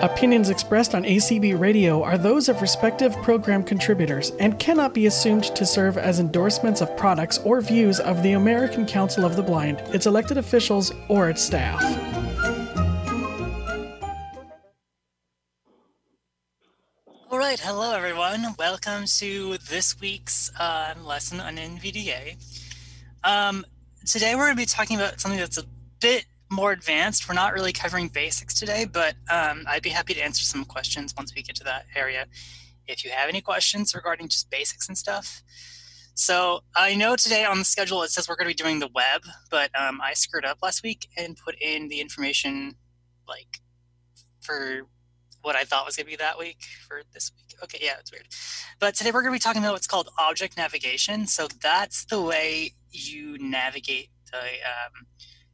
Opinions 0.00 0.48
expressed 0.48 0.94
on 0.94 1.02
ACB 1.02 1.58
Radio 1.58 2.04
are 2.04 2.16
those 2.16 2.48
of 2.48 2.62
respective 2.62 3.12
program 3.16 3.64
contributors 3.64 4.30
and 4.38 4.56
cannot 4.60 4.94
be 4.94 5.06
assumed 5.06 5.42
to 5.56 5.66
serve 5.66 5.98
as 5.98 6.20
endorsements 6.20 6.80
of 6.80 6.96
products 6.96 7.38
or 7.38 7.60
views 7.60 7.98
of 7.98 8.22
the 8.22 8.34
American 8.34 8.86
Council 8.86 9.24
of 9.24 9.34
the 9.34 9.42
Blind, 9.42 9.80
its 9.92 10.06
elected 10.06 10.38
officials, 10.38 10.92
or 11.08 11.28
its 11.28 11.42
staff. 11.42 11.82
All 17.28 17.38
right, 17.38 17.58
hello 17.58 17.92
everyone. 17.92 18.54
Welcome 18.56 19.06
to 19.18 19.58
this 19.68 20.00
week's 20.00 20.52
uh, 20.60 20.94
lesson 21.02 21.40
on 21.40 21.56
NVDA. 21.56 22.36
Um, 23.24 23.66
today 24.06 24.36
we're 24.36 24.44
going 24.44 24.54
to 24.54 24.62
be 24.62 24.66
talking 24.66 24.96
about 24.96 25.18
something 25.18 25.40
that's 25.40 25.58
a 25.58 25.64
bit 26.00 26.26
more 26.50 26.72
advanced. 26.72 27.28
We're 27.28 27.34
not 27.34 27.54
really 27.54 27.72
covering 27.72 28.08
basics 28.08 28.54
today, 28.54 28.84
but 28.84 29.14
um, 29.30 29.64
I'd 29.68 29.82
be 29.82 29.90
happy 29.90 30.14
to 30.14 30.20
answer 30.20 30.42
some 30.42 30.64
questions 30.64 31.14
once 31.16 31.34
we 31.34 31.42
get 31.42 31.56
to 31.56 31.64
that 31.64 31.86
area. 31.94 32.26
If 32.86 33.04
you 33.04 33.10
have 33.10 33.28
any 33.28 33.40
questions 33.40 33.94
regarding 33.94 34.28
just 34.28 34.50
basics 34.50 34.88
and 34.88 34.98
stuff. 34.98 35.42
So 36.14 36.60
I 36.76 36.96
know 36.96 37.16
today 37.16 37.44
on 37.44 37.58
the 37.58 37.64
schedule 37.64 38.02
it 38.02 38.10
says 38.10 38.28
we're 38.28 38.36
going 38.36 38.48
to 38.48 38.54
be 38.56 38.62
doing 38.62 38.80
the 38.80 38.90
web, 38.94 39.22
but 39.50 39.70
um, 39.80 40.00
I 40.02 40.12
screwed 40.12 40.44
up 40.44 40.58
last 40.62 40.82
week 40.82 41.08
and 41.16 41.36
put 41.36 41.54
in 41.60 41.88
the 41.88 42.00
information 42.00 42.74
like 43.28 43.60
for 44.40 44.82
what 45.42 45.56
I 45.56 45.64
thought 45.64 45.86
was 45.86 45.96
going 45.96 46.06
to 46.06 46.10
be 46.10 46.16
that 46.16 46.38
week 46.38 46.62
for 46.86 47.02
this 47.14 47.30
week. 47.34 47.54
Okay, 47.62 47.78
yeah, 47.80 47.94
it's 47.98 48.12
weird. 48.12 48.26
But 48.78 48.94
today 48.94 49.10
we're 49.12 49.22
going 49.22 49.32
to 49.32 49.36
be 49.36 49.42
talking 49.42 49.62
about 49.62 49.72
what's 49.72 49.86
called 49.86 50.10
object 50.18 50.56
navigation. 50.56 51.26
So 51.26 51.48
that's 51.62 52.04
the 52.04 52.20
way 52.20 52.74
you 52.90 53.38
navigate 53.38 54.10
the 54.30 54.38
um, 54.38 55.06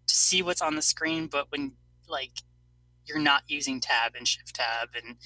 to 0.06 0.14
see 0.14 0.42
what's 0.42 0.62
on 0.62 0.76
the 0.76 0.82
screen, 0.82 1.26
but 1.26 1.50
when 1.50 1.72
like 2.08 2.42
you're 3.06 3.18
not 3.18 3.42
using 3.48 3.80
tab 3.80 4.14
and 4.16 4.26
shift 4.26 4.54
tab 4.54 4.88
and 4.94 5.16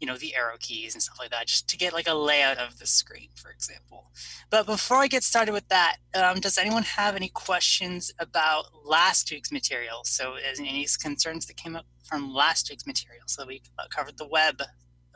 you 0.00 0.06
know 0.06 0.16
the 0.16 0.34
arrow 0.34 0.56
keys 0.60 0.94
and 0.94 1.02
stuff 1.02 1.18
like 1.18 1.30
that 1.30 1.46
just 1.46 1.68
to 1.68 1.76
get 1.76 1.92
like 1.92 2.06
a 2.06 2.14
layout 2.14 2.58
of 2.58 2.78
the 2.78 2.86
screen 2.86 3.28
for 3.34 3.50
example. 3.50 4.10
But 4.50 4.66
before 4.66 4.98
i 4.98 5.06
get 5.06 5.22
started 5.22 5.52
with 5.52 5.68
that 5.68 5.96
um, 6.14 6.40
does 6.40 6.58
anyone 6.58 6.82
have 6.82 7.16
any 7.16 7.28
questions 7.28 8.12
about 8.18 8.66
last 8.84 9.30
week's 9.30 9.50
material? 9.52 10.00
So 10.04 10.34
any 10.58 10.86
concerns 11.00 11.46
that 11.46 11.56
came 11.56 11.76
up 11.76 11.86
from 12.04 12.32
last 12.32 12.68
week's 12.68 12.86
material? 12.86 13.24
So 13.26 13.46
we 13.46 13.62
covered 13.90 14.18
the 14.18 14.28
web 14.28 14.60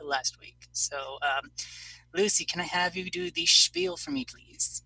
last 0.01 0.39
week. 0.39 0.67
So 0.71 1.19
um, 1.21 1.51
lucy 2.13 2.45
can 2.45 2.59
i 2.59 2.65
have 2.65 2.95
you 2.95 3.09
do 3.09 3.31
the 3.31 3.45
spiel 3.45 3.95
for 3.97 4.11
me 4.11 4.25
please 4.25 4.81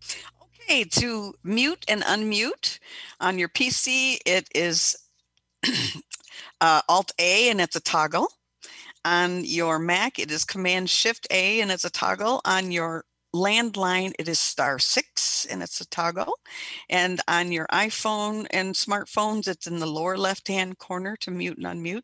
Okay, 0.61 0.83
to 0.83 1.33
mute 1.43 1.85
and 1.87 2.01
unmute 2.03 2.79
on 3.19 3.37
your 3.37 3.49
PC, 3.49 4.17
it 4.25 4.47
is 4.55 4.95
uh, 6.61 6.81
Alt 6.89 7.11
A 7.19 7.49
and 7.49 7.61
it's 7.61 7.75
a 7.75 7.81
toggle. 7.81 8.27
On 9.03 9.45
your 9.45 9.77
Mac, 9.77 10.17
it 10.17 10.31
is 10.31 10.45
Command 10.45 10.89
Shift 10.89 11.27
A 11.29 11.61
and 11.61 11.71
it's 11.71 11.85
a 11.85 11.91
toggle. 11.91 12.41
On 12.45 12.71
your 12.71 13.05
landline, 13.35 14.13
it 14.17 14.27
is 14.27 14.39
star 14.39 14.79
six 14.79 15.45
and 15.45 15.61
it's 15.61 15.81
a 15.81 15.87
toggle. 15.89 16.39
And 16.89 17.21
on 17.27 17.51
your 17.51 17.67
iPhone 17.67 18.47
and 18.51 18.73
smartphones, 18.73 19.47
it's 19.47 19.67
in 19.67 19.79
the 19.79 19.85
lower 19.85 20.17
left 20.17 20.47
hand 20.47 20.77
corner 20.77 21.15
to 21.17 21.31
mute 21.31 21.57
and 21.57 21.65
unmute. 21.65 22.03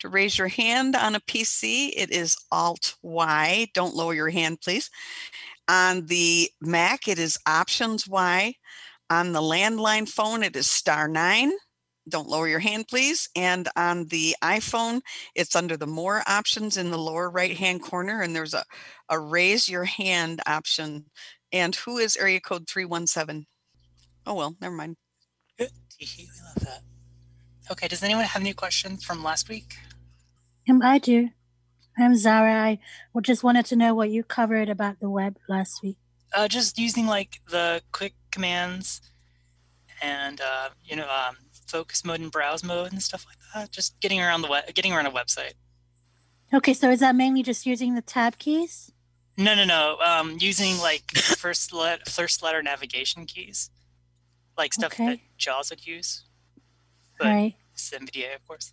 To 0.00 0.08
raise 0.08 0.38
your 0.38 0.48
hand 0.48 0.96
on 0.96 1.14
a 1.14 1.20
PC, 1.20 1.92
it 1.96 2.10
is 2.10 2.36
Alt 2.50 2.96
Y. 3.02 3.68
Don't 3.74 3.94
lower 3.94 4.14
your 4.14 4.30
hand, 4.30 4.60
please. 4.60 4.90
On 5.68 6.06
the 6.06 6.50
Mac, 6.60 7.06
it 7.06 7.18
is 7.18 7.38
Options 7.46 8.08
Y. 8.08 8.54
On 9.10 9.32
the 9.32 9.40
landline 9.40 10.08
phone, 10.08 10.42
it 10.42 10.56
is 10.56 10.70
star 10.70 11.08
nine. 11.08 11.52
Don't 12.08 12.28
lower 12.28 12.48
your 12.48 12.58
hand, 12.60 12.88
please. 12.88 13.28
And 13.36 13.68
on 13.76 14.06
the 14.06 14.34
iPhone, 14.42 15.00
it's 15.34 15.54
under 15.54 15.76
the 15.76 15.86
More 15.86 16.22
options 16.26 16.76
in 16.76 16.90
the 16.90 16.98
lower 16.98 17.30
right 17.30 17.56
hand 17.56 17.82
corner, 17.82 18.22
and 18.22 18.34
there's 18.34 18.54
a, 18.54 18.64
a 19.08 19.18
raise 19.18 19.68
your 19.68 19.84
hand 19.84 20.40
option. 20.46 21.06
And 21.52 21.74
who 21.74 21.98
is 21.98 22.16
area 22.16 22.40
code 22.40 22.68
317? 22.68 23.46
Oh, 24.26 24.34
well, 24.34 24.56
never 24.60 24.74
mind. 24.74 24.96
we 25.58 25.66
love 25.66 26.64
that. 26.64 26.82
Okay, 27.70 27.88
does 27.88 28.02
anyone 28.02 28.24
have 28.24 28.42
any 28.42 28.52
questions 28.52 29.04
from 29.04 29.22
last 29.22 29.48
week? 29.48 29.74
Um, 30.68 30.82
I 30.82 30.98
do. 30.98 31.28
I'm 31.98 32.16
Zara. 32.16 32.54
I 32.54 32.78
just 33.20 33.44
wanted 33.44 33.66
to 33.66 33.76
know 33.76 33.94
what 33.94 34.10
you 34.10 34.22
covered 34.24 34.68
about 34.68 35.00
the 35.00 35.10
web 35.10 35.36
last 35.48 35.82
week. 35.82 35.96
Uh, 36.32 36.48
just 36.48 36.78
using 36.78 37.06
like 37.06 37.40
the 37.48 37.82
quick 37.92 38.14
commands 38.30 39.00
and 40.00 40.40
uh, 40.40 40.70
you 40.84 40.96
know 40.96 41.08
um, 41.08 41.36
focus 41.70 42.04
mode 42.04 42.20
and 42.20 42.30
browse 42.30 42.64
mode 42.64 42.92
and 42.92 43.02
stuff 43.02 43.26
like 43.26 43.38
that. 43.54 43.70
Just 43.70 43.98
getting 44.00 44.20
around 44.20 44.42
the 44.42 44.48
web, 44.48 44.72
getting 44.74 44.92
around 44.92 45.06
a 45.06 45.10
website. 45.10 45.54
Okay, 46.52 46.74
so 46.74 46.90
is 46.90 47.00
that 47.00 47.14
mainly 47.14 47.42
just 47.42 47.64
using 47.64 47.94
the 47.94 48.02
tab 48.02 48.38
keys? 48.38 48.92
No, 49.36 49.54
no, 49.54 49.64
no. 49.64 49.98
Um, 50.04 50.36
using 50.40 50.78
like 50.78 51.10
first 51.16 51.72
let 51.72 52.08
first 52.08 52.42
letter 52.42 52.62
navigation 52.62 53.24
keys, 53.24 53.70
like 54.58 54.74
stuff 54.74 54.92
okay. 54.92 55.06
that 55.06 55.18
JAWS 55.38 55.70
would 55.70 55.86
use. 55.86 56.24
But 57.18 57.26
right. 57.26 57.54
It's 57.72 57.90
NVDA, 57.90 58.34
of 58.34 58.46
course. 58.46 58.72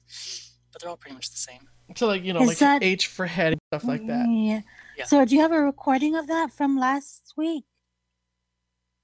But 0.71 0.81
they're 0.81 0.89
all 0.89 0.97
pretty 0.97 1.15
much 1.15 1.29
the 1.29 1.37
same. 1.37 1.69
So 1.95 2.07
like 2.07 2.23
you 2.23 2.33
know, 2.33 2.41
Is 2.41 2.47
like 2.47 2.57
that... 2.57 2.83
H 2.83 3.07
for 3.07 3.25
head 3.25 3.57
stuff 3.71 3.85
like 3.85 4.05
that. 4.07 4.27
Yeah. 4.29 4.61
yeah. 4.97 5.05
So 5.05 5.23
do 5.25 5.35
you 5.35 5.41
have 5.41 5.51
a 5.51 5.61
recording 5.61 6.15
of 6.15 6.27
that 6.27 6.51
from 6.51 6.77
last 6.77 7.33
week? 7.37 7.65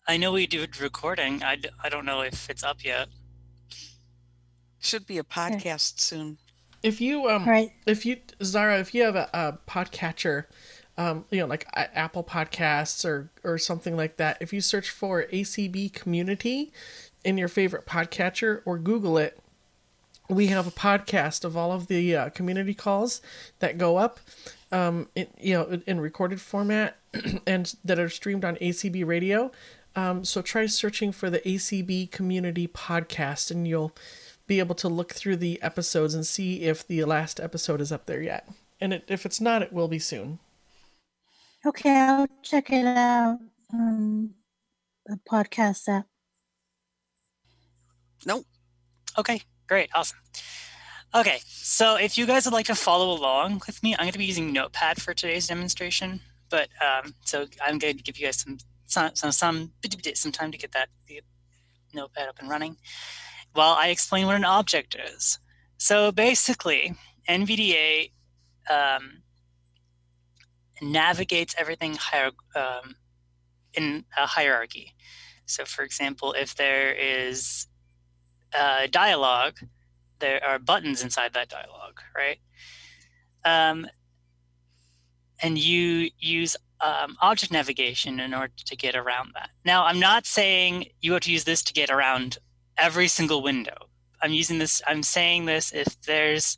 I 0.07 0.17
know 0.17 0.33
we 0.33 0.47
did 0.47 0.81
recording. 0.81 1.43
I, 1.43 1.57
I 1.81 1.87
don't 1.87 2.05
know 2.05 2.21
if 2.21 2.49
it's 2.49 2.63
up 2.63 2.83
yet. 2.83 3.07
Should 4.83 5.07
be 5.07 5.17
a 5.17 5.23
podcast 5.23 5.93
okay. 5.93 5.97
soon. 5.97 6.37
If 6.81 6.99
you 6.99 7.29
um, 7.29 7.45
right. 7.45 7.71
if 7.87 8.05
you 8.05 8.17
Zara, 8.43 8.79
if 8.79 8.93
you 8.93 9.03
have 9.03 9.15
a, 9.15 9.29
a 9.33 9.57
podcatcher, 9.69 10.45
um, 10.97 11.25
you 11.31 11.39
know, 11.39 11.45
like 11.45 11.65
Apple 11.73 12.23
Podcasts 12.23 13.05
or 13.05 13.31
or 13.43 13.57
something 13.57 13.95
like 13.95 14.17
that, 14.17 14.37
if 14.41 14.51
you 14.51 14.59
search 14.61 14.89
for 14.89 15.23
ACB 15.23 15.93
Community 15.93 16.73
in 17.23 17.37
your 17.37 17.47
favorite 17.47 17.85
podcatcher 17.85 18.61
or 18.65 18.77
Google 18.77 19.17
it, 19.17 19.39
we 20.29 20.47
have 20.47 20.67
a 20.67 20.71
podcast 20.71 21.43
of 21.43 21.55
all 21.55 21.71
of 21.71 21.87
the 21.87 22.15
uh, 22.15 22.29
community 22.29 22.73
calls 22.73 23.21
that 23.59 23.77
go 23.77 23.97
up 23.97 24.19
um, 24.71 25.07
in, 25.15 25.27
you 25.39 25.53
know 25.53 25.81
in 25.85 25.99
recorded 25.99 26.41
format 26.41 26.97
and 27.47 27.75
that 27.83 27.99
are 27.99 28.09
streamed 28.09 28.43
on 28.43 28.55
acb 28.57 29.05
radio 29.05 29.51
um, 29.95 30.25
so 30.25 30.41
try 30.41 30.65
searching 30.65 31.11
for 31.11 31.29
the 31.29 31.39
acb 31.39 32.09
community 32.11 32.67
podcast 32.67 33.51
and 33.51 33.67
you'll 33.67 33.93
be 34.47 34.59
able 34.59 34.75
to 34.75 34.89
look 34.89 35.13
through 35.13 35.37
the 35.37 35.61
episodes 35.61 36.13
and 36.13 36.25
see 36.25 36.61
if 36.61 36.87
the 36.87 37.03
last 37.03 37.39
episode 37.39 37.81
is 37.81 37.91
up 37.91 38.05
there 38.05 38.21
yet 38.21 38.47
and 38.79 38.93
it, 38.93 39.03
if 39.07 39.25
it's 39.25 39.41
not 39.41 39.61
it 39.61 39.73
will 39.73 39.87
be 39.87 39.99
soon 39.99 40.39
okay 41.65 41.99
i'll 41.99 42.27
check 42.41 42.71
it 42.71 42.85
out 42.85 43.39
on 43.73 44.31
the 45.05 45.17
podcast 45.29 45.87
app 45.87 46.05
nope 48.25 48.45
okay 49.17 49.41
Great, 49.67 49.89
awesome. 49.95 50.17
Okay, 51.15 51.39
so 51.45 51.95
if 51.95 52.17
you 52.17 52.25
guys 52.25 52.45
would 52.45 52.53
like 52.53 52.65
to 52.65 52.75
follow 52.75 53.11
along 53.11 53.61
with 53.65 53.81
me, 53.81 53.93
I'm 53.93 54.01
going 54.01 54.11
to 54.11 54.17
be 54.17 54.25
using 54.25 54.51
Notepad 54.51 55.01
for 55.01 55.13
today's 55.13 55.47
demonstration. 55.47 56.19
But 56.49 56.69
um, 56.79 57.15
so 57.23 57.45
I'm 57.59 57.79
going 57.79 57.97
to 57.97 58.03
give 58.03 58.17
you 58.17 58.27
guys 58.27 58.39
some 58.39 58.57
some 58.85 59.15
some 59.15 59.31
some, 59.31 59.71
some 60.13 60.31
time 60.31 60.51
to 60.51 60.57
get 60.57 60.73
that 60.73 60.89
Notepad 61.93 62.27
up 62.27 62.39
and 62.39 62.49
running 62.49 62.77
while 63.53 63.73
I 63.73 63.87
explain 63.87 64.25
what 64.25 64.35
an 64.35 64.45
object 64.45 64.95
is. 64.95 65.39
So 65.77 66.11
basically, 66.11 66.95
NVDA 67.29 68.11
um, 68.69 69.23
navigates 70.81 71.55
everything 71.57 71.97
hier- 72.11 72.31
um, 72.55 72.95
in 73.73 74.05
a 74.17 74.25
hierarchy. 74.25 74.93
So, 75.45 75.65
for 75.65 75.83
example, 75.83 76.33
if 76.33 76.55
there 76.55 76.93
is 76.93 77.67
a 78.53 78.87
dialogue, 78.87 79.59
there 80.19 80.43
are 80.43 80.59
buttons 80.59 81.03
inside 81.03 81.33
that 81.33 81.49
dialogue, 81.49 81.99
right? 82.15 82.39
Um, 83.43 83.87
and 85.41 85.57
you 85.57 86.09
use 86.17 86.55
um, 86.79 87.17
object 87.21 87.51
navigation 87.51 88.19
in 88.19 88.33
order 88.33 88.53
to 88.65 88.75
get 88.75 88.95
around 88.95 89.31
that. 89.33 89.49
Now, 89.65 89.85
I'm 89.85 89.99
not 89.99 90.25
saying 90.25 90.87
you 91.01 91.13
have 91.13 91.21
to 91.23 91.31
use 91.31 91.43
this 91.43 91.61
to 91.63 91.73
get 91.73 91.89
around 91.89 92.37
every 92.77 93.07
single 93.07 93.41
window. 93.41 93.87
I'm 94.21 94.33
using 94.33 94.59
this, 94.59 94.81
I'm 94.87 95.03
saying 95.03 95.45
this 95.45 95.71
if 95.71 95.99
there's 96.01 96.57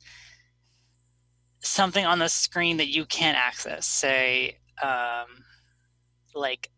something 1.60 2.06
on 2.06 2.20
the 2.20 2.30
screen 2.30 2.78
that 2.78 2.90
you 2.90 3.06
can't 3.06 3.38
access, 3.38 3.86
say, 3.88 4.58
um, 4.82 5.44
like, 6.34 6.70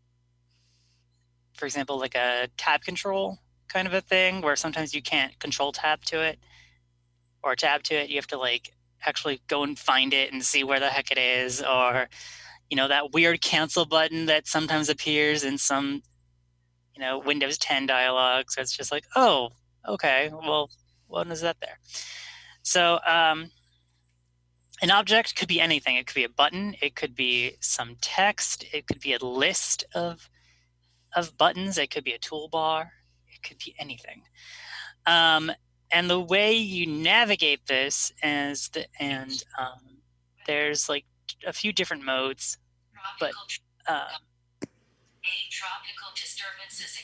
for 1.54 1.66
example, 1.66 2.00
like 2.00 2.16
a 2.16 2.48
tab 2.58 2.82
control 2.82 3.40
kind 3.68 3.88
of 3.88 3.94
a 3.94 4.02
thing 4.02 4.42
where 4.42 4.56
sometimes 4.56 4.94
you 4.94 5.02
can't 5.02 5.38
control 5.40 5.72
tab 5.72 6.04
to 6.06 6.22
it 6.22 6.40
or 7.44 7.56
tab 7.56 7.84
to 7.84 7.96
it. 7.96 8.10
You 8.10 8.16
have 8.16 8.28
to 8.28 8.38
like 8.38 8.74
actually 9.06 9.42
go 9.48 9.64
and 9.64 9.78
find 9.78 10.14
it 10.14 10.32
and 10.32 10.44
see 10.44 10.64
where 10.64 10.80
the 10.80 10.90
heck 10.90 11.12
it 11.12 11.18
is 11.18 11.62
or 11.62 12.08
you 12.70 12.76
know 12.76 12.88
that 12.88 13.14
weird 13.14 13.42
cancel 13.42 13.86
button 13.86 14.26
that 14.26 14.48
sometimes 14.48 14.90
appears 14.90 15.44
in 15.44 15.58
some 15.58 16.02
you 16.98 17.04
know 17.04 17.20
Windows 17.20 17.58
10 17.58 17.86
dialogue. 17.86 18.46
So 18.50 18.62
it's 18.62 18.76
just 18.76 18.92
like, 18.92 19.06
oh, 19.16 19.50
okay, 19.88 20.32
well, 20.32 20.70
When 21.08 21.32
is 21.32 21.42
that 21.42 21.58
there? 21.62 21.80
So 22.64 23.00
um, 23.06 23.52
an 24.82 24.92
object 24.92 25.36
could 25.36 25.48
be 25.48 25.62
anything. 25.62 25.96
It 25.96 26.08
could 26.08 26.16
be 26.16 26.24
a 26.24 26.30
button. 26.30 26.76
It 26.82 26.96
could 26.96 27.16
be 27.16 27.56
some 27.62 27.98
text. 28.02 28.66
It 28.74 28.88
could 28.88 29.00
be 29.00 29.14
a 29.14 29.24
list 29.24 29.86
of 29.94 30.30
of 31.16 31.38
buttons. 31.38 31.78
It 31.78 31.90
could 31.90 32.04
be 32.04 32.12
a 32.12 32.20
toolbar. 32.20 32.90
It 33.34 33.48
could 33.48 33.58
be 33.60 33.76
anything. 33.80 34.24
Um, 35.06 35.52
and 35.92 36.10
the 36.10 36.20
way 36.20 36.54
you 36.54 36.86
navigate 36.86 37.68
this 37.68 38.12
is 38.22 38.70
the 38.70 38.88
and 39.00 39.44
um, 39.58 40.02
there's 40.48 40.90
like 40.90 41.06
a 41.46 41.54
few 41.54 41.72
different 41.72 42.04
modes, 42.04 42.58
but 43.20 43.32
uh, 43.88 44.10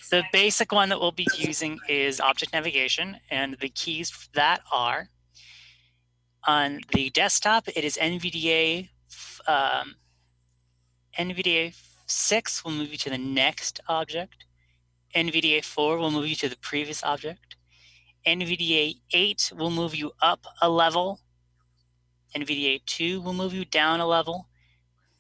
the 0.10 0.24
basic 0.32 0.72
one 0.72 0.90
that 0.90 1.00
we'll 1.00 1.12
be 1.12 1.28
using 1.38 1.80
is 1.90 2.20
object 2.20 2.54
navigation, 2.54 3.18
and 3.30 3.58
the 3.60 3.70
keys 3.70 4.10
for 4.10 4.30
that 4.36 4.62
are 4.72 5.10
on 6.48 6.82
the 6.94 7.10
desktop. 7.10 7.68
It 7.68 7.84
is 7.84 7.98
NVDA. 7.98 8.90
Um, 9.48 9.96
NVDA 11.18 11.76
6 12.06 12.64
will 12.64 12.72
move 12.72 12.92
you 12.92 12.98
to 12.98 13.10
the 13.10 13.18
next 13.18 13.80
object. 13.88 14.46
NVDA 15.16 15.64
4 15.64 15.98
will 15.98 16.12
move 16.12 16.28
you 16.28 16.36
to 16.36 16.50
the 16.50 16.58
previous 16.58 17.04
object. 17.04 17.56
NVDA 18.26 18.96
8 19.12 19.54
will 19.58 19.70
move 19.72 19.94
you 19.96 20.12
up 20.22 20.46
a 20.62 20.70
level. 20.70 21.20
NVDA 22.36 22.84
2 22.86 23.22
will 23.22 23.34
move 23.34 23.54
you 23.54 23.66
down 23.66 24.00
a 24.00 24.08
level. 24.08 24.48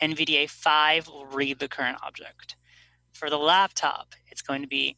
NVDA 0.01 0.49
5 0.49 1.07
will 1.07 1.25
read 1.25 1.59
the 1.59 1.67
current 1.67 1.97
object. 2.03 2.55
For 3.13 3.29
the 3.29 3.37
laptop, 3.37 4.15
it's 4.27 4.41
going 4.41 4.61
to 4.61 4.67
be 4.67 4.97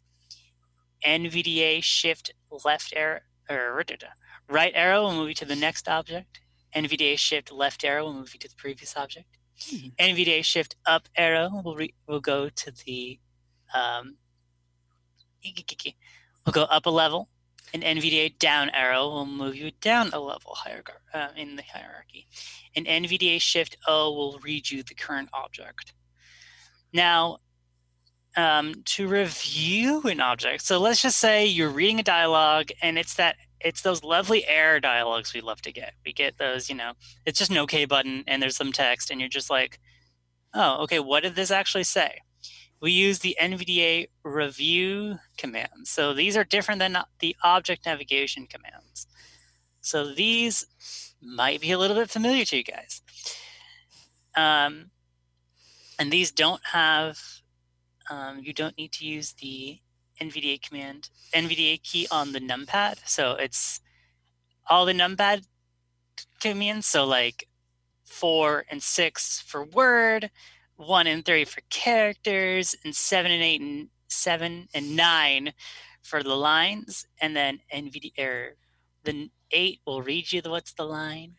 NVDA 1.05 1.83
shift 1.83 2.31
left 2.63 2.93
arrow 2.95 3.19
or 3.49 3.83
right 4.49 4.71
arrow 4.75 5.03
will 5.03 5.13
move 5.13 5.29
you 5.29 5.35
to 5.35 5.45
the 5.45 5.55
next 5.55 5.87
object. 5.87 6.39
NVDA 6.75 7.17
shift 7.17 7.51
left 7.51 7.83
arrow 7.83 8.05
will 8.05 8.13
move 8.13 8.33
you 8.33 8.39
to 8.39 8.49
the 8.49 8.55
previous 8.55 8.97
object. 8.97 9.27
Mm-hmm. 9.59 9.87
NVDA 10.03 10.43
shift 10.43 10.75
up 10.85 11.07
arrow 11.15 11.49
will 11.63 11.75
re- 11.75 11.93
will 12.07 12.19
go 12.19 12.49
to 12.49 12.71
the 12.85 13.19
um, 13.73 14.17
will 16.45 16.53
go 16.53 16.63
up 16.63 16.85
a 16.85 16.89
level. 16.89 17.29
An 17.73 17.81
NVDA 17.81 18.37
down 18.39 18.69
arrow 18.69 19.09
will 19.09 19.25
move 19.25 19.55
you 19.55 19.71
down 19.81 20.09
a 20.13 20.19
level 20.19 20.53
higher 20.55 20.83
uh, 21.13 21.29
in 21.35 21.55
the 21.55 21.63
hierarchy. 21.63 22.27
An 22.75 22.85
NVDA 22.85 23.41
shift 23.41 23.77
O 23.87 24.13
will 24.13 24.39
read 24.39 24.69
you 24.69 24.83
the 24.83 24.93
current 24.93 25.29
object. 25.33 25.93
Now, 26.93 27.39
um, 28.35 28.75
to 28.85 29.07
review 29.07 30.01
an 30.03 30.19
object, 30.19 30.63
so 30.63 30.79
let's 30.79 31.01
just 31.01 31.17
say 31.17 31.45
you're 31.45 31.69
reading 31.69 31.99
a 31.99 32.03
dialogue 32.03 32.69
and 32.81 32.97
it's 32.97 33.15
that 33.15 33.37
it's 33.61 33.81
those 33.81 34.03
lovely 34.03 34.45
error 34.45 34.79
dialogues 34.79 35.33
we 35.33 35.41
love 35.41 35.61
to 35.63 35.71
get. 35.71 35.93
We 36.05 36.13
get 36.13 36.37
those, 36.37 36.69
you 36.69 36.75
know, 36.75 36.93
it's 37.25 37.39
just 37.39 37.49
an 37.49 37.57
OK 37.57 37.85
button 37.85 38.23
and 38.27 38.41
there's 38.41 38.55
some 38.55 38.71
text 38.71 39.09
and 39.09 39.19
you're 39.19 39.29
just 39.29 39.49
like, 39.49 39.79
oh, 40.53 40.83
okay, 40.83 40.99
what 40.99 41.23
did 41.23 41.35
this 41.35 41.51
actually 41.51 41.83
say? 41.83 42.19
We 42.81 42.91
use 42.91 43.19
the 43.19 43.35
NVDA 43.41 44.09
review 44.23 45.17
commands. 45.37 45.89
So 45.89 46.13
these 46.13 46.37
are 46.37 46.43
different 46.43 46.79
than 46.79 46.97
the 47.19 47.35
object 47.43 47.85
navigation 47.85 48.45
commands. 48.45 49.07
So 49.81 50.13
these 50.13 50.65
might 51.21 51.61
be 51.61 51.71
a 51.71 51.77
little 51.77 51.95
bit 51.95 52.09
familiar 52.09 52.45
to 52.45 52.57
you 52.57 52.63
guys. 52.63 53.01
Um, 54.35 54.91
and 55.97 56.11
these 56.11 56.31
don't 56.31 56.61
have, 56.73 57.19
um, 58.09 58.39
you 58.41 58.53
don't 58.53 58.77
need 58.77 58.91
to 58.93 59.05
use 59.05 59.33
the 59.33 59.79
NVDA 60.21 60.61
command, 60.61 61.09
NVDA 61.33 61.81
key 61.83 62.07
on 62.11 62.31
the 62.31 62.39
numpad. 62.39 62.99
So 63.05 63.33
it's 63.33 63.81
all 64.67 64.85
the 64.85 64.93
numpad 64.93 65.45
commands. 66.39 66.87
So 66.87 67.05
like 67.05 67.47
four 68.05 68.65
and 68.69 68.81
six 68.81 69.41
for 69.41 69.63
word, 69.63 70.29
one 70.77 71.07
and 71.07 71.25
three 71.25 71.45
for 71.45 71.61
characters, 71.69 72.75
and 72.83 72.95
seven 72.95 73.31
and 73.31 73.43
eight 73.43 73.61
and 73.61 73.89
seven 74.07 74.67
and 74.73 74.95
nine 74.95 75.53
for 76.01 76.23
the 76.23 76.35
lines. 76.35 77.05
And 77.19 77.35
then 77.35 77.59
NVDA 77.73 78.19
or 78.19 78.55
the 79.03 79.29
eight 79.51 79.81
will 79.85 80.01
read 80.01 80.31
you 80.31 80.41
the 80.41 80.49
what's 80.49 80.73
the 80.73 80.85
line. 80.85 81.35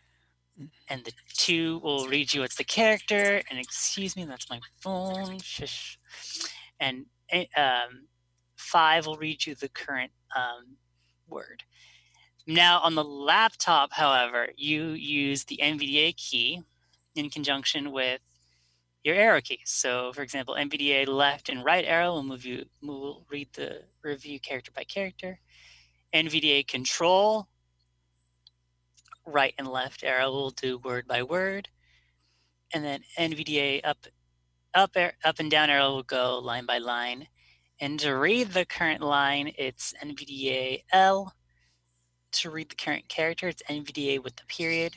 And 0.88 1.04
the 1.04 1.12
two 1.34 1.80
will 1.80 2.08
read 2.08 2.32
you 2.32 2.40
what's 2.40 2.56
the 2.56 2.64
character. 2.64 3.42
And 3.50 3.58
excuse 3.58 4.16
me, 4.16 4.24
that's 4.24 4.48
my 4.48 4.60
phone. 4.80 5.38
Shush. 5.40 5.98
And 6.80 7.06
eh, 7.30 7.46
um, 7.56 8.06
five 8.56 9.06
will 9.06 9.16
read 9.16 9.46
you 9.46 9.54
the 9.54 9.68
current 9.68 10.12
um, 10.34 10.76
word. 11.28 11.62
Now, 12.46 12.80
on 12.80 12.94
the 12.94 13.04
laptop, 13.04 13.92
however, 13.92 14.48
you 14.56 14.90
use 14.90 15.44
the 15.44 15.58
NVDA 15.62 16.16
key 16.16 16.62
in 17.16 17.28
conjunction 17.28 17.90
with 17.90 18.20
your 19.02 19.16
arrow 19.16 19.40
keys. 19.40 19.62
So, 19.66 20.12
for 20.12 20.22
example, 20.22 20.54
NVDA 20.54 21.08
left 21.08 21.48
and 21.48 21.64
right 21.64 21.84
arrow 21.84 22.12
will 22.12 22.22
move 22.22 22.44
you 22.44 22.66
will 22.82 23.24
read 23.30 23.48
the 23.52 23.82
review 24.02 24.38
character 24.38 24.70
by 24.74 24.84
character. 24.84 25.40
NVDA 26.14 26.66
control 26.66 27.48
right 29.26 29.54
and 29.58 29.68
left 29.68 30.04
arrow 30.04 30.30
will 30.30 30.50
do 30.50 30.78
word 30.78 31.06
by 31.06 31.22
word, 31.22 31.68
and 32.72 32.84
then 32.84 33.02
NVDA 33.18 33.80
up 33.84 34.06
up 34.76 34.96
up 35.24 35.38
and 35.40 35.50
down 35.50 35.70
arrow 35.70 35.94
will 35.94 36.02
go 36.04 36.38
line 36.38 36.66
by 36.66 36.78
line. 36.78 37.26
And 37.80 37.98
to 38.00 38.14
read 38.16 38.52
the 38.52 38.64
current 38.64 39.02
line, 39.02 39.52
it's 39.58 39.92
NVDA 40.02 40.84
L. 40.92 41.34
To 42.32 42.50
read 42.50 42.70
the 42.70 42.76
current 42.76 43.08
character, 43.08 43.48
it's 43.48 43.62
NVDA 43.68 44.22
with 44.22 44.36
the 44.36 44.44
period. 44.46 44.94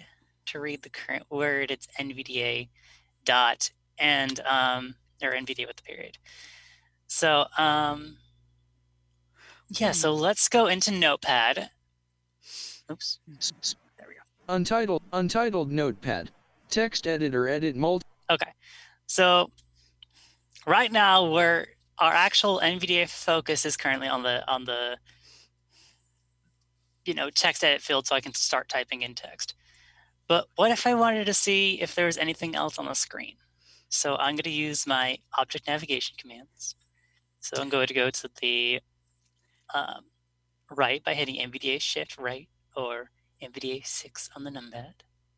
To 0.47 0.59
read 0.59 0.83
the 0.83 0.89
current 0.89 1.23
word, 1.29 1.71
it's 1.71 1.87
NVDA 1.99 2.69
dot 3.25 3.71
and 3.97 4.39
um, 4.41 4.95
or 5.23 5.31
NVDA 5.31 5.67
with 5.67 5.77
the 5.77 5.83
period. 5.83 6.17
So 7.07 7.45
um, 7.57 8.17
yeah, 9.69 9.91
so 9.91 10.15
hmm. 10.15 10.21
let's 10.21 10.49
go 10.49 10.67
into 10.67 10.91
Notepad. 10.91 11.69
Oops. 12.91 13.19
There 13.97 14.07
we 14.07 14.15
go. 14.15 14.53
Untitled 14.53 15.03
Untitled 15.13 15.71
Notepad. 15.71 16.31
Text 16.69 17.07
editor 17.07 17.47
edit 17.47 17.75
multi. 17.75 18.05
Okay. 18.29 18.51
So 19.05 19.51
right 20.65 20.91
now 20.91 21.31
we're 21.31 21.67
our 21.97 22.13
actual 22.13 22.61
NVDA 22.63 23.09
focus 23.09 23.65
is 23.65 23.75
currently 23.75 24.07
on 24.07 24.23
the 24.23 24.47
on 24.49 24.65
the 24.65 24.97
you 27.05 27.13
know 27.13 27.29
text 27.29 27.63
edit 27.63 27.81
field 27.81 28.07
so 28.07 28.15
I 28.15 28.21
can 28.21 28.33
start 28.33 28.69
typing 28.69 29.01
in 29.01 29.15
text. 29.15 29.55
But 30.27 30.47
what 30.55 30.71
if 30.71 30.85
I 30.85 30.93
wanted 30.93 31.25
to 31.25 31.33
see 31.33 31.81
if 31.81 31.95
there 31.95 32.05
was 32.05 32.17
anything 32.17 32.55
else 32.55 32.77
on 32.77 32.85
the 32.85 32.93
screen? 32.93 33.35
So 33.89 34.15
I'm 34.15 34.35
going 34.35 34.43
to 34.43 34.51
use 34.51 34.85
my 34.85 35.17
object 35.37 35.67
navigation 35.67 36.15
commands. 36.19 36.75
So 37.39 37.59
I'm 37.59 37.69
going 37.69 37.87
to 37.87 37.93
go 37.95 38.11
to 38.11 38.29
the 38.39 38.79
um, 39.73 40.05
right 40.69 41.03
by 41.03 41.15
hitting 41.15 41.35
NVDA 41.35 41.81
shift 41.81 42.17
right 42.19 42.47
or 42.75 43.09
NVDA 43.41 43.85
6 43.85 44.29
on 44.35 44.43
the 44.43 44.51
numpad. 44.51 44.93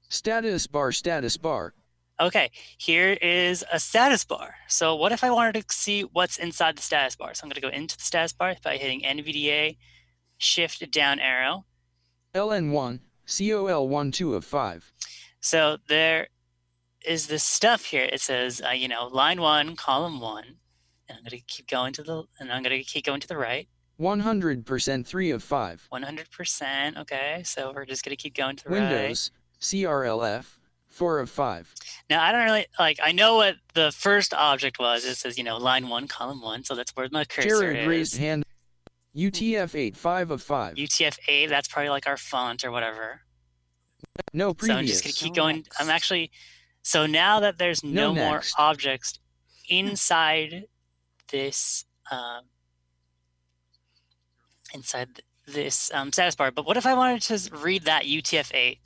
Status 0.09 0.67
bar, 0.67 0.91
status 0.91 1.37
bar. 1.37 1.73
Okay, 2.21 2.51
here 2.77 3.17
is 3.19 3.65
a 3.73 3.79
status 3.79 4.23
bar. 4.23 4.53
So 4.67 4.95
what 4.95 5.11
if 5.11 5.23
I 5.23 5.31
wanted 5.31 5.67
to 5.67 5.75
see 5.75 6.03
what's 6.03 6.37
inside 6.37 6.77
the 6.77 6.83
status 6.83 7.15
bar? 7.15 7.33
So 7.33 7.43
I'm 7.43 7.49
going 7.49 7.55
to 7.55 7.61
go 7.61 7.69
into 7.69 7.97
the 7.97 8.03
status 8.03 8.31
bar 8.31 8.55
by 8.63 8.77
hitting 8.77 9.01
NVDA 9.01 9.75
shift 10.37 10.91
down 10.91 11.19
arrow. 11.19 11.65
LN1, 12.35 12.99
COL1 13.25 14.13
2 14.13 14.35
of 14.35 14.45
5. 14.45 14.93
So 15.39 15.77
there 15.87 16.27
is 17.03 17.25
this 17.25 17.43
stuff 17.43 17.85
here. 17.85 18.07
It 18.13 18.21
says, 18.21 18.61
uh, 18.63 18.69
you 18.69 18.87
know, 18.87 19.07
line 19.07 19.41
one, 19.41 19.75
column 19.75 20.19
one. 20.19 20.45
And 21.09 21.17
I'm 21.17 21.23
going 21.23 21.39
to 21.39 21.45
keep 21.47 21.67
going 21.67 21.91
to 21.93 22.03
the, 22.03 22.23
and 22.39 22.51
I'm 22.51 22.61
going 22.61 22.77
to 22.77 22.83
keep 22.83 23.03
going 23.03 23.21
to 23.21 23.27
the 23.27 23.37
right. 23.37 23.67
100% 23.99 25.05
3 25.07 25.31
of 25.31 25.41
5. 25.41 25.87
100%. 25.91 26.97
Okay, 27.01 27.41
so 27.43 27.73
we're 27.73 27.85
just 27.85 28.05
going 28.05 28.15
to 28.15 28.21
keep 28.21 28.35
going 28.35 28.57
to 28.57 28.63
the 28.65 28.69
Windows, 28.69 28.91
right. 28.91 29.01
Windows, 29.01 29.31
CRLF, 29.59 30.45
Four 31.01 31.19
of 31.19 31.31
five. 31.31 31.73
Now 32.11 32.21
I 32.23 32.31
don't 32.31 32.43
really 32.43 32.67
like. 32.77 32.99
I 33.03 33.11
know 33.11 33.37
what 33.37 33.55
the 33.73 33.91
first 33.91 34.35
object 34.35 34.77
was. 34.77 35.03
It 35.03 35.15
says 35.15 35.35
you 35.35 35.43
know 35.43 35.57
line 35.57 35.89
one, 35.89 36.07
column 36.07 36.43
one. 36.43 36.63
So 36.63 36.75
that's 36.75 36.95
where 36.95 37.07
my 37.11 37.25
cursor 37.25 37.49
Jared 37.49 37.77
is. 37.79 37.87
raised 37.87 38.17
hand. 38.17 38.43
UTF 39.17 39.73
eight, 39.73 39.97
five 39.97 40.29
of 40.29 40.43
five. 40.43 40.75
UTF 40.75 41.17
eight. 41.27 41.49
That's 41.49 41.67
probably 41.67 41.89
like 41.89 42.05
our 42.05 42.17
font 42.17 42.63
or 42.63 42.69
whatever. 42.69 43.21
No 44.31 44.53
previous. 44.53 44.75
So 44.75 44.79
I'm 44.79 44.85
just 44.85 45.03
gonna 45.03 45.13
keep 45.13 45.33
going. 45.33 45.65
I'm 45.79 45.89
actually. 45.89 46.29
So 46.83 47.07
now 47.07 47.39
that 47.39 47.57
there's 47.57 47.83
no, 47.83 48.13
no 48.13 48.23
more 48.23 48.43
objects 48.59 49.17
inside 49.67 50.65
this 51.31 51.85
um, 52.11 52.43
inside 54.71 55.23
this 55.47 55.89
um, 55.95 56.11
status 56.11 56.35
bar, 56.35 56.51
but 56.51 56.67
what 56.67 56.77
if 56.77 56.85
I 56.85 56.93
wanted 56.93 57.23
to 57.23 57.55
read 57.57 57.85
that 57.85 58.03
UTF-8 58.03 58.77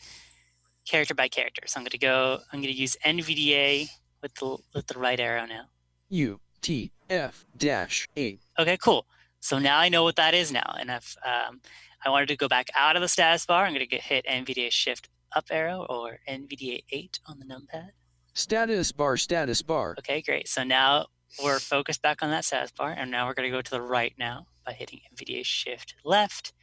character 0.85 1.13
by 1.13 1.27
character. 1.27 1.63
So 1.65 1.79
I'm 1.79 1.83
going 1.83 1.91
to 1.91 1.97
go, 1.97 2.39
I'm 2.51 2.61
going 2.61 2.73
to 2.73 2.79
use 2.79 2.97
NVDA 3.05 3.89
with 4.21 4.35
the, 4.35 4.57
with 4.73 4.87
the 4.87 4.99
right 4.99 5.19
arrow 5.19 5.45
now. 5.45 5.65
U 6.09 6.39
T 6.61 6.91
F 7.09 7.45
dash 7.57 8.07
eight. 8.15 8.39
Okay, 8.57 8.77
cool. 8.77 9.05
So 9.39 9.59
now 9.59 9.79
I 9.79 9.89
know 9.89 10.03
what 10.03 10.15
that 10.15 10.33
is 10.33 10.51
now. 10.51 10.75
And 10.79 10.89
if 10.89 11.15
um, 11.25 11.61
I 12.05 12.09
wanted 12.09 12.27
to 12.27 12.35
go 12.35 12.47
back 12.47 12.69
out 12.75 12.95
of 12.95 13.01
the 13.01 13.07
status 13.07 13.45
bar. 13.47 13.65
I'm 13.65 13.73
going 13.73 13.87
to 13.87 13.97
hit 13.97 14.25
NVDA 14.25 14.71
Shift 14.71 15.09
up 15.35 15.45
arrow 15.49 15.85
or 15.89 16.19
NVDA 16.29 16.83
8 16.91 17.19
on 17.25 17.39
the 17.39 17.45
numpad. 17.45 17.89
Status 18.33 18.91
bar, 18.91 19.17
status 19.17 19.61
bar. 19.63 19.95
Okay, 19.97 20.21
great. 20.21 20.47
So 20.47 20.63
now 20.63 21.07
we're 21.43 21.59
focused 21.59 22.03
back 22.03 22.21
on 22.21 22.29
that 22.29 22.45
status 22.45 22.71
bar, 22.71 22.91
and 22.95 23.09
now 23.09 23.25
we're 23.25 23.33
going 23.33 23.49
to 23.49 23.55
go 23.55 23.61
to 23.61 23.71
the 23.71 23.81
right 23.81 24.13
now 24.19 24.45
by 24.65 24.73
hitting 24.73 24.99
NVDA 25.15 25.43
Shift 25.45 25.95
left. 26.03 26.53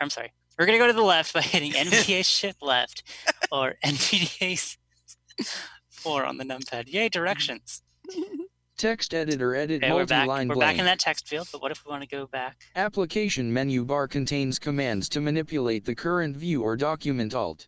I'm 0.00 0.10
sorry, 0.10 0.32
we're 0.60 0.66
going 0.66 0.78
to 0.78 0.82
go 0.82 0.86
to 0.88 0.92
the 0.92 1.02
left 1.02 1.32
by 1.32 1.40
hitting 1.40 1.72
NVDA 1.86 2.22
Shift 2.22 2.62
left 2.62 3.02
or 3.50 3.76
NVDA 3.84 4.76
4 5.88 6.26
on 6.26 6.36
the 6.36 6.44
numpad. 6.44 6.84
Yay, 6.86 7.08
directions. 7.08 7.82
Text 8.76 9.14
editor 9.14 9.54
edit 9.54 9.82
Okay, 9.82 9.90
we're 9.90 10.04
back. 10.04 10.26
multi-line 10.26 10.48
We're 10.48 10.56
blank. 10.56 10.72
back 10.74 10.78
in 10.78 10.84
that 10.84 10.98
text 10.98 11.26
field, 11.26 11.48
but 11.50 11.62
what 11.62 11.72
if 11.72 11.82
we 11.86 11.90
want 11.90 12.02
to 12.02 12.08
go 12.08 12.26
back? 12.26 12.58
Application 12.76 13.50
menu 13.50 13.86
bar 13.86 14.06
contains 14.06 14.58
commands 14.58 15.08
to 15.10 15.20
manipulate 15.22 15.86
the 15.86 15.94
current 15.94 16.36
view 16.36 16.62
or 16.62 16.76
document 16.76 17.34
alt. 17.34 17.66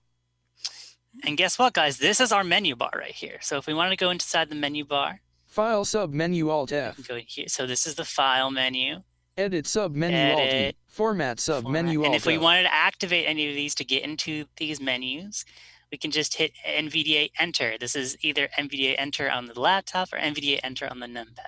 And 1.25 1.39
guess 1.39 1.59
what, 1.59 1.73
guys? 1.73 1.97
This 1.97 2.21
is 2.21 2.31
our 2.31 2.45
menu 2.45 2.77
bar 2.77 2.93
right 2.95 3.15
here. 3.15 3.39
So 3.41 3.57
if 3.57 3.67
we 3.67 3.73
wanted 3.73 3.91
to 3.91 3.97
go 3.97 4.11
inside 4.11 4.51
the 4.51 4.55
menu 4.55 4.85
bar, 4.85 5.23
File 5.47 5.87
sub 5.87 6.13
menu 6.13 6.51
alt 6.51 6.73
we 6.73 6.77
F. 6.77 7.09
go 7.09 7.19
here. 7.27 7.49
So 7.49 7.67
this 7.67 7.87
is 7.87 7.95
the 7.95 8.05
file 8.05 8.51
menu. 8.51 9.03
Edit 9.37 9.67
sub 9.67 9.95
menu 9.95 10.35
alt 10.35 10.53
E. 10.53 10.75
Format 10.87 11.41
sub 11.41 11.63
format. 11.65 11.85
menu 11.85 12.05
and 12.05 12.15
if 12.15 12.27
we 12.27 12.37
wanted 12.39 12.65
to 12.65 12.75
activate 12.75 13.27
any 13.27 13.49
of 13.49 13.55
these 13.55 13.75
to 13.77 13.85
get 13.85 14.03
into 14.03 14.45
these 14.59 14.81
menus, 14.81 15.45
we 15.91 15.99
can 15.99 16.11
just 16.11 16.35
hit 16.37 16.53
NVDA 16.67 17.31
enter. 17.39 17.77
This 17.79 17.97
is 17.97 18.17
either 18.23 18.49
NVDA 18.59 18.95
enter 18.99 19.31
on 19.31 19.47
the 19.47 19.59
laptop 19.59 20.13
or 20.13 20.19
NVDA 20.19 20.61
enter 20.63 20.87
on 20.91 21.01
the 21.01 21.07
numpad. 21.07 21.47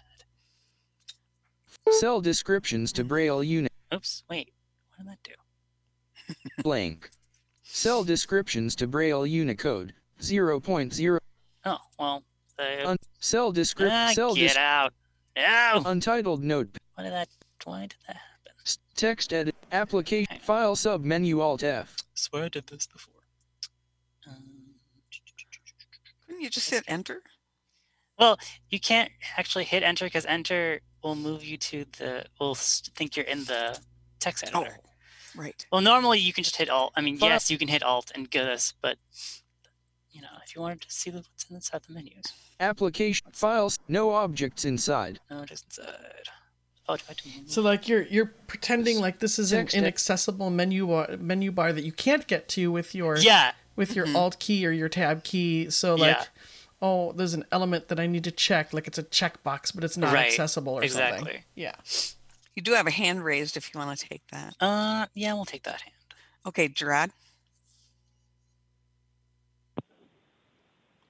Cell 1.91 2.21
descriptions 2.21 2.93
to 2.93 3.05
Braille 3.05 3.45
unit 3.45 3.71
Oops, 3.93 4.25
wait, 4.29 4.53
what 4.89 5.05
did 5.05 5.13
that 5.13 5.19
do? 5.23 6.35
blank. 6.63 7.11
Cell 7.63 8.03
descriptions 8.03 8.75
to 8.77 8.87
Braille 8.87 9.27
Unicode 9.27 9.93
0.0. 10.21 11.19
Oh, 11.67 11.79
well, 11.99 12.23
the, 12.57 12.89
Un- 12.89 12.97
cell 13.21 13.53
descript. 13.53 13.93
ah, 13.93 14.13
cell 14.15 14.35
get 14.35 14.57
out. 14.57 14.93
No! 15.37 15.83
Untitled 15.87 16.43
note. 16.43 16.69
Why 16.95 17.05
did 17.05 17.13
that, 17.13 17.29
why 17.65 17.83
did 17.83 17.97
that 18.07 18.17
happen? 18.17 18.31
Text 18.97 19.33
edit. 19.33 19.55
Application. 19.73 20.39
File 20.41 20.77
sub 20.77 21.05
menu 21.05 21.41
alt 21.41 21.63
F. 21.63 21.97
swear 22.15 22.45
I 22.45 22.49
did 22.49 22.67
this 22.69 22.87
before. 22.87 23.15
Um, 24.27 24.75
Couldn't 26.27 26.43
you 26.43 26.49
just 26.51 26.71
hit 26.71 26.85
enter? 26.87 27.23
Well, 28.19 28.39
you 28.71 28.79
can't 28.81 29.11
actually 29.37 29.65
hit 29.65 29.83
enter 29.83 30.07
because 30.07 30.25
enter 30.27 30.81
will 31.03 31.17
move 31.17 31.45
you 31.45 31.57
to 31.59 31.85
the, 31.99 32.25
will 32.41 32.55
think 32.55 33.17
you're 33.17 33.27
in 33.27 33.45
the 33.45 33.79
text 34.21 34.45
editor. 34.45 34.59
Oh, 34.59 34.63
editor. 34.63 34.81
right. 35.37 35.67
Well, 35.73 35.81
normally 35.81 36.21
you 36.21 36.33
can 36.33 36.45
just 36.45 36.57
hit 36.57 36.71
alt. 36.71 36.93
I 36.97 37.01
mean, 37.01 37.19
File- 37.19 37.31
yes, 37.31 37.51
you 37.51 37.59
can 37.59 37.69
hit 37.69 37.83
alt 37.83 38.13
and 38.15 38.31
go 38.31 38.45
this, 38.45 38.73
but 38.81 38.97
you 40.13 40.21
know, 40.23 40.29
if 40.47 40.55
you 40.55 40.63
wanted 40.63 40.81
to 40.83 40.91
see 40.93 41.11
what's 41.11 41.51
inside 41.51 41.83
the 41.89 41.93
menus, 41.93 42.33
Application. 42.61 43.27
Files. 43.33 43.79
No 43.89 44.11
objects 44.13 44.65
inside. 44.65 45.19
no, 45.29 45.45
just 45.45 45.65
inside. 45.67 46.29
Oh, 46.89 46.97
do 46.97 47.03
I 47.09 47.13
do 47.15 47.31
So 47.47 47.63
like 47.63 47.89
you're 47.89 48.03
you're 48.03 48.27
pretending 48.47 49.01
like 49.01 49.19
this 49.19 49.39
is 49.39 49.53
an 49.53 49.69
inaccessible 49.73 50.51
menu 50.51 50.87
bar, 50.87 51.17
menu 51.19 51.51
bar 51.51 51.73
that 51.73 51.85
you 51.85 51.93
can't 51.93 52.27
get 52.27 52.49
to 52.51 52.71
with 52.71 52.95
your 52.95 53.17
yeah, 53.17 53.53
with 53.75 53.97
your 53.97 54.07
alt 54.15 54.39
key 54.39 54.67
or 54.67 54.71
your 54.71 54.89
tab 54.91 55.25
key. 55.25 55.71
So 55.71 55.95
like 55.95 56.17
Yeah. 56.17 56.25
oh, 56.83 57.13
there's 57.13 57.33
an 57.35 57.45
element 57.51 57.89
that 57.89 57.99
I 57.99 58.07
need 58.07 58.25
to 58.25 58.31
check, 58.31 58.75
like 58.75 58.87
it's 58.87 58.99
a 58.99 59.03
checkbox, 59.03 59.75
but 59.75 59.83
it's 59.83 59.97
not 59.97 60.13
Right, 60.13 60.27
accessible 60.27 60.75
or 60.79 60.87
something. 60.87 61.43
Yeah. 61.55 61.75
You 62.55 62.63
do 62.63 62.73
have 62.75 62.87
a 62.87 62.91
hand 62.91 63.25
raised 63.25 63.57
if 63.57 63.73
you 63.73 63.81
want 63.81 63.99
to 63.99 64.07
take 64.09 64.23
that. 64.31 64.55
Uh, 64.61 65.07
yeah, 65.15 65.33
we'll 65.33 65.45
take 65.47 65.63
that 65.65 65.81
hand. 65.81 65.95
Okay, 66.47 66.69
Gerard. 66.69 67.11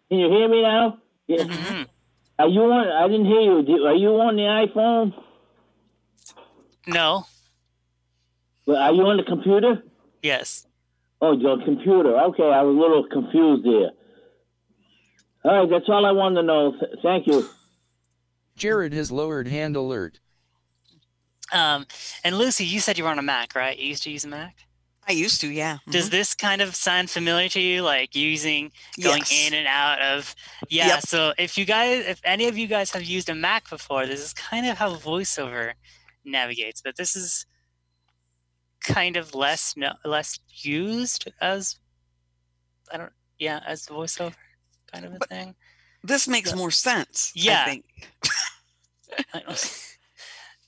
Can 0.09 0.19
you 0.21 0.28
hear 0.31 0.49
me 0.49 0.62
now? 0.62 0.99
Yeah. 1.26 1.45
Mhm. 1.45 1.87
Are 2.38 2.49
you 2.49 2.62
on? 2.62 2.88
I 2.88 3.09
didn't 3.09 3.26
hear 3.26 3.40
you. 3.40 3.85
Are 3.87 3.95
you 3.95 4.11
on 4.21 4.37
the 4.37 4.43
iPhone? 4.43 5.12
No, 6.86 7.26
Well, 8.66 8.76
Are 8.76 8.92
you 8.92 9.02
on 9.06 9.16
the 9.16 9.22
computer? 9.24 9.82
yes. 10.22 10.66
Oh, 11.20 11.32
your 11.32 11.62
computer. 11.64 12.18
Okay, 12.18 12.42
I 12.50 12.62
was 12.62 12.76
a 12.76 12.78
little 12.78 13.06
confused 13.08 13.64
there. 13.64 13.90
All 15.44 15.60
right, 15.60 15.70
that's 15.70 15.88
all 15.88 16.04
I 16.04 16.10
wanted 16.12 16.36
to 16.36 16.46
know. 16.46 16.72
Th- 16.72 16.92
thank 17.02 17.26
you. 17.26 17.48
Jared 18.56 18.92
has 18.92 19.10
lowered 19.10 19.48
hand 19.48 19.76
alert. 19.76 20.20
Um, 21.52 21.86
and 22.24 22.36
Lucy, 22.36 22.64
you 22.64 22.80
said 22.80 22.98
you 22.98 23.04
were 23.04 23.10
on 23.10 23.18
a 23.18 23.22
Mac, 23.22 23.54
right? 23.54 23.78
You 23.78 23.86
used 23.86 24.02
to 24.04 24.10
use 24.10 24.24
a 24.24 24.28
Mac. 24.28 24.56
I 25.06 25.12
used 25.12 25.40
to, 25.42 25.48
yeah. 25.48 25.78
Does 25.90 26.08
Mhm. 26.08 26.12
this 26.12 26.34
kind 26.34 26.62
of 26.62 26.74
sound 26.74 27.10
familiar 27.10 27.48
to 27.50 27.60
you? 27.60 27.82
Like 27.82 28.14
using 28.14 28.72
going 29.02 29.18
Yes. 29.18 29.46
in 29.48 29.54
and 29.54 29.66
out 29.66 30.00
of 30.00 30.34
yeah. 30.70 30.86
Yep. 30.88 31.00
So 31.02 31.34
if 31.38 31.58
you 31.58 31.64
guys, 31.66 32.06
if 32.06 32.20
any 32.24 32.48
of 32.48 32.56
you 32.56 32.66
guys 32.66 32.90
have 32.92 33.04
used 33.04 33.28
a 33.28 33.34
Mac 33.34 33.68
before, 33.68 34.06
this 34.06 34.20
is 34.20 34.32
kind 34.32 34.66
of 34.66 34.78
how 34.78 34.94
VoiceOver 34.96 35.74
navigates. 36.25 36.81
But 36.83 36.97
this 36.97 37.14
is 37.16 37.47
kind 38.81 39.16
of 39.16 39.35
less 39.35 39.75
no, 39.76 39.93
less 40.04 40.38
used 40.49 41.31
as 41.40 41.78
I 42.93 42.97
don't 42.99 43.12
yeah 43.38 43.61
as 43.66 43.87
VoiceOver 43.87 44.35
kind 44.93 45.04
of 45.04 45.14
a 45.14 45.19
But- 45.19 45.28
thing. 45.28 45.54
This 46.02 46.28
makes 46.28 46.50
Yeah. 46.50 46.57
more 46.57 46.71
sense. 46.71 47.33
Yeah. 47.35 47.62
I 47.62 47.64
think. 47.64 47.85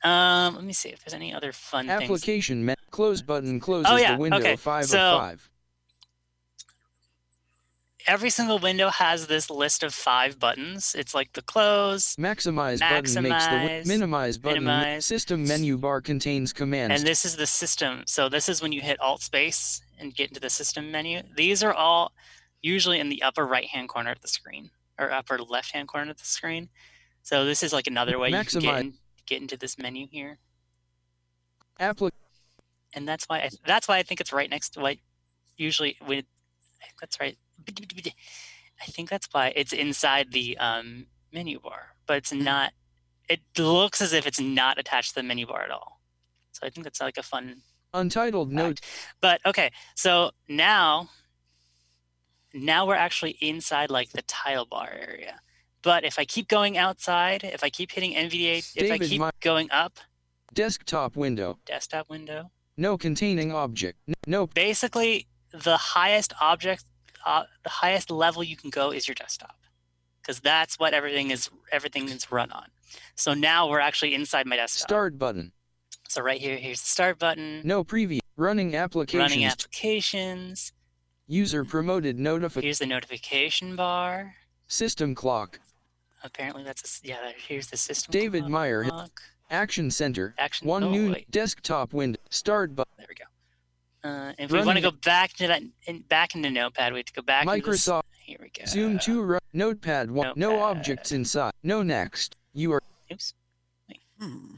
Um, 0.05 0.55
let 0.55 0.65
me 0.65 0.73
see 0.73 0.91
if 0.91 1.05
there's 1.05 1.15
any 1.15 1.35
other 1.35 1.53
fun 1.53 1.89
things. 1.89 2.03
Application. 2.03 2.65
Me- 2.65 2.75
close 2.91 3.23
button 3.23 3.59
closes 3.59 3.91
Oh, 3.91 3.97
yeah, 3.97 4.13
the 4.15 4.19
window 4.19 4.39
okay, 4.39 4.57
5 4.57 4.85
so- 4.87 4.99
of 4.99 5.21
5. 5.21 5.51
Every 8.07 8.31
single 8.31 8.59
window 8.61 8.89
has 8.89 9.27
this 9.27 9.51
list 9.51 9.83
of 9.83 9.93
five 9.93 10.39
buttons. 10.39 10.95
It's 10.97 11.15
like 11.15 11.33
the 11.33 11.43
close, 11.43 12.15
Maximize, 12.17 12.79
button 12.79 12.93
makes 12.95 13.15
the 13.15 13.21
Maximize, 13.21 13.87
minimize 13.87 14.39
button. 14.39 14.65
minimize. 14.65 15.07
System 15.07 15.45
menu 15.45 15.77
bar 15.77 16.01
contains 16.01 16.53
commands. 16.53 16.95
and 17.01 17.07
this 17.07 17.25
is 17.25 17.37
the 17.37 17.47
system. 17.47 18.05
So 18.07 18.29
this 18.29 18.49
is 18.49 18.63
when 18.63 18.73
you 18.73 18.81
hit 18.81 19.01
Alt 19.01 19.23
Space 19.23 19.83
and 19.99 20.15
get 20.15 20.29
into 20.29 20.41
the 20.41 20.51
system 20.51 20.91
menu. 20.93 21.23
These 21.37 21.65
are 21.65 21.73
all 21.73 22.13
usually 22.63 23.01
in 23.01 23.09
the 23.09 23.23
upper 23.23 23.45
right 23.45 23.67
hand 23.67 23.89
corner 23.89 24.13
of 24.13 24.21
the 24.21 24.29
screen 24.29 24.71
or 24.99 25.11
upper 25.11 25.39
left 25.39 25.73
hand 25.73 25.89
corner 25.89 26.11
of 26.11 26.19
the 26.19 26.25
screen. 26.25 26.69
So 27.23 27.45
this 27.45 27.63
is 27.63 27.73
like 27.73 27.89
another 27.89 28.19
way 28.19 28.29
you 28.29 28.45
can 28.45 28.61
get, 28.61 28.81
in, 28.81 28.95
get 29.27 29.41
into 29.43 29.57
this 29.57 29.79
menu 29.79 30.07
here. 30.11 30.39
And 32.95 33.07
that's 33.07 33.25
why 33.27 33.39
I, 33.41 33.51
that's 33.67 33.89
why 33.89 33.99
I 33.99 34.03
think 34.05 34.21
it's 34.21 34.33
right 34.33 34.49
next 34.49 34.71
to 34.71 34.81
what 34.81 34.97
usually 35.57 35.97
with 36.07 36.25
that's 37.01 37.19
right. 37.21 37.37
I 38.81 38.85
think 38.87 39.09
that's 39.09 39.29
why 39.33 39.53
it's 39.57 39.73
inside 39.73 40.33
the 40.33 40.57
um, 40.59 41.07
menu 41.33 41.61
bar, 41.61 41.95
but 42.07 42.17
it's 42.19 42.33
not. 42.33 42.73
It 43.29 43.41
looks 43.59 44.01
as 44.01 44.13
if 44.13 44.27
it's 44.27 44.41
not 44.41 44.79
attached 44.79 45.11
to 45.11 45.15
the 45.17 45.23
menu 45.23 45.47
bar 45.47 45.63
at 45.63 45.71
all. 45.71 46.01
So 46.53 46.67
I 46.67 46.71
think 46.71 46.85
that's 46.85 47.01
like 47.01 47.19
a 47.19 47.23
fun 47.23 47.63
Untitled 47.95 48.53
note. 48.53 48.81
But 49.21 49.41
okay, 49.47 49.71
so 49.95 50.31
now, 50.49 51.09
now 52.53 52.87
we're 52.87 52.95
actually 52.95 53.37
inside 53.41 53.91
like 53.91 54.11
the 54.13 54.23
tile 54.23 54.67
bar 54.67 54.91
area. 54.93 55.41
But 55.83 56.05
if 56.05 56.19
I 56.19 56.25
keep 56.25 56.49
going 56.49 56.77
outside, 56.77 57.43
if 57.45 57.63
I 57.65 57.71
keep 57.71 57.93
hitting 57.93 58.13
NVDA, 58.13 58.73
if 58.77 58.91
I 58.91 58.99
keep 58.99 59.23
going 59.41 59.71
up, 59.71 59.99
Desktop 60.53 61.17
window. 61.17 61.59
desktop 61.67 62.09
window, 62.09 62.51
No 62.77 62.97
containing 62.97 63.53
object. 63.53 63.99
No. 64.27 64.47
basically 64.47 65.27
the 65.53 65.77
highest 65.77 66.33
object 66.41 66.85
uh, 67.27 67.43
the 67.65 67.69
highest 67.71 68.11
level 68.11 68.43
you 68.43 68.57
can 68.57 68.71
go 68.71 68.91
is 68.93 69.07
your 69.09 69.15
desktop 69.17 69.57
because 70.23 70.41
that's 70.41 70.79
what 70.79 70.95
everything 70.95 71.31
is 71.31 71.51
everything 71.73 72.09
is 72.09 72.31
run 72.33 72.51
on 72.53 72.67
so 73.17 73.35
now 73.35 73.69
we're 73.69 73.81
actually 73.81 74.15
inside 74.15 74.47
my 74.47 74.57
desktop 74.57 74.89
Start 74.89 75.19
button. 75.19 75.53
so 76.09 76.23
right 76.23 76.41
here 76.41 76.57
here's 76.57 76.81
the 76.81 76.87
start 76.89 77.19
button 77.19 77.61
No 77.65 77.85
preview. 77.85 78.21
Running 78.37 78.75
applications. 78.77 79.31
running 79.31 79.45
applications 79.45 80.73
User 81.29 81.65
promoted 81.65 82.19
notification. 82.19 82.63
here's 82.67 82.79
the 82.79 82.87
notification 82.87 83.77
bar 83.77 84.35
System 84.69 85.15
clock. 85.15 85.59
apparently 86.23 86.63
that's 86.63 87.01
a 87.05 87.07
yeah 87.09 87.33
here's 87.49 87.67
the 87.69 87.77
system 87.77 88.13
David 88.13 88.43
clock. 88.43 88.51
Meyer 88.51 88.87
Action 89.51 89.91
center. 89.93 90.35
action 90.39 90.67
One 90.67 90.83
oh, 90.85 90.91
new 90.91 91.13
wait, 91.13 91.31
desktop 91.31 91.93
window. 91.93 92.19
Start 92.31 92.75
button. 92.75 92.93
there 92.99 93.07
we 93.09 93.15
go 93.15 93.25
uh, 94.07 94.33
if 94.39 94.51
we 94.51 94.63
want 94.63 94.77
to 94.77 94.83
go 94.83 94.91
back 94.91 95.33
to 95.35 95.47
that 95.49 95.63
in, 95.87 96.01
back 96.03 96.35
into 96.35 96.51
notepad 96.51 96.93
we 96.93 96.99
have 97.01 97.07
to 97.07 97.13
go 97.13 97.23
back 97.23 97.47
into 97.47 97.71
this- 97.71 97.87
Microsoft. 97.87 98.03
here 98.21 98.39
we 98.41 98.49
go 98.51 98.65
Zoom 98.67 98.99
2 98.99 99.23
ru- 99.23 99.39
Notepad 99.53 100.11
1. 100.11 100.33
No 100.37 100.61
objects 100.61 101.13
inside. 101.13 101.53
No 101.63 101.83
next. 101.83 102.37
You 102.53 102.73
are 102.73 102.83
oops 103.13 103.35
Hmm. 104.21 104.55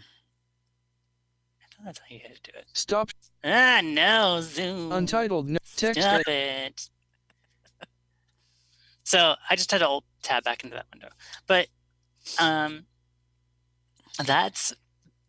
I 1.60 1.66
thought 1.74 1.84
that's 1.86 1.98
how 1.98 2.04
you 2.10 2.20
had 2.22 2.34
to 2.42 2.52
do 2.52 2.58
it 2.58 2.66
stop. 2.72 3.10
Ah, 3.44 3.80
no, 3.82 4.40
Zoom. 4.42 4.92
Untitled 4.92 5.48
no 5.48 5.58
text. 5.76 6.00
Stop 6.00 6.22
ed- 6.26 6.32
it. 6.32 6.88
So 9.04 9.34
I 9.48 9.56
just 9.56 9.70
had 9.70 9.78
to 9.78 9.88
alt 9.88 10.04
tab 10.22 10.44
back 10.44 10.62
into 10.64 10.76
that 10.76 10.86
window. 10.92 11.08
But 11.46 11.68
um, 12.38 12.84
that's 14.24 14.72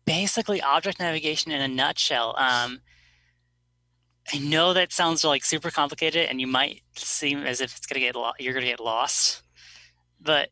basically 0.04 0.60
object 0.60 0.98
navigation 1.00 1.50
in 1.52 1.60
a 1.62 1.68
nutshell. 1.68 2.34
Um, 2.36 2.80
I 4.32 4.38
know 4.38 4.72
that 4.74 4.92
sounds 4.92 5.24
like 5.24 5.44
super 5.44 5.70
complicated, 5.70 6.28
and 6.28 6.40
you 6.40 6.46
might 6.46 6.82
seem 6.96 7.44
as 7.44 7.60
if 7.60 7.76
it's 7.76 7.86
gonna 7.86 8.00
get 8.00 8.14
lo- 8.16 8.32
you're 8.38 8.54
gonna 8.54 8.66
get 8.66 8.80
lost, 8.80 9.42
but 10.20 10.50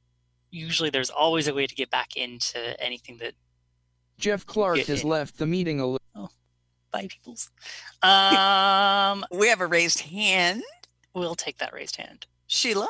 usually 0.50 0.90
there's 0.90 1.10
always 1.10 1.46
a 1.48 1.54
way 1.54 1.66
to 1.66 1.74
get 1.74 1.90
back 1.90 2.16
into 2.16 2.80
anything 2.82 3.18
that 3.18 3.34
Jeff 4.18 4.44
Clark 4.46 4.78
has 4.78 5.02
in. 5.02 5.08
left 5.08 5.38
the 5.38 5.46
meeting 5.46 5.80
a 5.80 5.96
by 6.90 7.06
people's. 7.06 7.50
Um, 8.02 9.24
We 9.30 9.48
have 9.48 9.60
a 9.60 9.66
raised 9.66 10.00
hand. 10.00 10.62
we'll 11.14 11.34
take 11.34 11.58
that 11.58 11.72
raised 11.72 11.96
hand. 11.96 12.26
Sheila? 12.46 12.88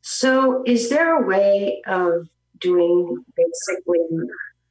So 0.00 0.62
is 0.66 0.88
there 0.90 1.22
a 1.22 1.26
way 1.26 1.82
of 1.86 2.28
doing 2.58 3.24
basically 3.36 3.98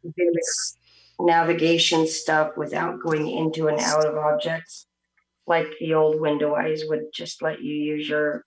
this 0.03 0.77
navigation 1.25 2.07
stuff 2.07 2.57
without 2.57 2.99
going 3.01 3.29
into 3.29 3.67
and 3.67 3.79
out 3.79 4.05
of 4.05 4.17
objects? 4.17 4.87
Like 5.47 5.67
the 5.79 5.93
old 5.93 6.19
Window-Eyes 6.19 6.83
would 6.87 7.05
just 7.13 7.41
let 7.41 7.61
you 7.61 7.73
use 7.73 8.07
your 8.07 8.45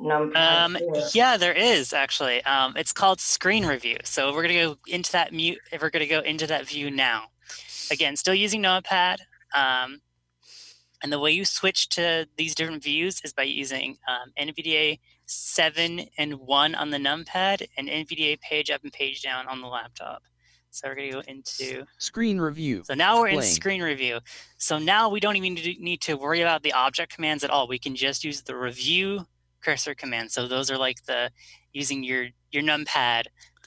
numpad. 0.00 0.36
Um, 0.36 0.78
yeah, 1.12 1.36
there 1.36 1.52
is 1.52 1.92
actually. 1.92 2.42
Um, 2.44 2.74
it's 2.76 2.92
called 2.92 3.20
screen 3.20 3.66
review. 3.66 3.96
So 4.04 4.32
we're 4.32 4.42
gonna 4.42 4.54
go 4.54 4.76
into 4.86 5.12
that 5.12 5.32
mute. 5.32 5.58
If 5.72 5.82
we're 5.82 5.90
gonna 5.90 6.06
go 6.06 6.20
into 6.20 6.46
that 6.46 6.66
view 6.66 6.90
now, 6.90 7.24
again, 7.90 8.16
still 8.16 8.34
using 8.34 8.62
Notepad. 8.62 9.20
Um, 9.54 10.00
and 11.02 11.12
the 11.12 11.20
way 11.20 11.30
you 11.30 11.44
switch 11.44 11.88
to 11.90 12.26
these 12.36 12.54
different 12.54 12.82
views 12.82 13.20
is 13.22 13.32
by 13.32 13.42
using 13.42 13.98
um, 14.08 14.32
NVDA 14.38 14.98
seven 15.26 16.06
and 16.18 16.34
one 16.34 16.74
on 16.74 16.90
the 16.90 16.96
numpad 16.96 17.66
and 17.76 17.88
NVDA 17.88 18.40
page 18.40 18.70
up 18.70 18.82
and 18.82 18.92
page 18.92 19.22
down 19.22 19.46
on 19.46 19.60
the 19.60 19.66
laptop. 19.66 20.22
So 20.76 20.88
we're 20.88 20.94
gonna 20.94 21.10
go 21.10 21.22
into. 21.26 21.86
screen 21.96 22.38
review. 22.38 22.82
So 22.84 22.92
now 22.92 23.18
we're 23.18 23.28
in 23.28 23.36
screen 23.42 23.82
review. 23.82 24.20
So 24.58 24.78
now 24.78 25.08
we 25.08 25.20
don't 25.20 25.34
even 25.36 25.54
need 25.54 25.80
need 25.80 26.00
to 26.02 26.18
worry 26.18 26.42
about 26.42 26.62
the 26.62 26.74
object 26.74 27.14
commands 27.14 27.42
at 27.42 27.48
all. 27.48 27.66
We 27.66 27.78
can 27.78 27.96
just 27.96 28.24
use 28.24 28.42
the 28.42 28.54
review 28.54 29.26
cursor 29.62 29.94
command. 29.94 30.32
So 30.32 30.46
those 30.46 30.70
are 30.70 30.76
like 30.76 31.02
the 31.06 31.30
using 31.72 32.04
your 32.04 32.26
your 32.50 32.62
numpad 32.62 33.22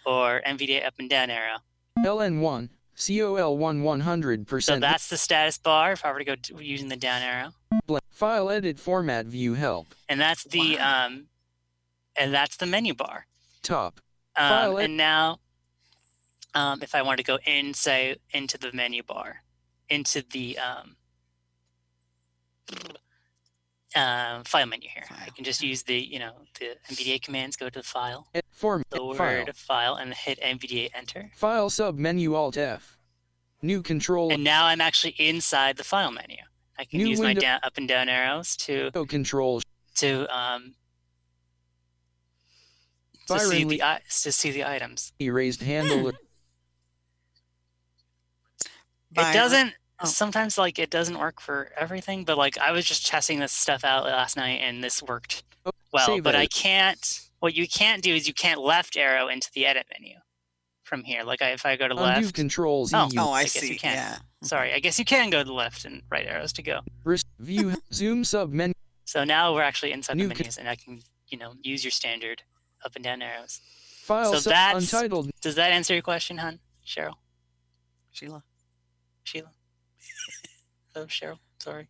or 0.06 0.44
NVDA 0.46 0.86
up 0.86 0.94
and 1.00 1.10
down 1.10 1.32
arrow. 1.32 1.58
LN1, 1.98 2.70
COL1 2.96 4.46
100%. 4.48 4.64
So 4.64 4.80
that's 4.80 5.10
the 5.10 5.18
status 5.18 5.58
bar 5.58 5.94
if 5.94 6.06
I 6.06 6.12
were 6.12 6.20
to 6.20 6.26
go 6.26 6.36
to, 6.36 6.64
using 6.64 6.90
the 6.90 6.96
down 6.96 7.24
arrow. 7.24 8.02
File 8.12 8.52
edit 8.52 8.78
format 8.80 9.26
view 9.26 9.56
help. 9.56 9.96
And 10.08 10.22
that's 10.22 10.44
the 10.44 10.78
um 10.78 11.26
and 12.16 12.32
that's 12.32 12.58
the 12.58 12.68
menu 12.68 12.94
bar. 12.94 13.26
Top. 13.64 14.00
Um, 14.36 14.78
and 14.78 14.96
now 14.96 15.40
um, 16.54 16.82
if 16.82 16.96
I 16.96 17.02
want 17.02 17.18
to 17.18 17.24
go 17.24 17.38
in, 17.46 17.74
say 17.74 18.16
into 18.34 18.58
the 18.58 18.72
menu 18.74 19.04
bar, 19.04 19.44
into 19.90 20.24
the 20.32 20.58
um, 20.60 20.96
uh, 23.96 24.42
file 24.46 24.66
menu 24.66 24.90
here. 24.94 25.04
I 25.26 25.30
can 25.32 25.44
just 25.44 25.62
use 25.64 25.84
the, 25.84 25.96
you 26.00 26.20
know, 26.20 26.34
the 26.60 26.76
NVDA 26.90 27.22
commands, 27.22 27.56
go 27.56 27.70
to 27.70 27.80
the 27.80 27.84
file, 27.86 28.28
form. 28.52 28.84
the 28.90 28.98
file. 28.98 29.16
word 29.18 29.56
file, 29.56 29.96
and 29.96 30.14
hit 30.14 30.40
NVDA 30.42 30.90
enter. 30.94 31.32
File 31.36 31.70
sub 31.70 31.98
menu 31.98 32.36
Alt 32.36 32.58
F. 32.58 32.98
New 33.62 33.82
control. 33.82 34.32
And 34.32 34.44
now 34.44 34.66
I'm 34.66 34.80
actually 34.82 35.16
inside 35.18 35.78
the 35.78 35.84
file 35.84 36.12
menu. 36.12 36.38
I 36.78 36.86
can 36.86 37.00
New 37.00 37.08
use 37.10 37.20
window- 37.20 37.42
my 37.42 37.48
down, 37.48 37.60
up 37.64 37.78
and 37.78 37.88
down 37.88 38.08
arrows 38.08 38.56
to 38.58 38.90
control. 39.08 39.62
to 39.96 40.34
um 40.34 40.76
to 43.28 43.34
Byron 43.34 43.50
see 43.50 43.64
the 43.66 43.84
to 44.24 44.32
see 44.32 44.52
the 44.52 44.64
items. 44.66 45.12
Erased 45.20 45.62
handle. 45.62 46.14
Byron? 49.12 49.30
It 49.30 49.34
doesn't 49.38 49.74
Oh. 50.02 50.06
sometimes 50.06 50.58
like 50.58 50.80
it 50.80 50.90
doesn't 50.90 51.18
work 51.20 51.42
for 51.42 51.72
everything, 51.78 52.24
but 52.24 52.38
like 52.38 52.58
I 52.58 52.72
was 52.72 52.86
just 52.86 53.06
testing 53.06 53.40
this 53.40 53.52
stuff 53.52 53.84
out 53.84 54.06
last 54.06 54.38
night 54.38 54.62
and 54.62 54.82
this 54.84 55.04
worked 55.04 55.44
Oh, 55.66 55.72
well. 55.92 56.06
save 56.06 56.24
But 56.24 56.36
I 56.36 56.48
can't 56.48 57.20
what 57.40 57.54
you 57.54 57.68
can't 57.68 58.02
do 58.02 58.14
is 58.16 58.28
you 58.28 58.34
can't 58.34 58.62
left 58.62 58.96
arrow 58.98 59.28
into 59.28 59.50
the 59.54 59.66
edit 59.66 59.86
menu 59.98 60.16
from 60.84 61.04
here. 61.04 61.24
Like 61.24 61.42
I, 61.42 61.50
if 61.52 61.66
I 61.66 61.76
go 61.76 61.88
to 61.90 61.94
Undo 61.96 62.04
left 62.04 62.34
controls 62.34 62.94
Oh. 62.94 63.10
EU. 63.12 63.20
Oh, 63.20 63.32
I, 63.32 63.40
I 63.40 63.44
guess 63.44 63.56
you 63.56 63.62
see. 63.62 63.78
can. 63.78 63.94
Yeah. 63.96 64.18
sorry, 64.44 64.74
I 64.74 64.80
guess 64.80 64.98
you 65.00 65.04
can 65.06 65.30
go 65.30 65.40
to 65.40 65.44
the 65.44 65.54
left 65.54 65.84
and 65.86 66.02
right 66.10 66.26
arrows 66.26 66.54
to 66.54 66.62
go. 66.64 66.80
View 67.40 67.76
zoom 67.94 68.24
sub 68.24 68.52
menu. 68.54 68.74
So 69.06 69.24
now 69.26 69.54
we're 69.54 69.64
actually 69.64 69.92
inside 69.92 70.16
New 70.18 70.28
the 70.30 70.36
con- 70.36 70.44
menus 70.44 70.58
and 70.58 70.70
I 70.70 70.76
can, 70.76 71.02
you 71.28 71.38
know, 71.38 71.56
use 71.62 71.84
your 71.84 71.92
standard 71.92 72.44
up 72.86 72.96
and 72.96 73.04
down 73.04 73.22
arrows. 73.22 73.60
File 74.04 74.32
So 74.34 74.40
sub 74.40 74.52
that's- 74.54 74.94
untitled. 74.94 75.30
Does 75.42 75.56
that 75.56 75.72
answer 75.74 75.94
your 75.94 76.04
question, 76.04 76.38
hon? 76.38 76.60
Cheryl? 76.88 77.16
Sheila. 78.12 78.44
Sheila? 79.30 79.52
oh, 80.96 81.06
Cheryl, 81.06 81.38
sorry. 81.60 81.88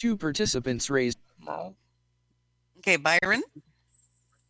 Two 0.00 0.16
participants 0.16 0.90
raised. 0.90 1.18
Okay, 2.78 2.96
Byron. 2.96 3.42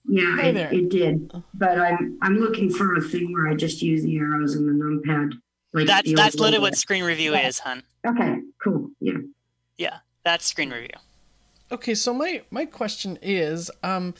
Yeah, 0.08 0.36
Hey 0.38 0.50
it, 0.50 0.72
it 0.72 0.88
did. 0.90 1.30
But 1.54 1.78
I'm 1.78 2.18
I'm 2.22 2.36
looking 2.38 2.70
for 2.70 2.94
a 2.96 3.00
thing 3.02 3.32
where 3.32 3.48
I 3.48 3.54
just 3.54 3.80
use 3.82 4.02
the 4.02 4.16
arrows 4.18 4.54
and 4.54 4.66
the 4.68 4.72
numpad. 4.72 5.32
Like 5.72 5.86
That's 5.86 6.08
the 6.08 6.14
that's 6.14 6.36
literally 6.36 6.60
what 6.62 6.76
screen 6.76 7.04
review 7.04 7.32
Yeah. 7.32 7.46
is, 7.48 7.58
hon. 7.58 7.82
Okay, 8.06 8.36
cool. 8.62 8.90
Yeah. 9.00 9.12
Yeah. 9.76 9.98
That's 10.24 10.46
screen 10.46 10.70
review. 10.70 10.96
Okay, 11.72 11.94
so 11.94 12.12
my 12.14 12.42
my 12.50 12.64
question 12.64 13.18
is, 13.22 13.70
um, 13.82 14.14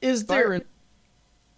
is 0.00 0.26
there 0.26 0.44
Byron. 0.48 0.62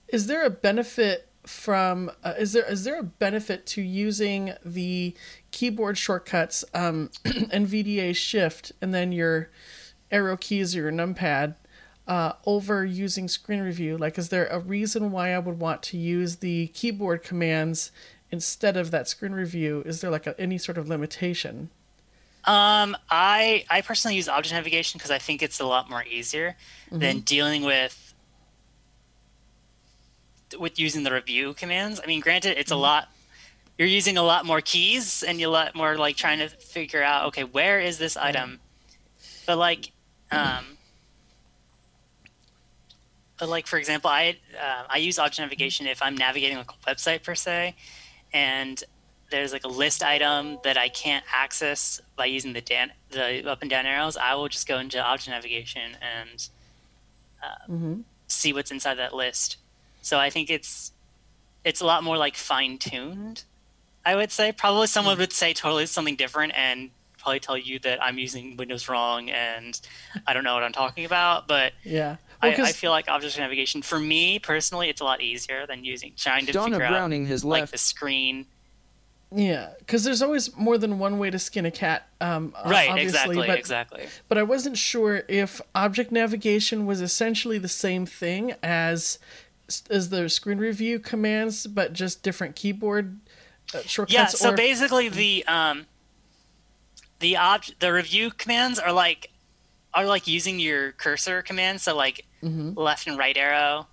is 0.09 0.27
there 0.27 0.45
a 0.45 0.51
benefit 0.51 1.29
from 1.47 2.11
uh, 2.25 2.35
is 2.39 2.53
there 2.53 2.71
is 2.71 2.85
there 2.85 2.99
a 2.99 3.05
benefit 3.05 3.67
to 3.67 3.83
using 3.83 4.53
the 4.65 5.15
keyboard 5.51 5.97
shortcuts 5.97 6.65
um, 6.75 7.11
NVDA 7.25 8.15
Shift 8.15 8.73
and 8.83 8.93
then 8.93 9.13
your 9.13 9.51
arrow 10.11 10.37
keys 10.37 10.77
or 10.77 10.81
your 10.81 10.93
numpad 10.93 11.55
uh, 12.07 12.33
over 12.45 12.85
using 12.85 13.29
screen 13.29 13.61
review? 13.61 13.97
Like, 13.97 14.19
is 14.19 14.29
there 14.29 14.47
a 14.47 14.59
reason 14.59 15.11
why 15.11 15.35
I 15.35 15.39
would 15.39 15.59
want 15.59 15.83
to 15.85 15.97
use 15.97 16.37
the 16.37 16.69
keyboard 16.69 17.23
commands 17.23 17.91
instead 18.31 18.77
of 18.77 18.91
that 18.91 19.09
screen 19.09 19.33
review? 19.33 19.83
Is 19.87 20.01
there 20.01 20.11
like 20.11 20.27
a, 20.27 20.39
any 20.41 20.59
sort 20.59 20.79
of 20.79 20.89
limitation? 20.89 21.71
Um, 22.45 22.97
I 23.11 23.65
I 23.69 23.81
personally 23.81 24.17
use 24.17 24.29
object 24.29 24.55
navigation 24.55 24.99
because 24.99 25.11
I 25.11 25.19
think 25.19 25.43
it's 25.43 25.59
a 25.59 25.67
lot 25.67 25.91
more 25.91 26.05
easier 26.05 26.57
than 26.93 27.21
dealing 27.21 27.65
with 27.65 28.06
with 30.59 30.79
using 30.79 31.03
the 31.03 31.13
review 31.13 31.55
commands. 31.55 32.01
I 32.03 32.07
mean, 32.07 32.21
granted, 32.21 32.59
it's 32.59 32.71
a 32.71 32.77
lot. 32.77 33.09
You're 33.79 33.89
using 33.89 34.17
a 34.17 34.23
lot 34.23 34.47
more 34.47 34.61
keys, 34.61 35.23
and 35.23 35.39
you're 35.41 35.51
a 35.51 35.53
lot 35.53 35.75
more 35.75 35.97
like 35.97 36.17
trying 36.17 36.39
to 36.39 36.49
figure 36.49 37.03
out, 37.03 37.27
okay, 37.27 37.45
where 37.45 37.79
is 37.81 37.99
this 37.99 38.17
item? 38.17 38.61
But 39.47 39.59
like, 39.59 39.93
um, 40.31 40.65
but 43.39 43.49
like 43.49 43.67
for 43.67 43.79
example, 43.79 44.09
I 44.11 44.39
uh, 44.59 44.85
I 44.89 44.97
use 44.99 45.19
object 45.19 45.41
navigation 45.41 45.87
if 45.87 46.03
I'm 46.03 46.17
navigating 46.17 46.57
like 46.57 46.71
a 46.71 46.91
website 46.91 47.23
per 47.23 47.35
se, 47.35 47.75
and 48.33 48.83
there's 49.31 49.53
like 49.53 49.65
a 49.65 49.69
list 49.69 50.03
item 50.03 50.59
that 50.65 50.79
I 50.79 50.89
can't 50.89 51.25
access 51.35 52.01
by 52.17 52.27
using 52.27 52.53
the 52.53 52.61
dan- 52.61 52.93
the 53.11 53.47
up 53.51 53.61
and 53.61 53.69
down 53.71 53.85
arrows, 53.85 54.17
I 54.17 54.35
will 54.37 54.49
just 54.49 54.67
go 54.67 54.79
into 54.79 55.03
object 55.03 55.31
navigation 55.31 55.97
and 56.01 56.49
Mm-hmm. 57.71 58.01
see 58.27 58.53
what's 58.53 58.73
inside 58.73 58.95
that 58.95 59.15
list. 59.15 59.59
So 60.07 60.21
I 60.21 60.31
think 60.31 60.51
it's 60.51 60.93
it's 61.65 61.81
a 61.81 61.85
lot 61.85 62.05
more 62.05 62.17
like 62.17 62.37
fine 62.37 62.79
tuned. 62.79 63.43
I 64.05 64.15
would 64.15 64.31
say 64.31 64.53
probably 64.53 64.87
someone 64.87 65.19
would 65.19 65.33
say 65.33 65.53
totally 65.53 65.87
something 65.87 66.15
different 66.15 66.53
and 66.57 66.91
probably 67.19 67.41
tell 67.41 67.59
you 67.59 67.81
that 67.81 68.01
I'm 68.01 68.17
using 68.17 68.57
Windows 68.57 68.89
wrong 68.89 69.29
and 69.31 69.81
I 70.25 70.33
don't 70.33 70.45
know 70.45 70.55
what 70.55 70.63
I'm 70.63 70.73
talking 70.73 71.05
about. 71.05 71.49
But 71.49 71.73
Yeah. 71.83 72.19
Well, 72.41 72.53
I, 72.53 72.55
I 72.55 72.57
'cause- 72.57 72.77
feel 72.77 72.93
like 72.93 73.09
object 73.09 73.37
navigation 73.37 73.83
for 73.83 73.99
me 73.99 74.39
personally, 74.39 74.89
it's 74.91 75.01
a 75.01 75.05
lot 75.05 75.21
easier 75.23 75.67
than 75.67 75.85
using 75.85 76.13
trying 76.17 76.47
to 76.47 76.53
Donna 76.53 76.77
figure 76.77 76.87
out 76.87 77.11
has 77.11 77.45
like 77.45 77.63
left. 77.63 77.73
the 77.73 77.79
screen 77.79 78.47
Yeah, 79.35 79.71
because 79.81 80.05
there's 80.05 80.23
always 80.23 80.55
more 80.57 80.79
than 80.79 81.01
one 81.01 81.19
way 81.19 81.31
to 81.31 81.39
skin 81.41 81.67
a 81.67 81.73
cat. 81.73 82.07
Um, 82.21 82.55
right 82.65 82.89
obviously, 82.91 83.03
exactly 83.03 83.37
but, 83.49 83.59
exactly 83.59 84.07
But 84.29 84.39
I 84.39 84.45
wasn't 84.45 84.79
sure 84.79 85.25
if 85.27 85.61
object 85.75 86.13
navigation 86.13 86.87
was 86.87 87.01
essentially 87.01 87.59
the 87.59 87.67
same 87.87 88.07
thing 88.07 88.55
as 88.63 89.19
as 89.91 90.11
the 90.11 90.29
screen 90.29 90.59
review 90.59 90.99
commands, 90.99 91.67
but 91.67 91.93
just 91.93 92.23
different 92.23 92.55
keyboard 92.57 93.19
uh, 93.75 93.81
shortcuts. 93.83 94.13
yeah 94.15 94.27
so 94.27 94.51
or 94.53 94.57
basically 94.57 95.09
the 95.09 95.45
um 95.47 95.87
the 97.19 97.37
ob- 97.37 97.65
the 97.81 97.93
review 97.93 98.31
commands 98.31 98.79
are 98.79 98.93
like 98.93 99.31
are 99.95 100.05
like 100.07 100.27
using 100.29 100.61
your 100.61 100.93
cursor 100.93 101.43
commands 101.43 101.83
so 101.83 101.97
like 101.97 102.25
Mhm. 102.43 102.77
left 102.77 103.07
and 103.09 103.19
right 103.19 103.37
arrow 103.37 103.87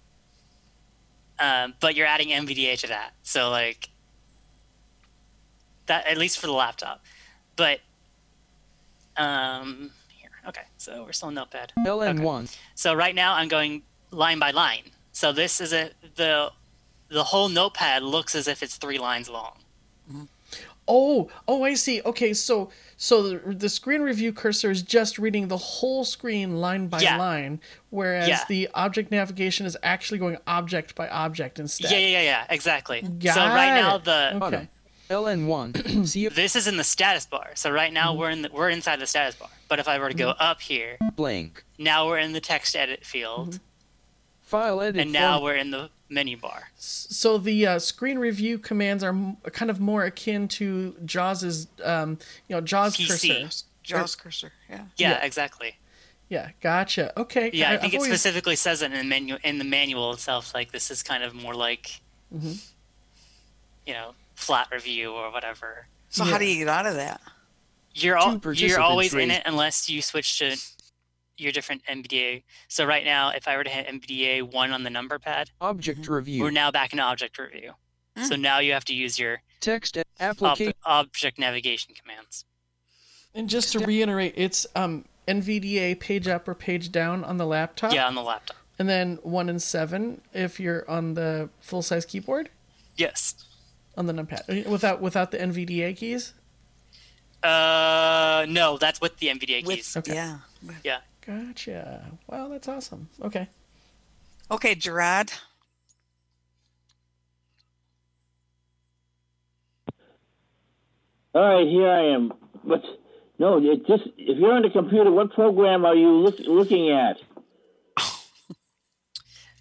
um, 1.40 1.74
but 1.80 1.96
you're 1.96 2.06
adding 2.06 2.28
NVDA 2.30 2.78
to 2.82 2.88
that 2.88 3.14
so 3.24 3.50
like 3.50 3.90
that 5.88 6.06
at 6.06 6.18
least 6.18 6.38
for 6.40 6.48
the 6.48 6.54
laptop 6.54 7.04
but 7.56 7.80
um 9.18 9.90
here 10.10 10.30
okay 10.48 10.64
so 10.78 11.04
we're 11.04 11.12
still 11.14 11.30
in 11.30 11.36
notepad 11.36 11.72
LN1. 11.86 12.56
so 12.76 12.94
right 12.94 13.16
now 13.16 13.34
I'm 13.36 13.48
going 13.48 13.84
line 14.12 14.38
by 14.40 14.52
line. 14.52 14.84
So 15.14 15.32
this 15.32 15.62
is 15.62 15.72
a 15.72 15.92
the 16.16 16.52
the 17.10 17.24
whole 17.24 17.48
notepad 17.48 18.04
looks 18.04 18.36
as 18.36 18.48
if 18.48 18.62
it's 18.62 18.76
three 18.76 18.98
lines 18.98 19.30
long. 19.30 19.58
Oh, 20.86 21.30
oh, 21.48 21.64
I 21.64 21.76
see. 21.76 22.02
Okay, 22.06 22.34
so 22.34 22.70
so 22.98 23.24
the, 23.30 23.54
the 23.54 23.70
screen 23.70 24.02
review 24.02 24.34
cursor 24.34 24.70
is 24.70 24.82
just 24.82 25.18
reading 25.18 25.48
the 25.48 25.56
whole 25.58 26.04
screen 26.04 26.58
line 26.60 26.88
by 26.88 27.00
Yeah. 27.00 27.16
line, 27.18 27.62
whereas 27.90 28.28
Yeah. 28.28 28.44
the 28.50 28.70
object 28.74 29.10
navigation 29.10 29.66
is 29.66 29.78
actually 29.82 30.18
going 30.18 30.38
object 30.46 30.94
by 30.96 31.08
object 31.08 31.58
instead. 31.58 31.90
Yeah, 31.92 32.00
yeah, 32.00 32.08
yeah, 32.08 32.22
yeah, 32.24 32.46
exactly. 32.50 33.02
Got 33.02 33.36
so 33.36 33.42
right 33.46 33.76
now 33.82 33.98
the 33.98 34.36
Okay. 34.44 34.68
LN1. 35.10 36.06
See 36.08 36.26
if 36.26 36.36
this 36.36 36.56
is 36.58 36.68
in 36.68 36.76
the 36.76 36.84
status 36.84 37.26
bar. 37.28 37.52
So 37.56 37.72
right 37.72 37.88
Mm-hmm. 37.88 37.94
now 37.94 38.14
we're 38.16 38.30
in 38.32 38.42
the, 38.42 38.50
we're 38.52 38.70
inside 38.70 39.00
the 39.00 39.08
status 39.08 39.36
bar. 39.36 39.50
But 39.70 39.80
if 39.80 39.88
I 39.88 40.00
were 40.00 40.10
to 40.10 40.16
go 40.16 40.32
up 40.32 40.60
here, 40.60 40.98
blank. 41.16 41.64
now 41.78 42.08
we're 42.08 42.18
in 42.20 42.34
the 42.34 42.42
text 42.42 42.76
edit 42.76 43.06
field, 43.06 43.52
Mm-hmm. 43.52 43.64
File 44.54 44.82
edit. 44.82 45.02
and 45.02 45.12
now 45.12 45.34
form- 45.40 45.44
we're 45.44 45.56
in 45.56 45.72
the 45.72 45.90
menu 46.10 46.38
bar. 46.38 46.70
So 46.78 47.38
the 47.40 47.66
uh, 47.68 47.80
screen 47.80 48.20
review 48.20 48.60
commands 48.60 49.04
are 49.04 49.10
m- 49.10 49.38
kind 49.52 49.72
of 49.72 49.80
more 49.80 50.04
akin 50.06 50.48
to 50.50 50.96
Jaws's, 51.06 51.68
um, 51.84 52.20
you 52.48 52.56
know, 52.56 52.62
Jaws 52.62 52.96
PC. 52.96 53.30
cursors. 53.42 53.64
Jaws 53.82 54.16
cursor. 54.16 54.52
Yeah. 54.70 54.76
Yeah, 54.78 55.10
Yeah. 55.12 55.26
exactly. 55.26 55.78
Yeah, 56.30 56.52
gotcha. 56.62 57.20
Okay. 57.20 57.50
Yeah, 57.54 57.72
I, 57.72 57.74
I've 57.74 57.82
think 57.82 57.94
it 57.94 57.98
always- 57.98 58.12
specifically 58.12 58.56
says 58.56 58.82
it 58.84 58.92
in 58.92 58.98
the 59.00 59.04
menu 59.04 59.38
in 59.44 59.58
the 59.58 59.64
manual 59.66 60.14
itself. 60.14 60.54
Like 60.54 60.72
this 60.72 60.90
is 60.92 61.02
kind 61.04 61.24
of 61.24 61.34
more 61.34 61.54
like, 61.56 62.00
Mm-hmm. 62.34 62.54
you 63.86 63.94
know, 63.94 64.14
flat 64.36 64.68
review 64.72 65.12
or 65.14 65.32
whatever. 65.32 65.88
So 66.10 66.24
how 66.24 66.38
do 66.38 66.46
you 66.46 66.58
get 66.60 66.68
out 66.68 66.86
of 66.86 66.96
that? 66.96 67.22
You're 67.96 68.18
all, 68.18 68.40
you're 68.54 68.80
always 68.80 69.14
in 69.14 69.30
it 69.32 69.44
unless 69.46 69.90
you 69.90 70.02
switch 70.02 70.40
to 70.40 70.58
your 71.38 71.52
different 71.52 71.82
NVDA. 71.86 72.44
So 72.68 72.86
right 72.86 73.04
now, 73.06 73.30
if 73.30 73.48
I 73.48 73.58
were 73.58 73.64
to 73.64 73.70
hit 73.70 73.88
NVDA 73.88 74.42
one 74.52 74.72
on 74.72 74.84
the 74.84 74.90
number 74.90 75.18
pad, 75.20 75.50
object 75.62 76.08
review. 76.08 76.42
we're 76.44 76.52
now 76.52 76.72
back 76.72 76.94
in 76.94 77.00
object 77.00 77.38
review. 77.38 77.74
So 78.28 78.36
now 78.36 78.60
you 78.60 78.74
have 78.74 78.86
to 78.86 78.94
use 78.94 79.18
your 79.18 79.42
Text 79.60 79.98
ed- 79.98 80.04
ob- 80.22 80.38
application. 80.38 80.74
object 80.86 81.40
navigation 81.40 81.96
commands. 82.00 82.46
And 83.34 83.50
just 83.50 83.72
to 83.72 83.80
reiterate, 83.80 84.34
it's 84.38 84.68
um, 84.76 85.06
NVDA 85.28 86.00
page 86.00 86.28
up 86.28 86.48
or 86.48 86.54
page 86.54 86.92
down 86.92 87.24
on 87.24 87.38
the 87.38 87.46
laptop. 87.48 87.92
Yeah, 87.92 88.06
on 88.06 88.14
the 88.14 88.22
laptop. 88.22 88.58
And 88.78 88.88
then 88.88 89.18
one 89.24 89.50
and 89.50 89.60
seven 89.60 90.22
if 90.32 90.60
you're 90.60 90.88
on 90.88 91.16
the 91.16 91.50
full 91.60 91.82
size 91.82 92.06
keyboard 92.06 92.50
Yes. 92.98 93.34
on 93.98 94.06
the 94.06 94.14
numpad 94.14 94.68
without 94.68 95.02
without 95.02 95.32
the 95.32 95.40
NVDA 95.40 95.98
keys. 95.98 96.34
Uh, 97.42 98.46
no, 98.48 98.78
that's 98.78 99.02
with 99.02 99.18
the 99.18 99.28
NVDA 99.28 99.66
With, 99.66 99.78
keys. 99.78 99.98
Okay. 99.98 100.14
Yeah. 100.14 100.38
Yeah. 100.84 101.00
Gotcha. 101.26 102.12
Wow, 102.28 102.50
that's 102.50 102.68
awesome. 102.68 103.10
Okay. 103.22 103.48
Okay, 104.52 104.76
Gerard. 104.76 105.32
All 111.34 111.42
right, 111.42 111.68
here 111.68 111.90
I 111.90 112.14
am. 112.14 112.34
But 112.64 112.84
no, 113.40 113.58
it 113.58 113.88
just 113.88 114.04
if 114.18 114.38
you're 114.38 114.54
on 114.54 114.62
the 114.62 114.70
computer, 114.70 115.12
what 115.12 115.34
program 115.34 115.86
are 115.86 115.96
you 115.96 116.10
look, 116.12 116.36
looking 116.40 116.92
at? 116.92 117.18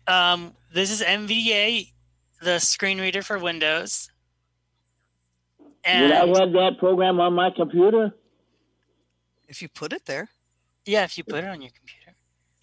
Um, 0.05 0.55
this 0.75 0.91
is 0.91 1.01
NVDA, 1.01 1.93
the 2.43 2.59
screen 2.59 3.01
reader 3.01 3.23
for 3.23 3.39
Windows. 3.39 4.11
Would 5.61 5.69
I 5.87 5.91
And 5.93 6.37
have 6.37 6.53
that 6.55 6.79
program 6.81 7.21
on 7.21 7.35
my 7.35 7.51
computer? 7.51 8.13
If 9.47 9.63
you 9.63 9.69
put 9.69 9.93
it 9.93 10.07
there. 10.07 10.29
Yeah, 10.87 11.05
if 11.05 11.17
you 11.19 11.25
put 11.25 11.45
it 11.45 11.49
on 11.49 11.61
your 11.61 11.71
computer. 11.71 12.17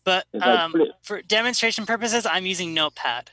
But 0.04 0.26
um, 0.42 0.74
it- 0.76 0.90
for 1.04 1.22
demonstration 1.22 1.86
purposes, 1.86 2.26
I'm 2.26 2.46
using 2.46 2.74
Notepad 2.74 3.32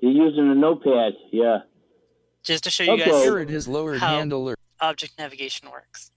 You're 0.00 0.12
using 0.12 0.50
a 0.50 0.54
notepad, 0.54 1.14
yeah. 1.32 1.58
just 2.42 2.64
to 2.64 2.70
show 2.70 2.84
you 2.84 2.92
Okay. 2.92 3.10
guys 3.10 3.22
Here 3.22 3.38
it 3.38 3.50
is 3.50 3.68
lowered 3.68 3.98
How- 4.00 4.18
handler. 4.18 4.54
object 4.80 5.18
navigation 5.18 5.70
works. 5.70 6.10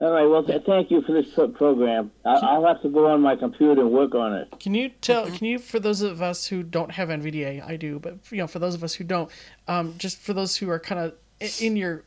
All 0.00 0.10
right, 0.12 0.24
well, 0.24 0.42
th- 0.42 0.62
thank 0.64 0.90
you 0.90 1.02
for 1.02 1.12
this 1.12 1.26
pro- 1.34 1.48
program. 1.48 2.10
I- 2.24 2.38
I'll 2.38 2.64
have 2.66 2.80
to 2.82 2.88
go 2.88 3.06
on 3.06 3.20
my 3.20 3.36
computer 3.36 3.82
and 3.82 3.90
work 3.92 4.14
on 4.14 4.32
it. 4.34 4.48
Can 4.58 4.74
you 4.74 4.88
tell? 4.88 5.26
Can 5.30 5.46
you, 5.46 5.58
for 5.58 5.78
those 5.78 6.00
of 6.00 6.22
us 6.22 6.46
who 6.46 6.62
don't 6.62 6.92
have 6.92 7.08
NVDA, 7.10 7.60
I 7.60 7.76
do, 7.76 7.98
but 7.98 8.16
you 8.32 8.38
know, 8.38 8.46
for 8.46 8.58
those 8.58 8.74
of 8.74 8.82
us 8.82 8.94
who 8.94 9.04
don't, 9.04 9.30
um, 9.68 9.94
just 9.98 10.18
for 10.18 10.32
those 10.32 10.56
who 10.56 10.70
are 10.70 10.78
kind 10.80 11.00
of 11.02 11.14
in 11.60 11.76
your 11.76 12.02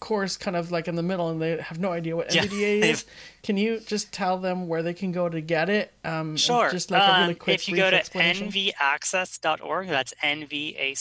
course, 0.00 0.36
kind 0.36 0.56
of 0.56 0.70
like 0.70 0.88
in 0.88 0.94
the 0.96 1.02
middle, 1.02 1.28
and 1.30 1.40
they 1.42 1.58
have 1.60 1.78
no 1.78 1.92
idea 1.92 2.16
what 2.16 2.32
Yeah, 2.34 2.44
NVDA 2.44 2.82
is, 2.92 3.04
can 3.42 3.56
you 3.56 3.80
just 3.80 4.12
tell 4.12 4.38
them 4.38 4.68
where 4.68 4.82
they 4.82 4.94
can 4.94 5.12
go 5.12 5.28
to 5.28 5.40
get 5.40 5.68
it? 5.68 5.92
Um, 6.04 6.36
Sure. 6.36 6.70
Just 6.70 6.90
like 6.90 7.02
a 7.02 7.20
really 7.20 7.32
Um, 7.32 7.38
quick 7.38 7.54
if 7.56 7.68
you 7.68 7.76
go 7.76 7.90
to 7.90 7.96
explanation. 7.96 8.48
nvaccess.org, 8.50 9.88
that's 9.88 10.14
N-V-A-C-C-E-S-S 10.22 11.00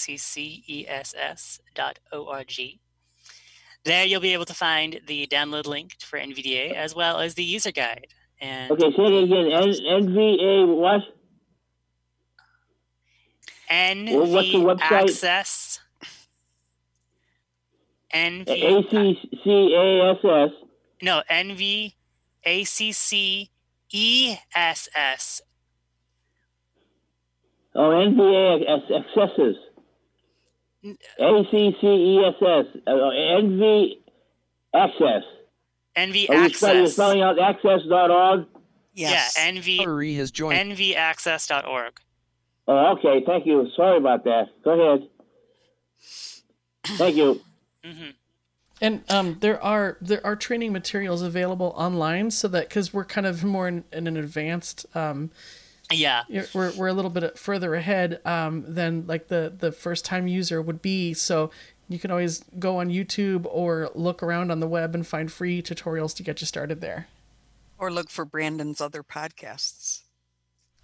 dot 1.75 1.99
O-R-G. 2.11 2.79
There 3.85 4.05
you'll 4.05 4.21
be 4.21 4.33
able 4.33 4.45
to 4.45 4.53
find 4.53 4.99
the 5.07 5.27
download 5.27 5.65
link 5.65 5.95
for 6.01 6.19
NVDA 6.19 6.73
as 6.73 6.93
well 6.95 7.19
as 7.19 7.35
the 7.35 7.43
user 7.43 7.71
guide. 7.71 8.07
And 8.41 8.71
Okay, 8.71 8.91
say 8.95 9.03
it 9.03 9.23
again. 9.23 9.51
N- 9.51 10.03
NVA 10.03 10.67
what? 10.75 11.01
Well, 13.69 14.27
what's 14.27 14.51
the 14.51 14.57
NV 14.59 14.77
website? 14.79 15.01
Access. 15.03 15.79
NV 18.17 19.17
ACCASS. 20.15 20.51
no 21.01 21.21
N 21.29 21.55
V 21.55 21.95
A 22.43 22.63
C 22.63 22.91
C 22.91 23.49
E 23.91 24.35
S 24.55 24.89
S. 24.95 25.41
ACC 27.75 27.75
ESS. 27.75 27.75
Oh, 27.75 27.89
NVA 27.91 28.61
ac- 28.61 28.95
accesses. 28.95 29.55
ACCESS. 31.19 32.67
Uh, 32.87 32.91
NV 32.91 33.97
access. 34.73 35.23
NV 35.95 36.29
Are 36.29 36.35
you, 36.43 36.49
spell, 36.53 36.75
you 36.75 36.81
Access. 36.83 36.93
spelling 36.93 37.21
out 37.21 37.39
access.org? 37.39 38.45
Yes. 38.93 39.35
Yeah, 39.37 39.51
NV 39.51 39.83
Hurry 39.83 40.13
has 40.15 40.31
joined. 40.31 40.57
NVAccess.org. 40.71 41.99
Oh, 42.67 42.93
okay. 42.97 43.23
Thank 43.25 43.45
you. 43.45 43.67
Sorry 43.75 43.97
about 43.97 44.23
that. 44.25 44.47
Go 44.63 44.71
ahead. 44.95 45.07
Thank 46.97 47.15
you. 47.15 47.41
Hmm 47.93 48.09
And 48.81 49.03
um, 49.09 49.37
there 49.39 49.61
are 49.63 49.97
there 50.01 50.25
are 50.25 50.35
training 50.35 50.71
materials 50.73 51.21
available 51.21 51.73
online, 51.75 52.31
so 52.31 52.47
that 52.49 52.69
because 52.69 52.93
we're 52.93 53.05
kind 53.05 53.25
of 53.27 53.43
more 53.43 53.67
in, 53.67 53.83
in 53.91 54.07
an 54.07 54.17
advanced, 54.17 54.85
um, 54.95 55.31
Yeah. 55.91 56.23
we're 56.53 56.71
we're 56.77 56.87
a 56.87 56.93
little 56.93 57.11
bit 57.11 57.37
further 57.39 57.73
ahead 57.75 58.19
um, 58.25 58.65
than 58.67 59.07
like 59.07 59.27
the 59.29 59.53
the 59.57 59.71
first 59.71 60.05
time 60.05 60.27
user 60.27 60.61
would 60.61 60.81
be. 60.81 61.13
So 61.13 61.49
you 61.89 61.97
can 61.99 62.11
always 62.11 62.43
go 62.59 62.77
on 62.79 62.89
YouTube 62.89 63.45
or 63.49 63.89
look 63.95 64.21
around 64.21 64.51
on 64.51 64.59
the 64.59 64.67
web 64.67 64.93
and 64.93 65.07
find 65.07 65.31
free 65.31 65.61
tutorials 65.61 66.13
to 66.17 66.23
get 66.23 66.41
you 66.41 66.47
started 66.47 66.81
there. 66.81 67.07
Or 67.79 67.89
look 67.91 68.09
for 68.09 68.25
Brandon's 68.25 68.81
other 68.81 69.03
podcasts. 69.03 70.01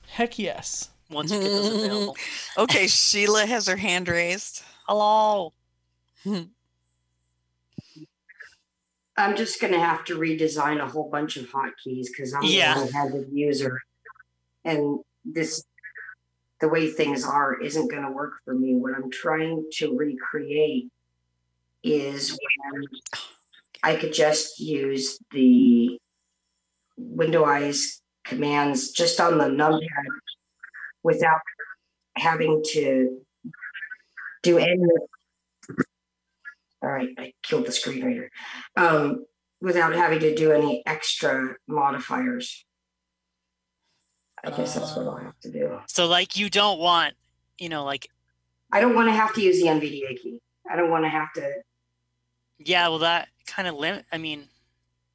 Heck 0.07 0.39
yes. 0.39 0.89
Once 1.09 1.31
you 1.31 1.39
get 1.41 1.49
those 1.49 1.75
available. 1.83 2.17
Okay, 2.57 2.87
Sheila 2.87 3.45
has 3.45 3.67
her 3.67 3.75
hand 3.77 4.07
raised. 4.07 4.63
Hello. 4.87 5.53
I'm 9.15 9.35
just 9.35 9.61
gonna 9.61 9.79
have 9.79 10.03
to 10.05 10.17
redesign 10.17 10.81
a 10.81 10.87
whole 10.87 11.09
bunch 11.09 11.37
of 11.37 11.45
hotkeys 11.49 12.07
because 12.07 12.33
I'm 12.33 12.43
Yeah. 12.43 12.75
a 12.75 12.79
one-handed 12.79 13.29
user, 13.31 13.79
and 14.65 14.99
this, 15.23 15.63
the 16.59 16.67
way 16.67 16.89
things 16.89 17.23
are, 17.23 17.59
isn't 17.61 17.91
gonna 17.91 18.11
work 18.11 18.33
for 18.43 18.53
me. 18.53 18.75
What 18.75 18.95
I'm 18.95 19.11
trying 19.11 19.65
to 19.73 19.95
recreate 19.95 20.89
is 21.83 22.31
when 22.31 22.85
I 23.83 23.95
could 23.97 24.13
just 24.13 24.59
use 24.59 25.19
the 25.31 25.99
Window-Eyes 26.97 28.01
commands 28.23 28.91
just 28.91 29.19
on 29.19 29.37
the 29.37 29.45
numpad 29.45 29.81
without 31.03 31.41
having 32.15 32.63
to 32.71 33.25
do 34.41 34.57
any 34.57 34.77
all 36.83 36.89
right, 36.89 37.09
I 37.17 37.33
killed 37.41 37.65
the 37.65 37.71
screen 37.71 38.03
reader. 38.03 38.29
Um, 38.75 39.25
without 39.61 39.93
having 39.93 40.19
to 40.19 40.35
do 40.35 40.51
any 40.51 40.83
extra 40.85 41.55
modifiers. 41.67 42.65
I 44.43 44.49
guess 44.51 44.73
that's 44.75 44.93
what 44.97 45.07
I'll 45.07 45.15
have 45.15 45.39
to 45.43 45.51
do. 45.51 45.79
So 45.87 46.05
like 46.07 46.35
you 46.35 46.49
don't 46.49 46.77
want, 46.79 47.13
you 47.57 47.69
know, 47.69 47.85
like 47.85 48.09
I 48.73 48.81
don't 48.81 48.93
want 48.95 49.07
to 49.07 49.13
have 49.13 49.33
to 49.35 49.41
use 49.41 49.61
the 49.61 49.67
NVDA 49.67 50.21
key. 50.21 50.39
I 50.69 50.75
don't 50.75 50.89
want 50.89 51.05
to 51.05 51.09
have 51.09 51.31
to. 51.33 51.49
yeah, 52.59 52.87
well 52.89 52.99
that 52.99 53.29
kind 53.47 53.67
of 53.69 53.75
limit. 53.75 54.05
I 54.11 54.17
mean, 54.17 54.49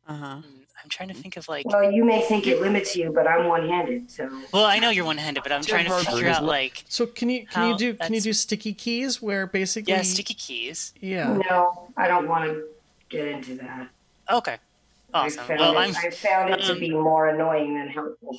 Uh-huh. 0.07 0.37
mm, 0.37 0.65
I'm 0.83 0.89
trying 0.89 1.09
to 1.09 1.15
think 1.15 1.37
of 1.37 1.49
like. 1.49 1.67
Well, 1.67 1.91
you 1.91 2.05
may 2.05 2.21
think 2.23 2.47
it 2.47 2.61
limits 2.61 2.95
you, 2.97 3.11
but 3.13 3.27
I'm 3.27 3.47
one-handed, 3.49 4.11
so 4.11 4.29
Well, 4.53 4.65
I 4.65 4.79
know 4.79 4.91
you're 4.91 5.05
one-handed, 5.05 5.43
but 5.43 5.53
I'm 5.53 5.63
Tim 5.63 5.71
trying 5.71 5.87
to 5.87 6.11
figure 6.11 6.29
is 6.29 6.37
out 6.37 6.45
like 6.45 6.85
So 6.89 7.07
can 7.07 7.29
you 7.31 7.47
can 7.47 7.69
you 7.71 7.77
do 7.77 7.95
can 7.95 8.15
you 8.15 8.21
do 8.21 8.33
sticky 8.33 8.75
keys 8.75 9.21
where 9.21 9.47
basically 9.47 9.93
yeah, 9.93 10.03
sticky 10.03 10.35
keys. 10.35 10.93
yeah 11.01 11.37
no, 11.51 11.91
I 11.97 12.07
don't 12.09 12.29
want 12.29 12.45
to 12.45 12.65
get 13.09 13.27
into 13.27 13.57
that. 13.57 13.89
Okay. 14.31 14.59
I 15.15 15.25
Awesome. 15.27 15.47
found, 15.47 15.61
Well, 15.61 15.73
it, 15.73 15.79
I'm. 15.79 15.93
Found 16.13 16.51
it 16.55 16.61
to 16.67 16.73
um, 16.73 16.81
be 16.81 16.91
more 16.91 17.29
annoying 17.29 17.75
than 17.75 17.89
helpful. 17.89 18.39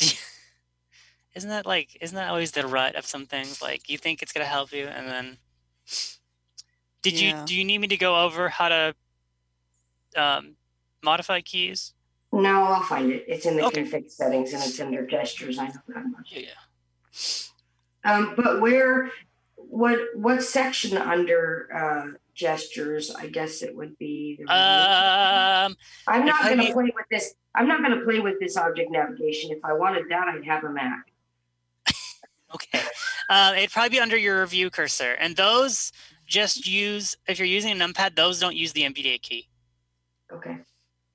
Isn't 1.34 1.50
that 1.50 1.64
like? 1.64 1.96
Isn't 2.00 2.16
that 2.16 2.28
always 2.28 2.50
the 2.50 2.66
rut 2.66 2.96
of 2.96 3.06
some 3.06 3.24
things? 3.26 3.62
Like 3.62 3.88
you 3.88 3.98
think 3.98 4.20
it's 4.22 4.32
gonna 4.32 4.44
help 4.46 4.72
you, 4.72 4.86
and 4.86 5.06
then 5.08 5.38
Did 7.02 7.14
Yeah. 7.20 7.40
you 7.40 7.46
do 7.46 7.54
you 7.54 7.64
need 7.64 7.78
me 7.78 7.86
to 7.88 7.96
go 7.96 8.20
over 8.24 8.48
how 8.48 8.68
to 8.68 8.94
um, 10.16 10.56
modify 11.02 11.40
keys? 11.40 11.94
No, 12.32 12.64
I'll 12.64 12.82
find 12.82 13.10
it. 13.10 13.24
It's 13.26 13.46
in 13.46 13.56
the 13.56 13.64
Okay. 13.64 13.82
config 13.82 14.10
settings 14.10 14.52
and 14.52 14.62
it's 14.62 14.78
under 14.80 15.06
gestures. 15.06 15.58
I 15.58 15.68
know 15.68 15.80
that 15.88 16.04
much. 16.06 16.30
Yeah, 16.30 16.40
yeah. 18.04 18.12
Um, 18.12 18.34
but 18.36 18.60
where, 18.60 19.10
what, 19.56 19.98
what 20.14 20.42
section 20.42 20.96
under, 20.98 21.68
uh, 21.74 22.18
gestures? 22.34 23.10
I 23.14 23.26
guess 23.26 23.62
it 23.62 23.74
would 23.74 23.98
be. 23.98 24.36
the. 24.38 24.44
Um, 24.44 25.76
I'm 26.06 26.24
not 26.24 26.42
gonna 26.44 26.72
play 26.72 26.92
with 26.94 27.06
this. 27.10 27.34
I'm 27.54 27.66
not 27.66 27.82
gonna 27.82 28.04
play 28.04 28.20
with 28.20 28.38
this 28.40 28.56
object 28.56 28.90
navigation. 28.92 29.50
If 29.50 29.64
I 29.64 29.72
wanted 29.72 30.04
that, 30.10 30.28
I'd 30.28 30.44
have 30.44 30.64
a 30.64 30.70
Mac. 30.70 31.10
okay. 32.54 32.80
Um, 33.28 33.56
it'd 33.56 33.72
probably 33.72 33.90
be 33.90 34.00
under 34.00 34.16
your 34.16 34.40
review 34.42 34.70
cursor, 34.70 35.14
and 35.14 35.34
those 35.34 35.92
just 36.26 36.66
use 36.66 37.16
if 37.26 37.38
you're 37.38 37.48
using 37.48 37.72
a 37.72 37.84
numpad. 37.84 38.14
Those 38.14 38.38
don't 38.38 38.54
use 38.54 38.72
the 38.72 38.82
NVDA 38.82 39.20
key. 39.20 39.48
Okay. 40.32 40.58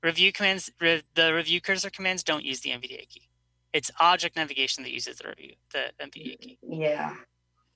Review 0.04 0.34
commands, 0.34 0.70
re, 0.82 1.02
the 1.16 1.34
review 1.34 1.62
cursor 1.62 1.90
commands 1.90 2.24
don't 2.24 2.44
use 2.44 2.60
the 2.60 2.72
NVDA 2.72 3.08
key. 3.08 3.30
It's 3.72 3.90
object 4.00 4.36
navigation 4.36 4.84
that 4.84 4.92
uses 4.92 5.18
the 5.18 5.30
review, 5.30 5.54
the 5.72 5.92
NVDA 6.00 6.40
key. 6.42 6.58
Yeah. 6.68 7.16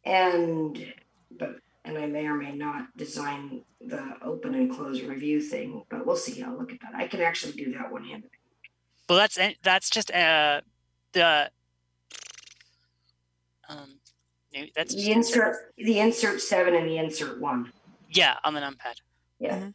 And, 0.04 0.94
but, 1.40 1.56
and 1.86 1.98
I 1.98 2.06
may 2.06 2.26
or 2.28 2.36
may 2.36 2.52
not 2.52 2.96
design 2.98 3.62
the 3.80 4.16
open 4.22 4.56
and 4.56 4.70
close 4.70 5.02
review 5.02 5.42
thing, 5.42 5.84
but 5.90 6.06
we'll 6.06 6.18
see. 6.18 6.44
I'll 6.44 6.58
look 6.58 6.72
at 6.74 6.82
that. 6.82 6.92
I 6.96 7.08
can 7.08 7.22
actually 7.22 7.54
do 7.54 7.74
that 7.74 7.92
one 7.92 8.04
handed. 8.04 8.30
Well, 9.08 9.18
that's 9.20 9.40
that's 9.64 9.90
just 9.90 10.12
uh 10.12 10.60
the 11.14 11.50
um 13.70 14.00
that's 14.76 14.94
The 14.94 15.12
insert, 15.14 15.74
the 15.78 16.00
insert 16.02 16.42
seven 16.42 16.76
and 16.76 16.86
the 16.90 16.98
insert 16.98 17.40
one. 17.40 17.72
yeah 18.10 18.36
on 18.44 18.54
the 18.54 18.60
numpad. 18.60 18.96
Yeah. 19.40 19.60
Mhm. 19.60 19.74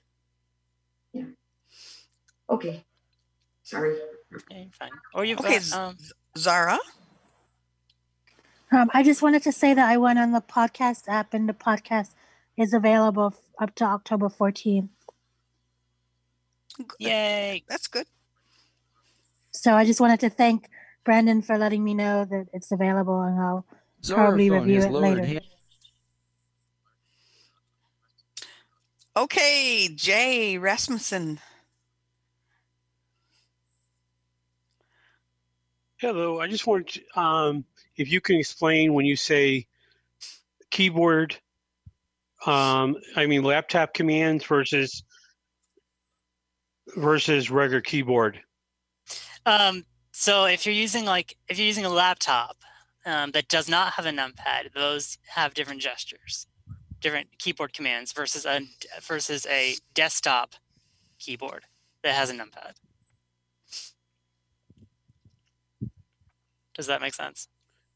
Yeah. 2.49 2.55
Okay. 2.55 2.85
Sorry. 3.63 3.97
Yeah, 4.51 4.59
you're 4.59 4.71
fine. 4.71 4.91
Or 5.15 5.25
you've 5.25 5.41
Okay, 5.41 5.59
got 5.59 5.73
um 5.73 5.97
Zara? 6.37 6.79
Um, 8.73 8.91
I 8.95 9.03
just 9.03 9.21
wanted 9.23 9.43
to 9.43 9.53
say 9.53 9.75
that 9.75 9.89
I 9.89 9.99
went 9.99 10.19
on 10.19 10.33
the 10.33 10.41
podcast 10.41 11.05
app 11.07 11.35
and 11.35 11.47
the 11.49 11.53
podcast 11.53 12.15
is 12.57 12.73
available 12.73 13.27
f- 13.35 13.41
up 13.69 13.75
to 13.77 13.85
October 13.85 14.29
14th. 14.31 14.89
yay. 16.99 17.63
That's 17.69 17.87
good. 17.87 18.07
So 19.51 19.75
I 19.75 19.85
just 19.85 20.01
wanted 20.01 20.21
to 20.21 20.31
thank 20.31 20.71
Brandon 21.05 21.43
for 21.43 21.59
letting 21.59 21.85
me 21.85 21.93
know 21.93 22.25
that 22.25 22.47
it's 22.55 22.73
available 22.73 23.21
and 23.21 23.39
I'll 23.39 23.67
Probably 24.09 24.49
Zaraphone 24.49 24.61
review 24.61 24.75
has 24.77 24.85
it 24.87 24.91
lowered 24.93 25.17
later. 25.19 25.27
hand- 25.27 25.41
Okay, 29.15 29.89
Jay 29.95 30.57
Rasmussen. 30.57 31.41
Hello, 36.03 36.41
I 36.41 36.49
just 36.49 36.67
wanted 36.67 36.89
to, 36.89 37.21
um, 37.21 37.65
if 37.97 38.11
you 38.11 38.21
can 38.21 38.35
explain 38.35 38.93
when 38.93 39.07
you 39.07 39.15
say 39.15 39.69
keyboard, 40.73 41.37
um, 42.45 42.97
I 43.15 43.27
mean 43.27 43.45
laptop 43.45 43.95
commands 43.95 44.45
versus 44.45 45.05
versus 46.97 47.53
regular 47.53 47.81
keyboard. 47.81 48.41
Um, 49.47 49.85
so 50.11 50.47
if 50.47 50.67
you're 50.67 50.75
using 50.75 51.05
like 51.05 51.37
if 51.47 51.57
you're 51.57 51.69
using 51.69 51.85
a 51.85 51.89
laptop 51.89 52.57
um, 53.07 53.31
that 53.31 53.47
does 53.47 53.69
not 53.69 53.93
have 53.93 54.05
a 54.05 54.11
numpad, 54.11 54.73
those 54.75 55.19
have 55.29 55.55
different 55.55 55.83
gestures, 55.83 56.49
different 57.01 57.29
keyboard 57.39 57.75
commands 57.75 58.13
versus 58.13 58.45
a 58.45 58.63
versus 59.03 59.47
a 59.47 59.77
desktop 59.95 60.57
keyboard 61.21 61.63
that 62.03 62.17
has 62.17 62.29
a 62.29 62.35
numpad. 62.35 62.73
Does 66.75 66.87
that 66.87 67.01
make 67.01 67.15
sense? 67.15 67.49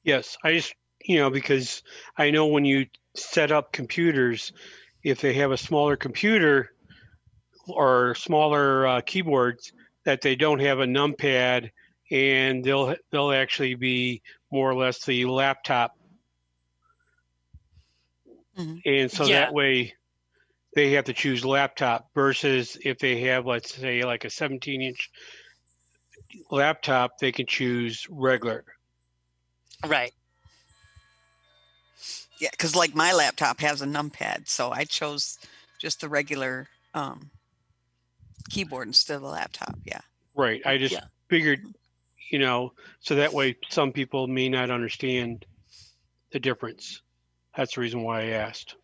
Yes, 0.04 0.36
I 0.44 0.52
just, 0.54 0.74
you 1.04 1.18
know, 1.18 1.30
because 1.30 1.82
I 2.16 2.30
know 2.30 2.46
when 2.46 2.64
you 2.64 2.86
set 3.14 3.50
up 3.52 3.72
computers, 3.72 4.52
if 5.02 5.20
they 5.20 5.34
have 5.34 5.50
a 5.52 5.56
smaller 5.56 5.96
computer 5.96 6.70
or 7.68 8.14
smaller 8.14 8.86
uh, 8.86 9.00
keyboards, 9.02 9.72
that 10.04 10.20
they 10.20 10.36
don't 10.36 10.60
have 10.60 10.78
a 10.80 10.86
numpad, 10.86 11.70
and 12.10 12.64
they'll 12.64 12.94
they'll 13.10 13.32
actually 13.32 13.74
be 13.74 14.22
more 14.52 14.70
or 14.70 14.74
less 14.74 15.04
the 15.04 15.24
laptop, 15.26 15.92
Mhm. 18.56 18.82
and 18.84 19.10
so 19.10 19.28
Yeah. 19.28 19.34
that 19.34 19.52
way 19.52 19.94
they 20.74 20.92
have 20.92 21.04
to 21.06 21.12
choose 21.14 21.44
laptop 21.44 22.08
versus 22.14 22.78
if 22.84 22.98
they 22.98 23.20
have, 23.22 23.46
let's 23.46 23.74
say, 23.74 24.02
like 24.04 24.24
a 24.24 24.30
17 24.30 24.82
inch 24.82 25.10
laptop, 26.50 27.18
they 27.18 27.32
can 27.32 27.46
choose 27.46 28.06
regular. 28.10 28.64
Right. 29.86 30.12
Yeah, 32.38 32.50
because 32.50 32.76
like 32.76 32.94
my 32.94 33.12
laptop 33.12 33.60
has 33.60 33.80
a 33.82 33.86
numpad, 33.86 34.48
so 34.48 34.70
I 34.70 34.84
chose 34.84 35.38
just 35.80 36.00
the 36.00 36.08
regular 36.08 36.68
um, 36.94 37.30
keyboard 38.50 38.88
instead 38.88 39.16
of 39.16 39.22
the 39.22 39.28
laptop. 39.28 39.78
Yeah. 39.84 40.00
Right. 40.34 40.60
I 40.66 40.76
just 40.76 40.92
Yeah. 40.92 41.04
figured, 41.28 41.60
you 42.30 42.38
know, 42.38 42.72
so 43.00 43.14
that 43.14 43.32
way 43.32 43.56
some 43.70 43.92
people 43.92 44.26
may 44.26 44.48
not 44.48 44.70
understand 44.70 45.46
the 46.32 46.40
difference. 46.40 47.00
That's 47.56 47.74
the 47.74 47.80
reason 47.80 48.02
why 48.02 48.22
I 48.22 48.26
asked. 48.30 48.76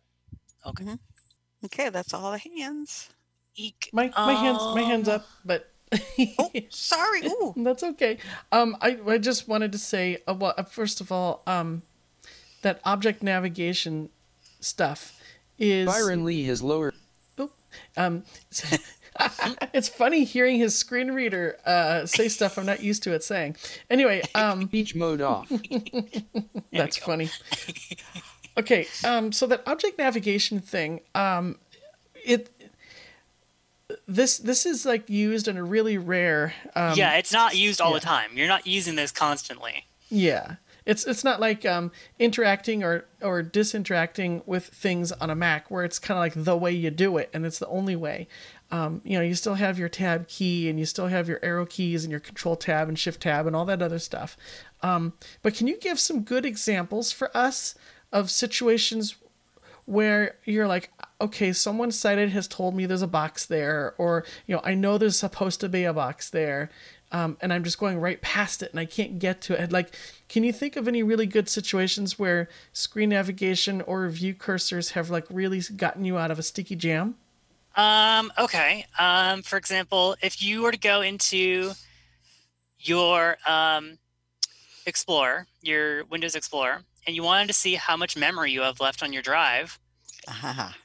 Okay. 0.65 0.97
Okay, 1.65 1.89
that's 1.89 2.13
all 2.13 2.31
the 2.31 2.39
hands. 2.39 3.09
Eek. 3.55 3.89
My 3.93 4.11
my 4.17 4.33
hands 4.33 4.65
my 4.73 4.81
hands 4.81 5.07
Um, 5.07 5.15
up, 5.15 5.27
but 5.45 5.72
Oh, 6.39 6.51
sorry. 6.69 7.25
Ooh. 7.27 7.53
That's 7.57 7.83
okay. 7.83 8.17
Um, 8.51 8.77
I, 8.81 8.97
I 9.07 9.17
just 9.17 9.47
wanted 9.47 9.71
to 9.71 9.77
say, 9.77 10.17
uh, 10.27 10.33
well, 10.33 10.53
uh, 10.57 10.63
first 10.63 11.01
of 11.01 11.11
all, 11.11 11.43
um, 11.47 11.83
that 12.61 12.79
object 12.85 13.23
navigation 13.23 14.09
stuff 14.59 15.19
is 15.59 15.87
Byron 15.87 16.23
Lee 16.25 16.45
has 16.45 16.61
lowered. 16.61 16.95
um, 17.97 18.23
it's 19.73 19.89
funny 19.89 20.23
hearing 20.23 20.57
his 20.57 20.75
screen 20.77 21.11
reader 21.11 21.57
uh, 21.65 22.05
say 22.05 22.27
stuff 22.27 22.57
I'm 22.57 22.65
not 22.65 22.81
used 22.81 23.03
to 23.03 23.13
it 23.13 23.23
saying. 23.23 23.57
Anyway, 23.89 24.23
um, 24.33 24.63
Speech 24.67 24.95
mode 24.95 25.21
off. 25.21 25.51
that's 26.71 26.97
funny. 26.97 27.29
Okay, 28.57 28.87
um, 29.03 29.31
so 29.31 29.47
that 29.47 29.63
object 29.67 29.97
navigation 29.97 30.59
thing, 30.59 31.01
um, 31.15 31.57
it 32.23 32.49
this 34.07 34.37
this 34.37 34.65
is 34.65 34.85
like 34.85 35.09
used 35.09 35.47
in 35.47 35.57
a 35.57 35.63
really 35.63 35.97
rare 35.97 36.53
um, 36.75 36.97
yeah, 36.97 37.15
it's 37.15 37.31
not 37.31 37.55
used 37.55 37.79
all 37.81 37.91
yeah. 37.91 37.99
the 37.99 38.05
time. 38.05 38.31
You're 38.35 38.47
not 38.47 38.67
using 38.67 38.95
this 38.95 39.11
constantly. 39.11 39.85
Yeah. 40.09 40.55
It's 40.85 41.05
it's 41.05 41.23
not 41.23 41.39
like 41.39 41.65
um, 41.65 41.91
interacting 42.19 42.83
or 42.83 43.05
or 43.21 43.41
disinteracting 43.41 44.43
with 44.45 44.65
things 44.67 45.11
on 45.13 45.29
a 45.29 45.35
Mac 45.35 45.71
where 45.71 45.85
it's 45.85 45.97
kind 45.97 46.17
of 46.17 46.21
like 46.21 46.45
the 46.45 46.57
way 46.57 46.71
you 46.71 46.91
do 46.91 47.17
it 47.17 47.29
and 47.33 47.45
it's 47.45 47.59
the 47.59 47.67
only 47.67 47.95
way. 47.95 48.27
Um, 48.69 49.01
you 49.05 49.17
know, 49.17 49.23
you 49.23 49.35
still 49.35 49.53
have 49.53 49.79
your 49.79 49.87
tab 49.87 50.27
key 50.27 50.67
and 50.67 50.79
you 50.79 50.85
still 50.85 51.07
have 51.07 51.29
your 51.29 51.39
arrow 51.43 51.65
keys 51.65 52.03
and 52.03 52.11
your 52.11 52.19
control 52.19 52.55
tab 52.55 52.89
and 52.89 52.97
shift 52.97 53.21
tab 53.21 53.47
and 53.47 53.55
all 53.55 53.65
that 53.65 53.81
other 53.81 53.99
stuff. 53.99 54.35
Um, 54.81 55.13
but 55.41 55.53
can 55.53 55.67
you 55.67 55.77
give 55.77 55.99
some 55.99 56.23
good 56.23 56.45
examples 56.45 57.11
for 57.11 57.35
us 57.37 57.75
of 58.11 58.29
situations 58.29 59.15
where 59.85 60.37
you're 60.43 60.67
like, 60.67 60.91
okay, 61.23 61.53
someone 61.53 61.91
sighted 61.91 62.29
has 62.31 62.47
told 62.47 62.75
me 62.75 62.85
there's 62.85 63.01
a 63.01 63.07
box 63.07 63.45
there, 63.45 63.95
or 63.97 64.25
you 64.45 64.55
know, 64.55 64.61
I 64.63 64.75
know 64.75 64.97
there's 64.97 65.17
supposed 65.17 65.59
to 65.61 65.69
be 65.69 65.85
a 65.85 65.93
box 65.93 66.29
there, 66.29 66.69
um, 67.11 67.37
and 67.41 67.53
I'm 67.53 67.63
just 67.63 67.79
going 67.79 67.99
right 67.99 68.21
past 68.21 68.61
it 68.61 68.71
and 68.71 68.79
I 68.79 68.85
can't 68.85 69.19
get 69.19 69.39
to 69.41 69.61
it. 69.61 69.71
Like, 69.71 69.95
can 70.27 70.43
you 70.43 70.51
think 70.51 70.75
of 70.75 70.87
any 70.87 71.01
really 71.01 71.25
good 71.25 71.47
situations 71.47 72.19
where 72.19 72.49
screen 72.73 73.09
navigation 73.09 73.81
or 73.81 74.07
view 74.09 74.33
cursors 74.33 74.91
have 74.91 75.09
like 75.09 75.25
really 75.29 75.61
gotten 75.75 76.05
you 76.05 76.17
out 76.17 76.29
of 76.29 76.39
a 76.39 76.43
sticky 76.43 76.75
jam? 76.75 77.15
Um, 77.75 78.31
okay. 78.37 78.85
Um, 78.99 79.41
for 79.43 79.57
example, 79.57 80.15
if 80.21 80.43
you 80.43 80.61
were 80.61 80.71
to 80.71 80.77
go 80.77 81.01
into 81.01 81.71
your 82.79 83.37
um, 83.47 83.97
Explorer, 84.85 85.47
your 85.61 86.03
Windows 86.05 86.35
Explorer, 86.35 86.81
and 87.07 87.15
you 87.15 87.23
wanted 87.23 87.47
to 87.47 87.53
see 87.53 87.75
how 87.75 87.95
much 87.95 88.17
memory 88.17 88.51
you 88.51 88.61
have 88.61 88.79
left 88.79 89.01
on 89.01 89.13
your 89.13 89.21
drive, 89.21 89.79
Ah, 90.27 90.75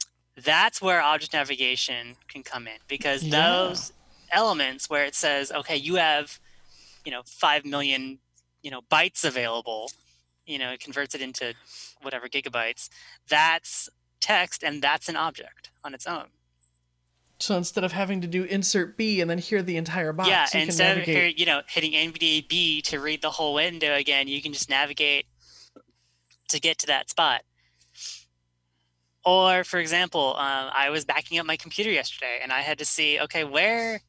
that's 0.44 0.80
where 0.80 1.00
object 1.00 1.32
navigation 1.32 2.16
can 2.28 2.42
come 2.42 2.66
in 2.66 2.78
because 2.88 3.22
Yeah. 3.24 3.30
those 3.30 3.92
elements 4.30 4.88
where 4.88 5.04
it 5.04 5.14
says, 5.14 5.50
okay, 5.52 5.76
you 5.76 5.96
have, 5.96 6.38
you 7.04 7.10
know, 7.12 7.22
5 7.26 7.64
million, 7.64 8.18
you 8.62 8.70
know, 8.70 8.82
bytes 8.82 9.24
available, 9.24 9.90
you 10.46 10.58
know, 10.58 10.70
it 10.72 10.80
converts 10.80 11.14
it 11.14 11.20
into 11.20 11.54
whatever 12.02 12.28
gigabytes. 12.28 12.88
That's 13.28 13.88
text 14.20 14.62
and 14.62 14.82
that's 14.82 15.08
an 15.08 15.16
object 15.16 15.70
on 15.84 15.94
its 15.94 16.06
own. 16.06 16.26
So 17.40 17.56
instead 17.56 17.84
of 17.84 17.92
having 17.92 18.20
to 18.20 18.26
do 18.26 18.42
insert 18.44 18.96
B 18.96 19.20
and 19.20 19.30
then 19.30 19.38
hear 19.38 19.62
the 19.62 19.76
entire 19.76 20.12
box, 20.12 20.28
yeah, 20.28 20.44
you 20.46 20.50
can 20.50 20.60
instead 20.62 20.90
of 20.90 20.96
navigate. 20.96 21.16
here, 21.16 21.26
you 21.36 21.46
know 21.46 21.62
hitting 21.68 21.92
NVDA 21.92 22.48
B 22.48 22.82
to 22.82 22.98
read 22.98 23.22
the 23.22 23.30
whole 23.30 23.54
window 23.54 23.94
again, 23.94 24.26
you 24.26 24.42
can 24.42 24.52
just 24.52 24.68
navigate 24.68 25.26
to 26.48 26.58
get 26.60 26.78
to 26.78 26.86
that 26.88 27.08
spot. 27.10 27.42
Or, 29.24 29.64
for 29.64 29.78
example, 29.78 30.34
uh, 30.36 30.70
I 30.72 30.90
was 30.90 31.04
backing 31.04 31.38
up 31.38 31.46
my 31.46 31.56
computer 31.56 31.90
yesterday 31.90 32.38
and 32.42 32.52
I 32.52 32.60
had 32.60 32.78
to 32.78 32.84
see, 32.84 33.20
okay, 33.20 33.44
where, 33.44 34.00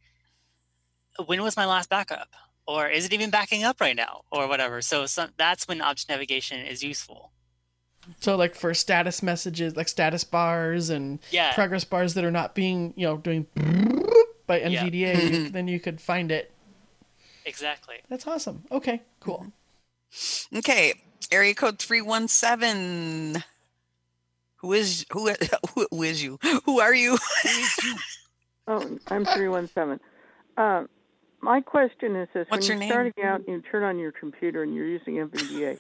when 1.26 1.41
was 1.43 1.58
my 1.58 1.65
last 1.65 1.89
backup? 1.89 2.30
Or 2.67 2.88
is 2.88 3.06
it 3.06 3.13
even 3.13 3.30
backing 3.30 3.63
up 3.63 3.82
right 3.82 3.95
now? 3.95 4.22
Or 4.32 4.48
whatever. 4.48 4.82
So 4.82 5.06
some, 5.08 5.32
that's 5.38 5.67
when 5.67 5.82
object 5.82 6.10
navigation 6.10 6.60
is 6.65 6.84
useful. 6.84 7.32
So 8.19 8.36
like 8.36 8.56
for 8.56 8.74
status 8.74 9.22
messages, 9.22 9.76
like 9.76 9.88
status 9.88 10.24
bars 10.24 10.89
and 10.89 11.19
Yeah. 11.32 11.54
progress 11.54 11.84
bars 11.84 12.13
that 12.13 12.24
are 12.24 12.32
not 12.32 12.56
being, 12.56 12.93
you 12.95 13.06
know, 13.08 13.17
doing 13.17 13.48
by 14.48 14.60
NVDA, 14.62 15.32
you- 15.45 15.50
then 15.52 15.67
you 15.67 15.80
could 15.80 16.00
find 16.00 16.32
it. 16.32 16.52
Exactly. 17.45 17.95
That's 18.10 18.28
awesome. 18.28 18.63
Okay, 18.72 19.02
cool. 19.19 19.52
Okay, 20.56 20.93
area 21.32 21.56
code 21.56 21.80
317. 21.80 23.43
Who 24.60 24.74
is 24.74 25.06
who 25.12 25.30
who 25.91 26.04
is 26.04 26.24
you? 26.24 26.39
Who 26.65 26.80
are 26.80 26.93
you? 26.93 27.17
Oh, 28.72 29.00
I'm 29.08 29.26
317. 29.26 30.00
Uh, 30.56 30.84
my 31.41 31.60
question 31.60 32.15
is 32.15 32.30
this. 32.36 32.45
What's 32.50 32.69
when 32.69 32.78
you're 32.78 32.80
name? 32.80 32.89
starting 32.91 33.24
out 33.24 33.39
and 33.39 33.48
you 33.48 33.62
turn 33.63 33.82
on 33.82 33.98
your 33.98 34.12
computer 34.12 34.62
and 34.62 34.76
you're 34.76 34.86
using 34.86 35.15
NVDA, 35.15 35.80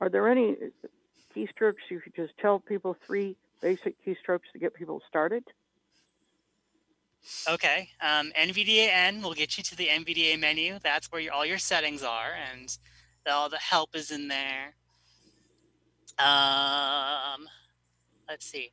are 0.00 0.08
there 0.08 0.26
any 0.30 0.56
keystrokes 1.36 1.84
you 1.90 2.00
could 2.00 2.14
just 2.16 2.32
tell 2.38 2.60
people 2.60 2.96
three 3.06 3.36
basic 3.60 4.02
keystrokes 4.06 4.50
to 4.54 4.58
get 4.58 4.72
people 4.72 5.02
started? 5.06 5.44
Okay. 7.46 7.90
Um, 8.00 8.32
NVDA 8.38 8.88
N 8.90 9.20
will 9.20 9.34
get 9.34 9.58
you 9.58 9.64
to 9.64 9.76
the 9.76 9.88
NVDA 9.88 10.38
menu. 10.38 10.78
That's 10.82 11.12
where 11.12 11.20
your, 11.20 11.34
all 11.34 11.44
your 11.44 11.58
settings 11.58 12.02
are, 12.02 12.32
and 12.52 12.74
all 13.30 13.50
the 13.50 13.58
help 13.58 13.94
is 13.94 14.10
in 14.10 14.28
there. 14.28 14.74
Um, 16.18 17.48
let's 18.28 18.46
see. 18.46 18.72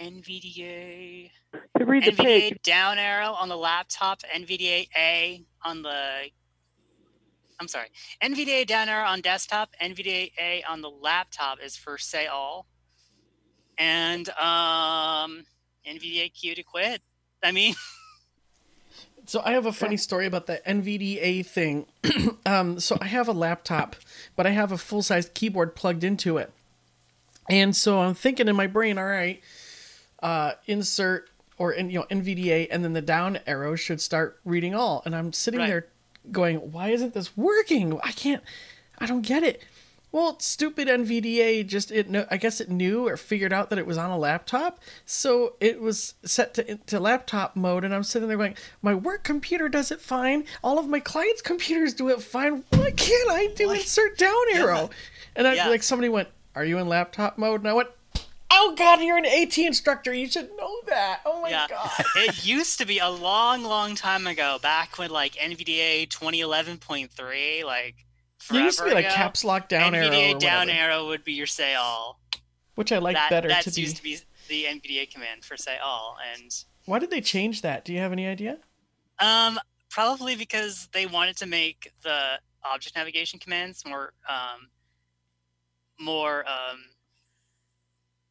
NVDA. 0.00 1.30
To 1.78 1.84
read 1.84 2.04
the 2.04 2.12
NVDA 2.12 2.16
page. 2.16 2.62
down 2.62 2.98
arrow 2.98 3.32
on 3.32 3.48
the 3.48 3.56
laptop. 3.56 4.20
NVDA 4.34 4.88
A 4.96 5.44
on 5.64 5.82
the. 5.82 6.30
I'm 7.58 7.68
sorry. 7.68 7.88
NVDA 8.22 8.66
down 8.66 8.88
arrow 8.88 9.06
on 9.06 9.20
desktop. 9.22 9.70
NVDA 9.82 10.32
A 10.38 10.62
on 10.68 10.82
the 10.82 10.90
laptop 10.90 11.58
is 11.64 11.76
for 11.76 11.96
say 11.98 12.26
all. 12.26 12.66
And 13.78 14.28
um, 14.30 15.44
NVDA 15.86 16.32
Q 16.32 16.54
to 16.54 16.62
quit. 16.62 17.02
I 17.42 17.52
mean. 17.52 17.74
So 19.28 19.42
I 19.44 19.52
have 19.52 19.66
a 19.66 19.72
funny 19.72 19.96
story 19.96 20.24
about 20.24 20.46
the 20.46 20.62
NVDA 20.64 21.44
thing. 21.44 21.86
um, 22.46 22.78
so 22.78 22.96
I 23.00 23.06
have 23.06 23.26
a 23.26 23.32
laptop, 23.32 23.96
but 24.36 24.46
I 24.46 24.50
have 24.50 24.70
a 24.70 24.78
full 24.78 25.02
size 25.02 25.28
keyboard 25.34 25.74
plugged 25.74 26.04
into 26.04 26.38
it, 26.38 26.52
and 27.48 27.74
so 27.76 28.00
I'm 28.00 28.14
thinking 28.14 28.48
in 28.48 28.56
my 28.56 28.66
brain, 28.66 28.98
all 28.98 29.04
right, 29.06 29.40
uh, 30.22 30.52
insert 30.66 31.30
or 31.58 31.72
in, 31.72 31.90
you 31.90 31.98
know 32.00 32.06
NVDA, 32.10 32.68
and 32.70 32.84
then 32.84 32.92
the 32.92 33.00
down 33.02 33.38
arrow 33.46 33.76
should 33.76 34.00
start 34.00 34.40
reading 34.44 34.74
all. 34.74 35.02
And 35.06 35.14
I'm 35.16 35.32
sitting 35.32 35.60
Right. 35.60 35.68
there 35.68 35.86
going, 36.30 36.72
why 36.72 36.88
isn't 36.90 37.14
this 37.14 37.36
working? 37.36 37.98
I 38.02 38.12
can't, 38.12 38.42
I 38.98 39.06
don't 39.06 39.22
get 39.22 39.42
it. 39.42 39.62
Well, 40.12 40.38
stupid 40.40 40.88
NVDA 40.88 41.66
just 41.66 41.90
it 41.90 42.06
I 42.30 42.38
guess 42.38 42.60
it 42.60 42.70
knew 42.70 43.06
or 43.06 43.16
figured 43.18 43.52
out 43.52 43.68
that 43.68 43.78
it 43.78 43.86
was 43.86 43.98
on 43.98 44.10
a 44.10 44.16
laptop, 44.16 44.80
so 45.04 45.56
it 45.60 45.80
was 45.80 46.14
set 46.24 46.54
to 46.54 46.76
to 46.76 47.00
laptop 47.00 47.54
mode. 47.54 47.84
And 47.84 47.94
I'm 47.94 48.04
sitting 48.04 48.28
there 48.28 48.38
going, 48.38 48.56
my 48.80 48.94
work 48.94 49.24
computer 49.24 49.68
does 49.68 49.90
it 49.90 50.00
fine. 50.00 50.44
All 50.64 50.78
of 50.78 50.88
my 50.88 51.00
clients' 51.00 51.42
computers 51.42 51.92
do 51.92 52.08
it 52.08 52.22
fine. 52.22 52.64
Why 52.70 52.90
can't 52.96 53.30
I 53.30 53.48
do 53.56 53.70
insert 53.72 54.16
down 54.16 54.34
arrow? 54.54 54.90
And 55.34 55.46
I 55.46 55.54
Yeah. 55.54 55.68
like 55.68 55.82
somebody 55.82 56.08
went, 56.08 56.28
"Are 56.56 56.64
you 56.64 56.78
in 56.78 56.88
laptop 56.88 57.38
mode?" 57.38 57.60
And 57.60 57.68
I 57.68 57.72
went, 57.74 57.90
"Oh 58.50 58.74
God, 58.76 59.00
you're 59.02 59.16
an 59.18 59.26
AT 59.26 59.56
instructor. 59.58 60.12
You 60.12 60.26
should 60.28 60.50
know 60.56 60.80
that." 60.86 61.20
Oh 61.24 61.40
my 61.42 61.50
yeah. 61.50 61.66
God. 61.68 61.90
it 62.16 62.44
used 62.44 62.78
to 62.78 62.86
be 62.86 62.98
a 62.98 63.08
long, 63.08 63.62
long 63.62 63.94
time 63.94 64.26
ago, 64.26 64.58
back 64.60 64.98
when 64.98 65.10
like 65.10 65.34
NVDA 65.34 66.08
2011.3, 66.08 67.64
like 67.64 67.94
There 68.50 68.62
used 68.62 68.78
to 68.78 68.84
be 68.84 68.90
forever 68.90 69.06
like 69.06 69.14
caps 69.14 69.44
lock 69.44 69.68
down 69.68 69.94
arrow, 69.94 70.08
NVDA 70.08 70.38
down 70.40 70.66
whatever, 70.66 70.78
arrow 70.90 71.06
would 71.06 71.22
be 71.24 71.32
your 71.34 71.46
say 71.46 71.74
all. 71.74 72.20
which 72.74 72.90
I 72.92 72.98
like 72.98 73.14
that, 73.16 73.30
better 73.30 73.48
That's 73.48 73.64
to 73.66 73.70
be. 73.74 73.80
used 73.82 73.96
to 73.96 74.02
be 74.02 74.18
the 74.48 74.64
NVDA 74.64 75.10
command 75.10 75.44
for 75.44 75.56
say 75.56 75.78
all, 75.78 76.16
and 76.34 76.52
Why 76.84 76.98
did 76.98 77.10
they 77.10 77.20
change 77.20 77.62
that? 77.62 77.84
Do 77.84 77.92
you 77.92 77.98
have 78.00 78.12
any 78.12 78.26
idea? 78.26 78.58
um, 79.18 79.58
probably 79.90 80.36
because 80.36 80.88
they 80.92 81.06
wanted 81.06 81.36
to 81.38 81.46
make 81.46 81.90
the 82.02 82.38
object 82.64 82.94
navigation 82.96 83.38
commands 83.38 83.82
more 83.86 84.12
um, 84.28 84.68
more 85.98 86.44
um, 86.48 86.78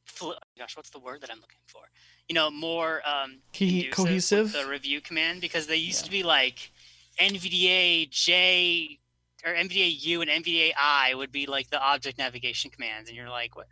fl- 0.05 0.31
oh 0.31 0.39
gosh, 0.57 0.75
what's 0.77 0.89
the 0.89 0.99
word 0.99 1.21
that 1.21 1.31
I'm 1.31 1.37
looking 1.39 1.57
for? 1.67 1.81
You 2.29 2.35
know, 2.35 2.49
more 2.49 3.01
um, 3.07 3.37
Cohe- 3.53 3.91
conducive 3.91 3.91
with 3.91 3.95
cohesive? 3.95 4.51
The 4.53 4.65
review 4.67 5.01
command 5.01 5.41
because 5.41 5.67
they 5.67 5.75
used 5.77 6.05
to 6.05 6.11
be 6.11 6.23
like 6.23 6.71
NVDA 7.19 8.09
J 8.09 8.99
or 9.45 9.53
NVDA 9.53 10.03
U 10.05 10.21
and 10.21 10.29
NVDA 10.29 10.71
I 10.79 11.13
would 11.13 11.31
be 11.31 11.45
like 11.45 11.69
the 11.69 11.79
object 11.81 12.17
navigation 12.17 12.71
commands, 12.71 13.09
and 13.09 13.17
you're 13.17 13.29
like, 13.29 13.55
what? 13.55 13.67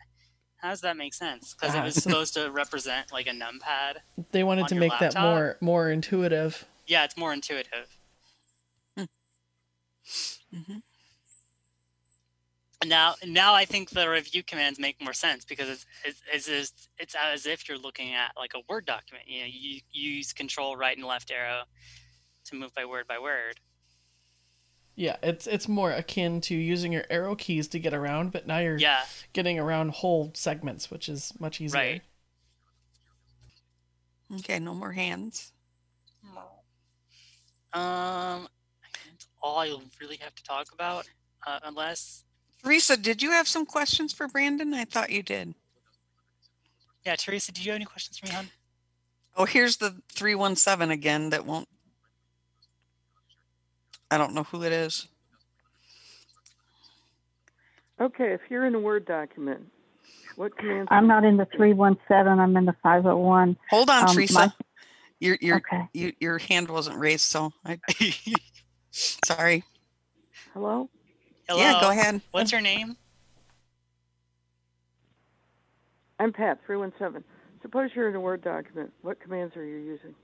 How 0.58 0.70
does 0.70 0.82
that 0.82 0.96
make 0.96 1.14
sense? 1.14 1.54
Because 1.54 1.76
it 1.76 1.84
was 1.84 1.96
supposed 2.04 2.36
to 2.36 2.50
represent 2.50 3.12
like 3.12 3.28
a 3.28 3.32
numpad. 3.32 3.98
They 4.32 4.44
wanted 4.44 4.68
to 4.70 4.76
your 4.76 4.80
make 4.80 4.98
that 5.00 5.20
more 5.20 5.58
more 5.62 5.90
intuitive. 5.90 6.66
Yeah, 6.88 7.04
it's 7.04 7.18
more 7.18 7.34
intuitive. 7.34 7.98
Mhm. 10.54 10.84
Now, 12.86 13.16
now 13.26 13.54
I 13.54 13.66
think 13.66 13.90
the 13.90 14.10
review 14.10 14.44
commands 14.44 14.80
make 14.80 15.02
more 15.02 15.14
sense 15.14 15.46
because 15.46 15.70
it's 15.70 15.86
it's 16.06 16.22
it's, 16.34 16.50
as- 16.50 16.74
it's 16.98 17.16
as 17.16 17.46
if 17.46 17.68
you're 17.68 17.78
looking 17.78 18.14
at 18.14 18.32
like 18.38 18.52
a 18.56 18.62
Word 18.70 18.86
document. 18.86 19.28
You 19.28 19.42
know, 19.42 19.48
you, 19.50 19.80
you 19.92 20.12
use 20.12 20.34
Control 20.34 20.76
right 20.76 20.98
and 20.98 21.06
left 21.06 21.32
arrow 21.32 21.64
to 22.46 22.56
move 22.56 22.74
by 22.76 22.86
word 22.86 23.08
by 23.08 23.20
word. 23.20 23.60
Yeah, 24.96 25.16
it's 25.24 25.48
it's 25.48 25.68
more 25.68 25.92
akin 25.92 26.42
to 26.42 26.56
using 26.56 26.92
your 26.92 27.06
arrow 27.10 27.36
keys 27.36 27.68
to 27.70 27.80
get 27.80 27.94
around, 27.94 28.32
but 28.32 28.46
now 28.46 28.60
you're 28.60 28.78
Yeah. 28.78 29.02
getting 29.34 29.58
around 29.58 29.92
whole 29.92 30.32
segments, 30.36 30.92
which 30.92 31.10
is 31.10 31.34
much 31.40 31.60
easier. 31.62 31.80
Right. 31.82 32.02
Okay, 34.40 34.60
no 34.60 34.74
more 34.74 34.92
hands. 34.92 35.52
Um, 37.74 38.48
that's 38.94 39.28
all 39.42 39.58
I 39.58 39.74
really 40.00 40.18
have 40.18 40.36
to 40.36 40.44
talk 40.44 40.68
about, 40.74 41.08
uh, 41.48 41.60
unless 41.64 42.24
Teresa, 42.64 42.96
did 42.98 43.22
you 43.22 43.32
have 43.32 43.48
some 43.48 43.66
questions 43.66 44.14
for 44.14 44.28
Brandon? 44.28 44.74
I 44.74 44.86
thought 44.86 45.10
you 45.10 45.22
did. 45.22 45.54
yeah, 47.06 47.16
Teresa, 47.16 47.52
do 47.52 47.62
you 47.62 47.72
have 47.72 47.76
any 47.76 47.86
questions 47.86 48.18
for 48.18 48.28
me, 48.28 48.32
hon? 48.32 48.50
Oh, 49.36 49.46
here's 49.46 49.78
the 49.78 49.96
317 50.14 50.92
again 50.92 51.30
that 51.32 51.46
won't. 51.46 51.68
I 54.10 54.18
don't 54.18 54.34
know 54.34 54.44
who 54.44 54.64
it 54.64 54.72
is. 54.72 55.08
Okay, 58.00 58.34
if 58.34 58.42
you're 58.50 58.66
in 58.66 58.76
a 58.76 58.80
Word 58.80 59.06
document, 59.06 59.62
what 60.36 60.58
commands? 60.58 60.88
I'm 60.92 61.08
not 61.08 61.26
in 61.26 61.38
the 61.38 61.48
317. 61.56 62.40
I'm 62.40 62.56
in 62.58 62.66
the 62.66 62.76
501. 62.84 63.58
Hold 63.72 63.90
on, 63.90 64.08
Um, 64.10 64.16
Teresa. 64.16 64.34
my- 64.34 64.52
Your 65.20 65.38
your 65.42 65.58
Okay. 65.58 65.88
you, 65.94 66.14
your 66.20 66.38
hand 66.38 66.70
wasn't 66.70 66.98
raised, 66.98 67.22
so 67.26 67.52
I. 67.66 67.80
sorry. 68.92 69.64
Hello? 70.54 70.90
Hello. 71.54 71.66
Yeah, 71.66 71.82
go 71.82 71.92
ahead. 71.92 72.20
What's 72.32 72.52
your 72.52 72.62
name? 72.62 72.98
I'm 76.20 76.34
Pat, 76.34 76.58
317. 76.66 77.24
Suppose 77.62 77.92
you're 77.94 78.10
in 78.10 78.16
a 78.16 78.20
Word 78.20 78.44
document. 78.44 78.92
What 79.04 79.20
commands 79.20 79.56
are 79.56 79.64
you 79.64 79.78
using? 79.78 80.16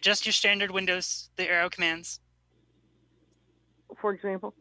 Just 0.00 0.26
your 0.26 0.32
standard 0.32 0.70
Windows, 0.70 1.30
the 1.34 1.50
arrow 1.50 1.68
commands. 1.68 2.20
For 4.00 4.12
example? 4.12 4.54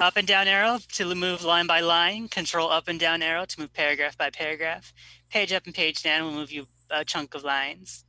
Up 0.00 0.16
and 0.16 0.26
down 0.26 0.48
arrow 0.48 0.80
to 0.94 1.14
move 1.14 1.44
line 1.44 1.68
by 1.68 1.78
line. 1.78 2.26
Control 2.26 2.72
up 2.72 2.88
and 2.88 2.98
down 2.98 3.22
arrow 3.22 3.44
to 3.44 3.60
move 3.60 3.72
paragraph 3.72 4.18
by 4.18 4.30
paragraph. 4.30 4.92
Page 5.30 5.52
up 5.52 5.66
and 5.66 5.74
page 5.76 6.02
down 6.02 6.24
will 6.24 6.32
move 6.32 6.50
you 6.50 6.66
a 6.90 7.04
chunk 7.04 7.36
of 7.36 7.44
lines. 7.44 8.04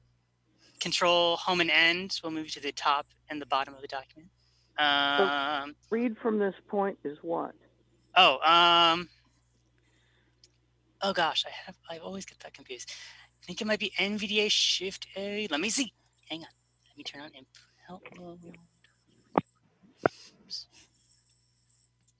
Control 0.79 1.35
home 1.35 1.61
and 1.61 1.69
end 1.69 2.19
will 2.23 2.31
move 2.31 2.45
you 2.45 2.51
to 2.51 2.61
the 2.61 2.71
top 2.71 3.05
and 3.29 3.39
the 3.39 3.45
bottom 3.45 3.75
of 3.75 3.81
the 3.81 3.87
document. 3.87 4.29
Um, 4.77 5.75
Read 5.89 6.17
from 6.17 6.37
this 6.37 6.55
point 6.67 6.97
is 7.03 7.17
what? 7.21 7.53
oh, 8.17 8.39
um, 8.39 9.09
oh 11.01 11.13
gosh, 11.13 11.45
I 11.45 11.51
have, 11.65 11.75
I 11.89 11.97
always 11.97 12.25
get 12.25 12.39
that 12.39 12.53
confused. 12.53 12.91
I 13.41 13.45
think 13.45 13.61
it 13.61 13.67
might 13.67 13.79
be 13.79 13.91
NVDA 13.99 14.49
Shift 14.49 15.07
A. 15.15 15.47
Let 15.51 15.59
me 15.59 15.69
see. 15.69 15.93
Hang 16.29 16.39
on. 16.39 16.47
Let 16.89 16.97
me 16.97 17.03
turn 17.03 17.21
on 17.21 17.29
input. 17.29 17.47
Help. 17.87 18.03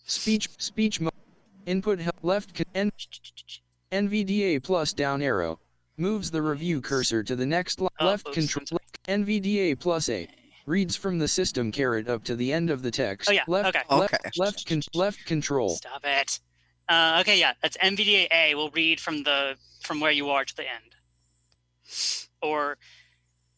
Speech 0.05 0.49
speech 0.59 1.01
mode. 1.01 1.11
Input 1.65 1.99
help 1.99 2.15
left 2.21 2.53
con- 2.53 2.65
N- 2.75 2.91
NVDA 3.91 4.61
plus 4.61 4.93
down 4.93 5.21
arrow 5.23 5.59
moves 5.97 6.29
the 6.29 6.41
review 6.41 6.79
cursor 6.79 7.23
to 7.23 7.35
the 7.35 7.45
next 7.45 7.81
li- 7.81 7.87
Oh, 7.99 8.05
left 8.05 8.27
oops, 8.27 8.35
control 8.35 8.79
NVDA 9.07 9.79
plus 9.79 10.09
A 10.09 10.27
reads 10.65 10.95
from 10.95 11.19
the 11.19 11.27
system 11.27 11.71
caret 11.71 12.09
up 12.09 12.23
to 12.25 12.35
the 12.35 12.51
end 12.51 12.69
of 12.69 12.81
the 12.81 12.91
text. 12.91 13.29
Oh, 13.29 13.33
yeah, 13.33 13.43
Left 13.47 13.69
okay. 13.75 13.95
left 13.95 14.13
Okay. 14.13 14.29
left 14.37 14.67
con- 14.67 14.81
left 14.93 15.25
control. 15.25 15.69
Stop 15.75 16.01
it. 16.03 16.39
Uh, 16.87 17.17
okay, 17.21 17.39
yeah, 17.39 17.53
that's 17.61 17.77
NVDA 17.77 18.27
A 18.31 18.55
will 18.55 18.69
read 18.69 18.99
from 18.99 19.23
the 19.23 19.55
from 19.81 19.99
where 19.99 20.11
you 20.11 20.29
are 20.29 20.45
to 20.45 20.55
the 20.55 20.63
end, 20.63 20.95
or 22.41 22.77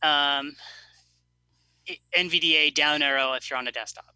um, 0.04 0.56
NVDA 2.18 2.74
down 2.74 3.02
arrow 3.02 3.34
if 3.34 3.50
you're 3.50 3.60
on 3.60 3.68
a 3.68 3.72
desktop. 3.72 4.16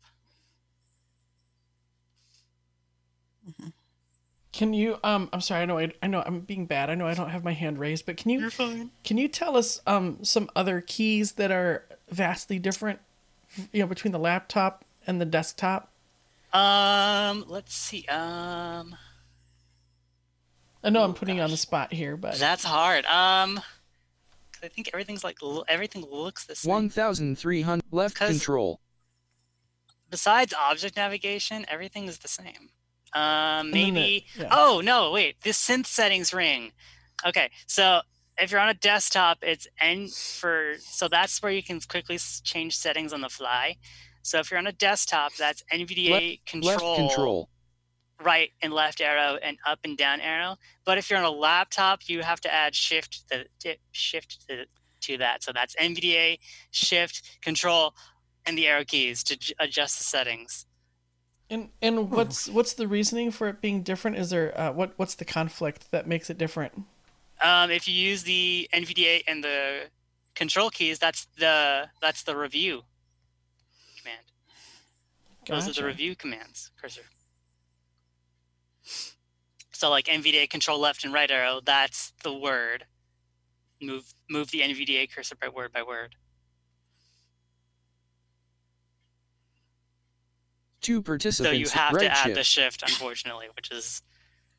Can 4.62 4.76
you 4.76 5.00
um 5.04 5.28
I'm 5.34 5.42
sorry, 5.42 5.64
I 5.64 5.66
know 5.66 5.80
I, 5.80 5.92
I 6.04 6.06
know 6.06 6.22
I'm 6.24 6.42
being 6.42 6.68
bad. 6.68 6.92
I 6.92 6.94
know 6.94 7.08
I 7.08 7.16
don't 7.16 7.30
have 7.30 7.44
my 7.44 7.54
hand 7.54 7.80
raised, 7.80 8.06
but 8.06 8.16
can 8.16 8.30
you 8.30 8.42
You're 8.42 8.52
fine. 8.52 8.92
can 9.04 9.18
you 9.18 9.28
tell 9.28 9.58
us 9.58 9.82
um 9.88 10.24
some 10.24 10.52
other 10.56 10.82
keys 10.82 11.32
that 11.32 11.50
are 11.50 11.84
vastly 12.12 12.60
different 12.60 13.00
you 13.72 13.80
know 13.82 13.88
between 13.88 14.12
the 14.12 14.20
laptop 14.20 14.86
and 15.08 15.20
the 15.20 15.26
desktop? 15.26 15.90
Um, 16.54 17.44
let's 17.48 17.74
see. 17.74 18.06
Um, 18.06 18.96
I 20.84 20.92
know 20.92 21.06
I'm 21.06 21.16
putting 21.16 21.38
you 21.38 21.42
on 21.42 21.50
the 21.50 21.58
spot 21.58 21.92
here, 21.92 22.16
but 22.16 22.38
that's 22.38 22.64
hard. 22.64 23.04
Um, 23.08 23.56
'cause 23.56 24.62
I 24.62 24.68
think 24.68 24.92
everything's 24.94 25.24
like 25.24 25.42
lo- 25.42 25.66
everything 25.68 26.06
looks 26.06 26.46
the 26.46 26.56
same. 26.56 26.70
1300 26.70 27.82
left 27.90 28.16
control. 28.16 28.80
Besides 30.12 30.54
object 30.54 30.98
navigation, 30.98 31.66
everything 31.68 32.06
is 32.08 32.20
the 32.20 32.28
same. 32.28 32.70
Um, 33.14 33.72
maybe. 33.72 34.26
yeah. 34.38 34.48
Oh 34.52 34.82
no, 34.84 35.12
wait. 35.12 35.42
The 35.42 35.52
synth 35.52 35.86
settings 35.88 36.34
ring. 36.34 36.72
Okay, 37.26 37.50
so 37.68 38.02
if 38.38 38.52
you're 38.52 38.60
on 38.62 38.70
a 38.70 38.74
desktop, 38.74 39.40
it's 39.42 39.68
N 39.80 40.08
for 40.08 40.74
so 40.80 41.08
that's 41.08 41.42
where 41.44 41.52
you 41.52 41.62
can 41.62 41.80
quickly 41.82 42.18
change 42.44 42.78
settings 42.78 43.14
on 43.14 43.22
the 43.22 43.30
fly. 43.30 43.76
So 44.24 44.40
if 44.40 44.50
you're 44.52 44.58
on 44.60 44.68
a 44.68 44.72
desktop, 44.72 45.34
that's 45.36 45.64
NVDA 45.74 46.46
control, 46.46 46.74
Left 46.74 46.96
control. 47.10 47.50
right 48.24 48.52
and 48.62 48.72
left 48.72 49.02
arrow 49.02 49.38
and 49.44 49.58
up 49.68 49.80
and 49.84 49.98
down 49.98 50.22
arrow. 50.22 50.58
But 50.86 50.98
if 50.98 51.10
you're 51.10 51.20
on 51.20 51.26
a 51.26 51.32
laptop, 51.32 52.08
you 52.08 52.22
have 52.22 52.40
to 52.42 52.54
add 52.54 52.76
shift 52.76 53.24
the 53.30 53.46
shift 53.92 54.48
to, 54.48 54.66
to 55.02 55.18
that. 55.18 55.44
So 55.44 55.52
that's 55.54 55.76
NVDA 55.76 56.38
shift 56.72 57.42
control 57.42 57.94
and 58.46 58.58
the 58.58 58.68
arrow 58.68 58.84
keys 58.86 59.24
to 59.26 59.38
adjust 59.60 59.98
the 59.98 60.04
settings. 60.04 60.66
And 61.52 61.68
and 61.82 62.10
what's 62.10 62.48
what's 62.48 62.74
the 62.74 62.88
reasoning 62.88 63.30
for 63.30 63.50
it 63.50 63.60
being 63.60 63.84
different? 63.84 64.18
Is 64.18 64.30
there 64.30 64.58
uh, 64.58 64.72
what 64.72 64.94
what's 64.96 65.16
the 65.16 65.26
conflict 65.26 65.92
that 65.92 66.08
makes 66.08 66.30
it 66.30 66.38
different? 66.38 66.86
Um, 67.44 67.70
if 67.70 67.90
you 67.90 67.94
use 67.94 68.24
the 68.24 68.70
NVDA 68.74 69.24
and 69.28 69.44
the 69.44 69.90
control 70.34 70.70
keys, 70.70 70.98
that's 70.98 71.28
the 71.38 71.90
that's 72.02 72.24
the 72.24 72.38
review 72.38 72.84
command. 74.02 74.22
Those 75.46 75.78
are 75.78 75.82
the 75.82 75.86
review 75.86 76.16
commands, 76.16 76.72
cursor. 76.82 77.02
So 79.74 79.90
like 79.90 80.06
NVDA 80.06 80.50
control 80.50 80.80
left 80.80 81.04
and 81.04 81.14
right 81.14 81.30
arrow, 81.30 81.60
that's 81.66 82.14
the 82.24 82.34
word. 82.34 82.86
Move 83.82 84.14
move 84.30 84.52
the 84.52 84.62
NVDA 84.62 85.14
cursor 85.14 85.36
by 85.36 85.50
word 85.50 85.74
by 85.74 85.84
word. 85.84 86.16
Two 90.82 91.04
So 91.32 91.52
you 91.52 91.70
have 91.70 91.94
right 91.94 92.04
to 92.04 92.12
add 92.12 92.24
shift. 92.26 92.36
the 92.36 92.44
shift, 92.44 92.84
unfortunately, 92.84 93.48
which 93.56 93.72
is 93.72 94.02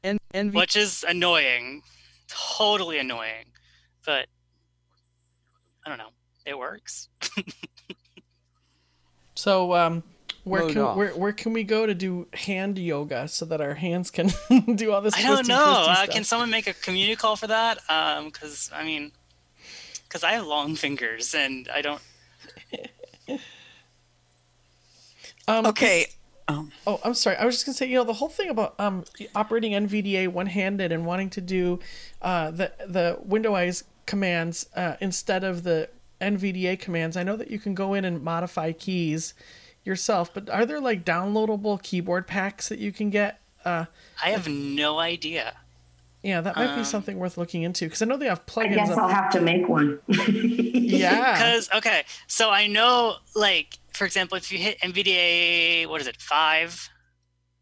N- 0.05 0.19
NV 0.33 0.55
which 0.55 0.77
is 0.77 1.05
annoying, 1.07 1.83
totally 2.29 2.99
annoying. 2.99 3.47
But 4.07 4.27
I 5.85 5.89
don't 5.89 5.99
know, 5.99 6.11
it 6.47 6.59
works. 6.59 7.09
So 9.35 9.75
um 9.75 10.03
where 10.45 10.63
Mode 10.63 10.73
can 10.73 10.83
off. 10.83 10.97
where 10.97 11.11
where 11.11 11.33
can 11.33 11.53
we 11.53 11.65
go 11.65 11.87
to 11.87 11.95
do 11.95 12.29
hand 12.33 12.79
yoga 12.79 13.27
so 13.29 13.45
that 13.47 13.61
our 13.61 13.75
hands 13.75 14.11
can 14.11 14.31
do 14.77 14.93
all 14.93 15.01
this? 15.01 15.15
I 15.17 15.23
don't 15.23 15.49
know. 15.49 15.87
Uh, 15.89 16.07
can 16.07 16.23
someone 16.25 16.51
make 16.51 16.67
a 16.67 16.75
community 16.75 17.17
call 17.17 17.35
for 17.37 17.47
that? 17.49 17.79
Um, 17.89 18.27
because 18.27 18.71
I 18.73 18.85
mean, 18.85 19.11
because 20.05 20.23
I 20.23 20.33
have 20.33 20.47
long 20.47 20.77
fingers 20.77 21.35
and 21.35 21.69
I 21.75 21.83
don't. 21.83 22.03
Um, 25.49 25.67
Okay. 25.67 26.07
Oh, 26.87 27.01
I'm 27.03 27.15
sorry. 27.15 27.37
I 27.37 27.47
was 27.47 27.55
just 27.55 27.65
gonna 27.65 27.75
say, 27.77 27.87
you 27.87 27.95
know, 27.95 28.05
the 28.05 28.13
whole 28.13 28.29
thing 28.29 28.51
about 28.51 28.75
um 28.79 29.05
operating 29.35 29.73
NVDA 29.73 30.29
one-handed 30.29 30.93
and 30.93 31.07
wanting 31.07 31.31
to 31.31 31.41
do 31.41 31.79
uh, 32.21 32.51
the 32.51 32.73
the 32.87 33.19
Windows 33.23 33.85
commands 34.05 34.67
uh, 34.77 34.97
instead 35.01 35.45
of 35.45 35.63
the 35.63 35.89
NVDA 36.21 36.79
commands. 36.79 37.17
I 37.17 37.23
know 37.23 37.37
that 37.37 37.51
you 37.51 37.59
can 37.59 37.75
go 37.75 37.95
in 37.95 38.05
and 38.05 38.23
modify 38.23 38.73
keys 38.73 39.33
yourself, 39.85 40.35
but 40.35 40.51
are 40.51 40.67
there 40.67 40.81
like 40.81 41.05
downloadable 41.05 41.81
keyboard 41.83 42.27
packs 42.27 42.69
that 42.69 42.79
you 42.81 42.93
can 42.93 43.09
get? 43.09 43.41
Uh, 43.65 43.87
I 44.23 44.31
have 44.31 44.49
no 44.49 44.99
idea. 44.99 45.55
yeah, 46.23 46.41
that 46.43 46.57
might 46.57 46.75
be 46.75 46.81
Um, 46.81 46.85
something 46.85 47.19
worth 47.19 47.39
looking 47.39 47.63
into 47.63 47.87
because 47.87 48.03
I 48.03 48.05
know 48.05 48.17
they 48.19 48.27
have 48.27 48.45
plugins. 48.45 48.73
I 48.73 48.75
guess 48.75 48.91
I'll 48.91 49.09
have 49.09 49.31
to 49.33 49.41
make 49.41 49.69
one. 49.69 50.01
yeah, 50.09 51.33
Because 51.39 51.71
okay, 51.75 52.05
so 52.27 52.51
I 52.51 52.67
know, 52.67 53.17
like 53.35 53.79
for 54.03 54.07
example, 54.07 54.37
if 54.37 54.51
you 54.51 54.59
hit 54.59 54.81
NVDA, 54.81 55.87
what 55.87 56.01
is 56.01 56.09
it, 56.09 56.21
five 56.21 56.89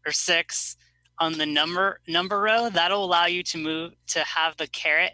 or 0.07 0.11
six 0.11 0.75
on 1.19 1.33
the 1.37 1.45
number 1.45 1.99
number 2.07 2.41
row, 2.41 2.67
that'll 2.67 3.05
allow 3.05 3.27
you 3.27 3.43
to 3.43 3.59
move 3.59 3.93
to 4.07 4.21
have 4.21 4.57
the 4.57 4.65
caret, 4.65 5.11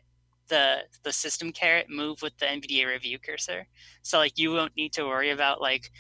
the 0.48 0.84
the 1.04 1.12
system 1.12 1.52
caret, 1.52 1.88
move 1.90 2.22
with 2.22 2.38
the 2.38 2.46
NVDA 2.46 2.88
review 2.88 3.20
cursor. 3.20 3.68
So 4.04 4.20
like 4.20 4.38
you 4.38 4.54
won't 4.54 4.74
need 4.78 4.94
to 4.94 5.04
worry 5.04 5.32
about 5.32 5.60
like 5.60 5.92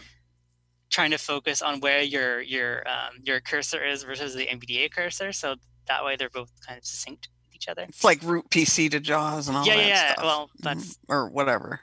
trying 0.89 1.11
to 1.11 1.17
focus 1.17 1.61
on 1.61 1.81
where 1.81 2.01
your 2.01 2.39
your 2.39 2.87
um, 2.87 3.15
your 3.21 3.41
cursor 3.41 3.83
is 3.83 4.03
versus 4.03 4.33
the 4.33 4.47
NVDA 4.47 4.89
cursor. 4.89 5.33
So 5.33 5.55
that 5.87 6.05
way 6.05 6.15
they're 6.15 6.29
both 6.29 6.53
kind 6.65 6.77
of 6.77 6.85
synced 6.85 7.27
with 7.43 7.53
each 7.53 7.67
other. 7.67 7.81
It's 7.89 8.05
like 8.05 8.23
route 8.23 8.49
PC 8.49 8.89
to 8.91 9.01
JAWS 9.01 9.49
and 9.49 9.57
all 9.57 9.65
yeah, 9.65 9.75
that 9.75 9.81
yeah, 9.81 9.87
yeah. 9.89 10.11
stuff. 10.13 10.23
Well, 10.23 10.47
Mhm. 10.47 10.63
that's 10.63 10.99
or 11.09 11.27
whatever. 11.27 11.81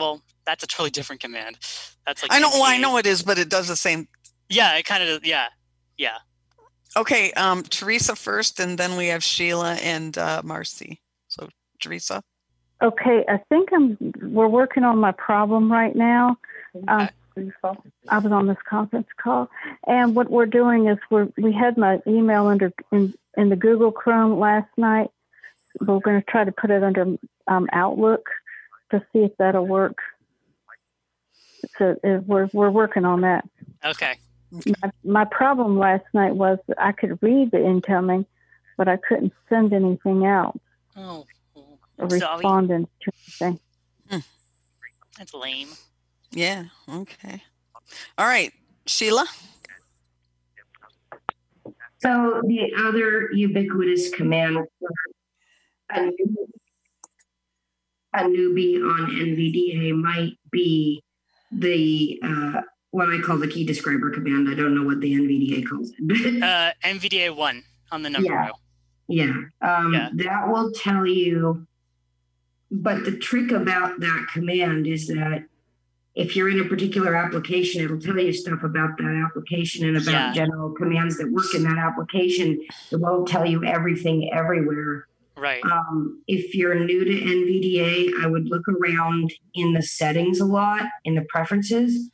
Well, 0.00 0.22
that's 0.44 0.64
a 0.64 0.66
totally 0.66 0.90
different 0.90 1.20
command. 1.20 1.58
That's 2.06 2.22
like 2.22 2.32
I 2.32 2.40
know. 2.40 2.50
Well, 2.50 2.64
I 2.64 2.78
know 2.78 2.96
it 2.96 3.06
is, 3.06 3.22
but 3.22 3.38
it 3.38 3.48
does 3.48 3.68
the 3.68 3.76
same. 3.76 4.08
Yeah, 4.48 4.76
it 4.76 4.84
kind 4.84 5.02
of 5.02 5.24
yeah, 5.24 5.46
yeah. 5.96 6.18
Okay, 6.96 7.30
um, 7.32 7.62
Teresa 7.62 8.16
first, 8.16 8.58
and 8.58 8.76
then 8.76 8.96
we 8.96 9.06
have 9.06 9.22
Sheila 9.22 9.74
and 9.74 10.16
uh, 10.18 10.42
Marcy. 10.44 11.00
So 11.28 11.48
Teresa. 11.80 12.22
Okay, 12.82 13.24
I 13.28 13.38
think 13.48 13.70
I'm. 13.72 13.96
We're 14.22 14.48
working 14.48 14.84
on 14.84 14.98
my 14.98 15.12
problem 15.12 15.70
right 15.70 15.94
now. 15.94 16.36
Um, 16.88 17.08
I 18.08 18.18
was 18.18 18.32
on 18.32 18.46
this 18.46 18.58
conference 18.68 19.08
call, 19.22 19.50
and 19.86 20.14
what 20.14 20.30
we're 20.30 20.46
doing 20.46 20.88
is 20.88 20.98
we're 21.10 21.28
we 21.36 21.52
had 21.52 21.76
my 21.76 22.00
email 22.06 22.46
under 22.46 22.72
in 22.90 23.14
in 23.36 23.50
the 23.50 23.56
Google 23.56 23.92
Chrome 23.92 24.38
last 24.38 24.68
night. 24.76 25.10
We're 25.80 26.00
going 26.00 26.20
to 26.20 26.26
try 26.26 26.44
to 26.44 26.52
put 26.52 26.70
it 26.70 26.82
under 26.82 27.16
um, 27.46 27.68
Outlook 27.72 28.28
to 28.90 29.04
see 29.12 29.20
if 29.20 29.36
that'll 29.38 29.66
work. 29.66 29.98
So 31.78 31.96
uh, 32.04 32.20
we're 32.26 32.48
we're 32.52 32.70
working 32.70 33.04
on 33.04 33.20
that. 33.22 33.44
Okay. 33.84 34.14
My, 34.82 34.90
my 35.04 35.24
problem 35.24 35.78
last 35.78 36.04
night 36.12 36.34
was 36.34 36.58
that 36.66 36.80
I 36.82 36.92
could 36.92 37.22
read 37.22 37.52
the 37.52 37.64
incoming, 37.64 38.26
but 38.76 38.88
I 38.88 38.96
couldn't 38.96 39.32
send 39.48 39.72
anything 39.72 40.26
out 40.26 40.58
Oh, 40.96 41.24
or 41.54 42.04
I'm 42.04 42.10
sorry. 42.10 42.36
respond 42.38 42.68
to 42.68 42.74
anything. 43.40 43.60
That's 45.18 45.34
lame. 45.34 45.68
Yeah. 46.32 46.64
Okay. 46.88 47.42
All 48.16 48.26
right, 48.26 48.52
Sheila. 48.86 49.26
So 51.98 52.40
the 52.46 52.72
other 52.78 53.30
ubiquitous 53.32 54.08
command 54.10 54.56
for 55.94 56.10
a, 58.14 58.18
newbie 58.20 58.76
on 58.76 59.10
NVDA 59.10 59.92
might 59.94 60.38
be 60.50 61.02
the 61.52 62.18
uh, 62.22 62.60
what 62.90 63.08
I 63.08 63.20
call 63.20 63.38
the 63.38 63.46
key 63.48 63.64
describer 63.64 64.10
command. 64.10 64.48
I 64.48 64.54
don't 64.54 64.74
know 64.74 64.82
what 64.84 65.00
the 65.00 65.12
NVDA 65.14 65.68
calls 65.68 65.92
it. 65.98 66.42
Uh, 66.42 66.72
NVDA 66.84 67.34
one 67.36 67.62
on 67.92 68.02
the 68.02 68.10
number 68.10 68.28
Yeah. 68.30 68.46
row. 68.46 68.52
yeah, 69.08 69.32
um, 69.62 69.92
Yeah. 69.94 70.08
that 70.14 70.48
will 70.48 70.72
tell 70.72 71.06
you. 71.06 71.66
But 72.72 73.04
the 73.04 73.16
trick 73.16 73.50
about 73.50 73.98
that 74.00 74.26
command 74.32 74.86
is 74.86 75.08
that 75.08 75.44
if 76.14 76.34
you're 76.36 76.48
in 76.48 76.60
a 76.60 76.64
particular 76.64 77.14
application, 77.16 77.82
it'll 77.82 78.00
tell 78.00 78.18
you 78.18 78.32
stuff 78.32 78.62
about 78.62 78.96
that 78.98 79.24
application 79.28 79.86
and 79.88 79.96
about 79.96 80.12
Yeah. 80.12 80.32
general 80.32 80.70
commands 80.72 81.18
that 81.18 81.30
work 81.32 81.52
in 81.54 81.62
that 81.64 81.78
application. 81.78 82.60
It 82.92 82.96
won't 83.00 83.26
tell 83.28 83.44
you 83.46 83.64
everything 83.64 84.32
everywhere. 84.32 85.06
Right. 85.40 85.62
Um, 85.64 86.22
if 86.28 86.54
you're 86.54 86.74
new 86.74 87.02
to 87.02 87.10
NVDA, 87.10 88.12
I 88.22 88.26
would 88.26 88.48
look 88.50 88.64
around 88.68 89.32
in 89.54 89.72
the 89.72 89.82
settings 89.82 90.38
a 90.38 90.44
lot, 90.44 90.82
in 91.04 91.14
the 91.14 91.24
preferences. 91.30 92.10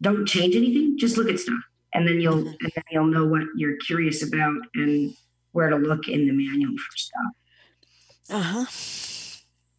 Don't 0.00 0.26
change 0.26 0.56
anything, 0.56 0.96
just 0.98 1.18
look 1.18 1.28
at 1.28 1.38
stuff. 1.38 1.58
And 1.92 2.08
then 2.08 2.20
you'll 2.20 2.38
and 2.48 2.72
then 2.74 2.84
you'll 2.90 3.06
know 3.06 3.26
what 3.26 3.42
you're 3.56 3.76
curious 3.86 4.22
about 4.26 4.54
and 4.74 5.14
where 5.52 5.68
to 5.68 5.76
look 5.76 6.08
in 6.08 6.26
the 6.26 6.32
manual 6.32 6.72
for 6.78 6.96
stuff. 6.96 7.32
Uh 8.30 8.42
huh. 8.42 8.66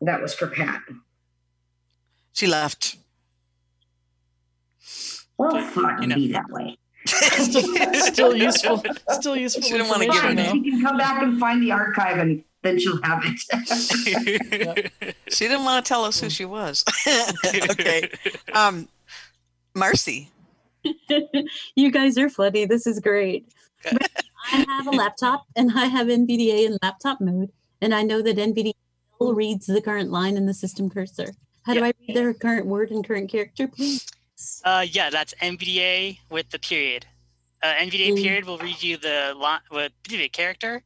That 0.02 0.22
was 0.22 0.34
for 0.36 0.48
Pat. 0.48 0.82
She 2.34 2.46
left. 2.46 2.98
Well, 5.38 5.60
fuck, 5.70 6.02
You 6.02 6.08
know. 6.08 6.16
be 6.16 6.32
that 6.34 6.50
way. 6.50 6.78
still, 7.08 7.64
still 7.94 8.36
useful. 8.36 8.84
Still 9.10 9.36
useful. 9.36 9.64
She 9.64 9.72
didn't 9.72 9.88
wanna 9.88 10.06
give 10.06 10.14
information, 10.16 10.38
her 10.38 10.44
though. 10.44 10.54
name. 10.54 10.64
She 10.64 10.72
can 10.72 10.82
come 10.84 10.98
back 10.98 11.24
and 11.24 11.40
find 11.40 11.64
the 11.64 11.72
archive 11.72 12.20
and 12.20 12.44
then 12.64 12.80
she'll 12.80 13.02
have 13.04 13.24
it. 13.26 14.92
She 15.30 15.48
didn't 15.48 15.64
want 15.64 15.84
to 15.86 15.88
tell 15.90 16.04
us 16.04 16.20
who 16.20 16.30
she 16.30 16.46
was. 16.46 16.84
okay. 17.72 18.10
Um, 18.54 18.88
Marcy. 19.74 20.30
you 21.76 21.92
guys 21.92 22.18
are 22.18 22.30
funny. 22.30 22.66
This 22.66 22.86
is 22.86 23.00
great. 23.00 23.48
But 23.84 24.12
I 24.52 24.66
have 24.68 24.88
a 24.88 24.92
laptop 24.92 25.46
and 25.56 25.72
I 25.74 25.86
have 25.86 26.08
NVDA 26.08 26.66
in 26.66 26.78
laptop 26.84 27.22
mode, 27.22 27.52
and 27.82 27.94
I 27.96 28.04
know 28.04 28.22
that 28.22 28.38
NVDA 28.38 28.74
still 29.16 29.34
reads 29.34 29.66
the 29.68 29.82
current 29.82 30.12
line 30.12 30.36
in 30.38 30.46
the 30.46 30.54
system 30.54 30.90
cursor. 30.90 31.34
How 31.66 31.74
do 31.74 31.84
I 31.84 31.94
read 32.08 32.16
their 32.16 32.34
current 32.34 32.66
word 32.66 32.92
and 32.92 33.08
current 33.08 33.30
character, 33.32 33.68
please? 33.68 34.06
Uh, 34.66 34.86
yeah, 34.90 35.10
that's 35.10 35.34
NVDA 35.42 36.18
with 36.30 36.50
the 36.50 36.60
period. 36.60 37.06
Uh, 37.64 37.74
NVDA 37.76 38.14
Mm. 38.14 38.24
period 38.24 38.46
will 38.46 38.58
read 38.58 38.82
you 38.82 38.98
the 38.98 39.34
li- 39.38 39.68
with 39.72 39.92
the 40.10 40.28
character, 40.30 40.84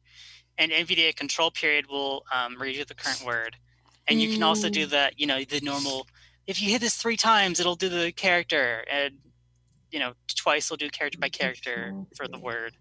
and 0.58 0.72
NVDA 0.72 1.14
control 1.16 1.50
period 1.50 1.86
will 1.88 2.24
um, 2.32 2.60
read 2.60 2.76
you 2.76 2.84
the 2.84 2.94
current 2.94 3.24
word. 3.24 3.56
And 4.08 4.20
you 4.20 4.28
can 4.28 4.42
also 4.42 4.68
do 4.68 4.86
Mm. 4.86 4.90
the, 4.90 5.10
you 5.16 5.26
know, 5.26 5.42
the 5.44 5.60
normal. 5.60 6.06
If 6.46 6.62
you 6.62 6.70
hit 6.70 6.80
this 6.80 6.96
three 6.96 7.16
times, 7.16 7.58
it'll 7.58 7.74
do 7.76 7.88
the 7.88 8.12
character, 8.12 8.84
and 8.90 9.14
you 9.90 9.98
know, 9.98 10.12
twice 10.34 10.68
will 10.70 10.76
do 10.76 10.88
character 10.90 11.18
by 11.18 11.28
character 11.28 11.94
for 12.16 12.28
the 12.28 12.38
word. 12.38 12.76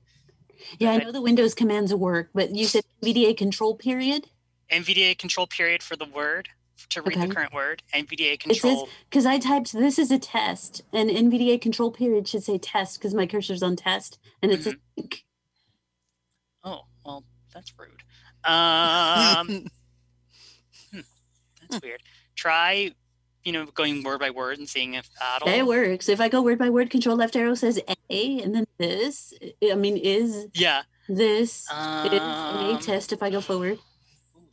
Yeah, 0.79 0.91
I 0.91 0.97
know 0.97 1.11
the 1.11 1.21
Windows 1.21 1.53
commands 1.53 1.93
work, 1.93 2.29
but 2.33 2.55
you 2.55 2.65
said 2.65 2.83
NVDA 3.03 3.37
control 3.37 3.75
period? 3.75 4.27
NVDA 4.71 5.17
control 5.17 5.47
period 5.47 5.83
for 5.83 5.95
the 5.95 6.05
word 6.05 6.49
to 6.89 7.01
read 7.01 7.17
Okay. 7.17 7.27
the 7.27 7.33
current 7.33 7.53
word. 7.53 7.83
NVDA 7.93 8.39
control. 8.39 8.89
because 9.09 9.25
I 9.25 9.37
typed 9.39 9.73
this 9.73 9.97
is 9.99 10.11
a 10.11 10.19
test, 10.19 10.81
and 10.93 11.09
NVDA 11.09 11.59
control 11.61 11.91
period 11.91 12.27
should 12.27 12.43
say 12.43 12.57
test 12.57 12.99
because 12.99 13.13
my 13.13 13.25
cursor's 13.27 13.63
on 13.63 13.75
test, 13.75 14.19
and 14.41 14.51
it's 14.51 14.65
a 14.67 14.71
Oh, 14.71 14.75
well, 14.97 15.07
that's 17.55 17.73
rude. 17.79 18.03
Um, 18.43 19.47
hmm, 20.93 20.99
that's 21.61 21.81
weird. 21.81 22.01
Try, 22.35 22.91
you 23.43 23.51
know, 23.53 23.65
going 23.65 24.03
word 24.03 24.19
by 24.19 24.29
word 24.29 24.59
and 24.59 24.69
seeing 24.69 24.93
if 24.93 25.09
that'll. 25.19 25.47
It 25.47 25.65
works. 25.65 26.09
If 26.09 26.19
I 26.21 26.29
go 26.29 26.41
word 26.43 26.59
by 26.59 26.69
word, 26.69 26.91
control 26.91 27.15
left 27.15 27.35
arrow 27.35 27.55
says 27.55 27.79
A, 28.11 28.41
and 28.41 28.53
then 28.53 28.65
this. 28.77 29.33
I 29.41 29.71
I 29.71 29.75
mean, 29.75 29.97
is 29.97 30.47
Yeah, 30.53 30.83
this 31.09 31.61
is 31.61 31.71
Um, 31.71 32.75
a 32.75 32.79
test 32.79 33.13
if 33.13 33.23
I 33.23 33.31
go 33.31 33.41
forward? 33.41 33.79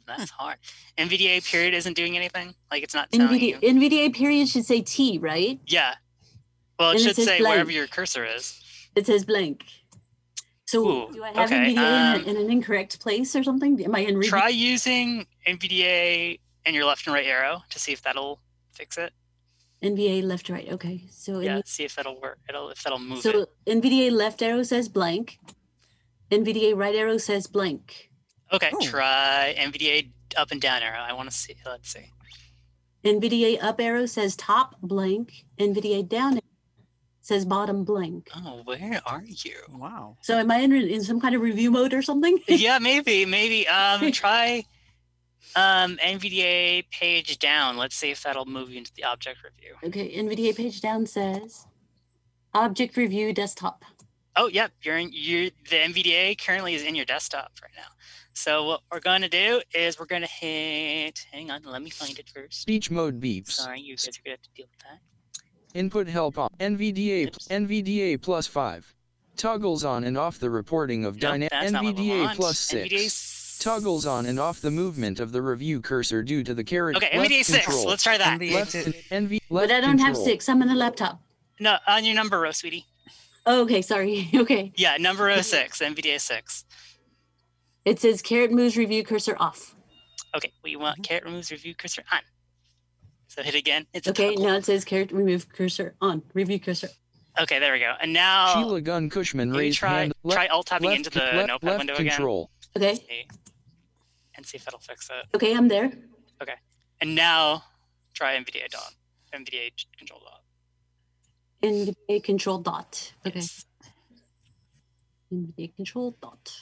that's 0.06 0.30
hard. 0.30 0.58
NVDA 0.98 1.48
period 1.50 1.74
isn't 1.74 1.94
doing 1.94 2.16
anything. 2.16 2.54
Like 2.70 2.82
it's 2.82 2.94
not 2.94 3.10
telling 3.12 3.40
you. 3.40 3.56
NVDA, 3.58 3.62
NVDA 4.10 4.14
period 4.14 4.48
should 4.48 4.64
say 4.64 4.80
T, 4.82 5.18
right? 5.18 5.60
Yeah. 5.66 5.94
Well, 6.78 6.90
it 6.90 6.94
And 6.94 7.02
should 7.02 7.16
says 7.16 7.26
say 7.26 7.40
wherever 7.40 7.70
your 7.70 7.86
cursor 7.86 8.24
is. 8.24 8.60
It 8.94 9.06
says 9.06 9.24
blank. 9.24 9.64
So 10.72 10.88
Ooh, 10.88 11.12
do 11.12 11.22
I 11.22 11.32
have 11.32 11.52
okay, 11.52 11.74
NVDA 11.74 11.76
in, 11.76 11.78
um, 11.78 12.24
a, 12.24 12.30
in 12.30 12.36
an 12.38 12.50
incorrect 12.50 12.98
place 12.98 13.36
or 13.36 13.44
something? 13.44 13.84
Am 13.84 13.94
I 13.94 13.98
in 13.98 14.16
review? 14.16 14.30
Try 14.30 14.48
using 14.48 15.26
NVDA 15.46 16.40
and 16.64 16.74
your 16.74 16.86
left 16.86 17.06
and 17.06 17.12
right 17.12 17.26
arrow 17.26 17.62
to 17.68 17.78
see 17.78 17.92
if 17.92 18.00
that'll 18.00 18.40
fix 18.72 18.96
it. 18.96 19.12
NVDA 19.82 20.22
left 20.22 20.48
right. 20.48 20.66
Okay. 20.72 21.04
So 21.10 21.40
Yeah, 21.40 21.58
NV 21.58 21.68
see 21.68 21.84
if 21.84 21.94
that'll 21.96 22.18
work. 22.18 22.38
It'll 22.48 22.70
if 22.70 22.82
that'll 22.82 22.98
move 22.98 23.20
so 23.20 23.42
it. 23.42 23.48
NVDA 23.66 24.12
left 24.12 24.40
arrow 24.40 24.62
says 24.62 24.88
blank. 24.88 25.38
NVDA 26.30 26.74
right 26.74 26.94
arrow 26.94 27.18
says 27.18 27.46
blank. 27.46 28.08
Okay, 28.50 28.70
Oh. 28.72 28.80
try 28.80 29.54
NVDA 29.58 30.10
up 30.38 30.52
and 30.52 30.60
down 30.62 30.82
arrow. 30.82 31.00
I 31.00 31.12
want 31.12 31.30
to 31.30 31.36
see. 31.36 31.54
Let's 31.66 31.92
see. 31.92 32.06
NVDA 33.04 33.62
up 33.62 33.78
arrow 33.78 34.06
says 34.06 34.36
top 34.36 34.80
blank. 34.80 35.44
NVDA 35.58 36.08
down 36.08 36.32
arrow 36.32 36.51
says 37.22 37.44
bottom 37.44 37.84
blank. 37.84 38.28
Oh, 38.36 38.62
where 38.64 39.00
are 39.06 39.22
you? 39.24 39.56
Wow. 39.70 40.16
So 40.20 40.38
am 40.38 40.50
I 40.50 40.58
in, 40.58 40.72
in 40.72 41.02
some 41.02 41.20
kind 41.20 41.34
of 41.34 41.40
review 41.40 41.70
mode 41.70 41.94
or 41.94 42.02
something? 42.02 42.38
yeah, 42.48 42.78
maybe, 42.78 43.24
maybe. 43.24 43.66
Um, 43.68 44.12
try 44.12 44.64
um 45.56 45.98
NVDA 45.98 46.88
page 46.90 47.38
down. 47.38 47.76
Let's 47.76 47.96
see 47.96 48.10
if 48.10 48.22
that'll 48.22 48.46
move 48.46 48.70
you 48.70 48.78
into 48.78 48.92
the 48.94 49.04
object 49.04 49.38
review. 49.42 49.74
Okay, 49.84 50.16
NVDA 50.16 50.56
page 50.56 50.80
down 50.80 51.06
says 51.06 51.66
object 52.54 52.96
review 52.96 53.32
desktop. 53.32 53.84
Oh, 54.34 54.48
yep. 54.48 54.72
You're 54.82 54.96
in. 54.96 55.10
You 55.12 55.50
the 55.68 55.76
NVDA 55.76 56.40
currently 56.44 56.74
is 56.74 56.82
in 56.82 56.94
your 56.94 57.04
desktop 57.04 57.52
right 57.62 57.72
now. 57.76 57.88
So 58.34 58.64
what 58.64 58.80
we're 58.90 59.00
going 59.00 59.22
to 59.22 59.28
do 59.28 59.60
is 59.74 59.98
we're 60.00 60.06
going 60.06 60.22
to 60.22 60.28
hit. 60.28 61.26
Hang 61.30 61.50
on, 61.50 61.62
let 61.64 61.82
me 61.82 61.90
find 61.90 62.18
it 62.18 62.30
first. 62.34 62.62
Speech 62.62 62.90
mode 62.90 63.20
beeps. 63.20 63.52
Sorry, 63.52 63.80
you 63.80 63.94
guys 63.94 64.08
are 64.08 64.22
going 64.24 64.24
to 64.24 64.30
have 64.30 64.42
to 64.42 64.50
deal 64.56 64.66
with 64.70 64.80
that. 64.80 65.00
Input 65.74 66.06
help 66.06 66.38
on 66.38 66.50
NVDA 66.60 67.30
NVDA 67.48 68.20
plus 68.20 68.46
five. 68.46 68.94
Toggles 69.36 69.84
on 69.84 70.04
and 70.04 70.18
off 70.18 70.38
the 70.38 70.50
reporting 70.50 71.04
of 71.04 71.14
Nope, 71.14 71.32
dyna 71.32 71.48
that's 71.50 71.72
not 71.72 71.84
what 71.84 71.96
we 71.96 72.10
NVDA 72.10 72.34
plus 72.36 72.58
six. 72.58 72.92
NVDA 72.92 73.58
Toggles 73.62 74.06
on 74.06 74.26
and 74.26 74.40
off 74.40 74.60
the 74.60 74.70
movement 74.70 75.20
of 75.20 75.32
the 75.32 75.40
review 75.40 75.80
cursor 75.80 76.22
due 76.22 76.42
to 76.42 76.52
the 76.52 76.64
caret. 76.64 76.96
Okay, 76.96 77.16
left 77.16 77.30
NVDA 77.30 77.44
six. 77.44 77.64
control. 77.64 77.86
Let's 77.86 78.02
try 78.02 78.18
that. 78.18 78.40
Left, 78.40 78.74
NV, 78.74 79.40
But 79.50 79.70
I 79.70 79.80
don't 79.80 79.98
have 79.98 80.16
six. 80.16 80.48
I'm 80.48 80.60
on 80.62 80.68
the 80.68 80.74
laptop. 80.74 81.20
No, 81.60 81.76
on 81.86 82.04
your 82.04 82.14
number 82.14 82.40
row, 82.40 82.50
sweetie. 82.50 82.86
Oh, 83.46 83.62
okay, 83.62 83.82
sorry. 83.82 84.28
Okay. 84.34 84.72
Yeah, 84.76 84.96
number 84.98 85.24
row 85.24 85.40
six, 85.42 85.80
NVDA 85.80 86.20
six. 86.20 86.64
It 87.84 88.00
says 88.00 88.20
caret 88.20 88.50
moves 88.52 88.76
review 88.76 89.04
cursor 89.04 89.36
off. 89.38 89.74
Okay, 90.36 90.52
we 90.62 90.76
want 90.76 90.96
mm-hmm. 90.96 91.02
caret 91.02 91.24
removes 91.24 91.50
review 91.50 91.74
cursor 91.74 92.02
on. 92.12 92.20
So 93.34 93.42
hit 93.42 93.54
again. 93.54 93.86
It's 93.94 94.06
Okay, 94.08 94.30
toggle. 94.34 94.44
now 94.44 94.56
it 94.56 94.64
says 94.66 94.84
caret 94.84 95.10
remove 95.10 95.48
cursor 95.48 95.94
on. 96.02 96.22
Review 96.34 96.60
cursor. 96.60 96.88
Okay, 97.40 97.58
there 97.58 97.72
we 97.72 97.78
go. 97.78 97.94
And 97.98 98.12
now 98.12 98.52
Sheila 98.52 98.82
Gunn 98.82 99.08
Cushman 99.08 99.48
maybe 99.50 99.58
raised 99.58 99.78
try 99.78 100.00
hand. 100.00 100.12
try 100.30 100.42
left- 100.42 100.50
alt 100.50 100.66
tabbing 100.66 100.92
into 100.92 101.08
the 101.08 101.20
left- 101.20 101.48
notepad 101.48 101.66
left 101.66 101.78
window 101.78 101.96
control. 101.96 102.50
Okay. 102.76 102.92
again. 102.92 103.24
And 104.34 104.44
see 104.44 104.56
if 104.58 104.64
that'll 104.66 104.80
fix 104.80 105.08
it. 105.08 105.34
Okay, 105.34 105.54
I'm 105.56 105.68
there. 105.68 105.90
Okay. 106.42 106.54
And 107.00 107.14
now 107.14 107.64
try 108.12 108.36
NVDA 108.36 108.68
dot. 108.70 108.94
NVDA 109.32 109.70
control 109.96 110.20
dot. 110.20 110.42
NVDA 111.62 112.22
control 112.22 112.58
dot. 112.58 113.12
Okay. 113.26 113.40
NVDA 115.32 115.74
control 115.74 116.16
dot. 116.20 116.52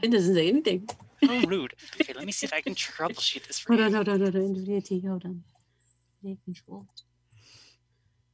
It 0.00 0.12
doesn't 0.12 0.34
say 0.34 0.48
anything. 0.48 0.88
Oh, 1.28 1.40
rude. 1.46 1.74
Okay, 2.00 2.12
let 2.14 2.24
me 2.26 2.32
see 2.32 2.46
if 2.46 2.52
I 2.52 2.60
can 2.60 2.74
troubleshoot 2.74 3.46
this 3.46 3.58
for 3.58 3.72
Hold 3.74 3.80
you. 3.80 3.86
on, 3.86 3.92
hold 3.94 4.08
on, 4.08 4.20
hold 4.20 4.36
on. 4.36 4.82
T, 4.82 5.00
hold 5.06 5.24
on. 5.24 5.42
Control. 6.44 6.86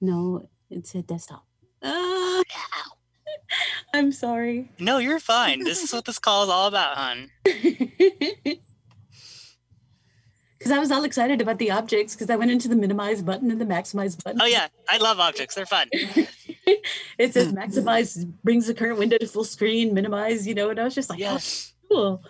No, 0.00 0.48
it 0.70 0.86
said 0.86 1.06
desktop. 1.06 1.44
Ah, 1.82 2.42
I'm 3.94 4.12
sorry. 4.12 4.70
No, 4.78 4.98
you're 4.98 5.20
fine. 5.20 5.64
This 5.64 5.82
is 5.82 5.92
what 5.92 6.04
this 6.04 6.18
call 6.18 6.44
is 6.44 6.48
all 6.50 6.66
about, 6.68 6.96
hon. 6.96 7.30
Because 10.58 10.72
I 10.72 10.80
was 10.80 10.90
all 10.90 11.04
excited 11.04 11.40
about 11.40 11.58
the 11.60 11.70
objects 11.70 12.14
because 12.16 12.30
I 12.30 12.36
went 12.36 12.50
into 12.50 12.66
the 12.66 12.74
minimize 12.74 13.22
button 13.22 13.48
and 13.52 13.60
the 13.60 13.64
maximize 13.64 14.20
button. 14.22 14.42
Oh 14.42 14.46
yeah, 14.46 14.66
I 14.88 14.96
love 14.98 15.20
objects. 15.20 15.54
They're 15.54 15.66
fun. 15.66 15.88
It 15.92 17.32
says 17.32 17.52
maximize 17.52 18.28
brings 18.42 18.66
the 18.66 18.74
current 18.74 18.98
window 18.98 19.18
to 19.18 19.26
full 19.28 19.44
screen, 19.44 19.94
minimize, 19.94 20.48
you 20.48 20.54
know, 20.54 20.70
and 20.70 20.80
I 20.80 20.84
was 20.84 20.96
just 20.96 21.10
like, 21.10 21.20
Yes. 21.20 21.74
oh, 21.84 21.94
cool. 21.94 22.24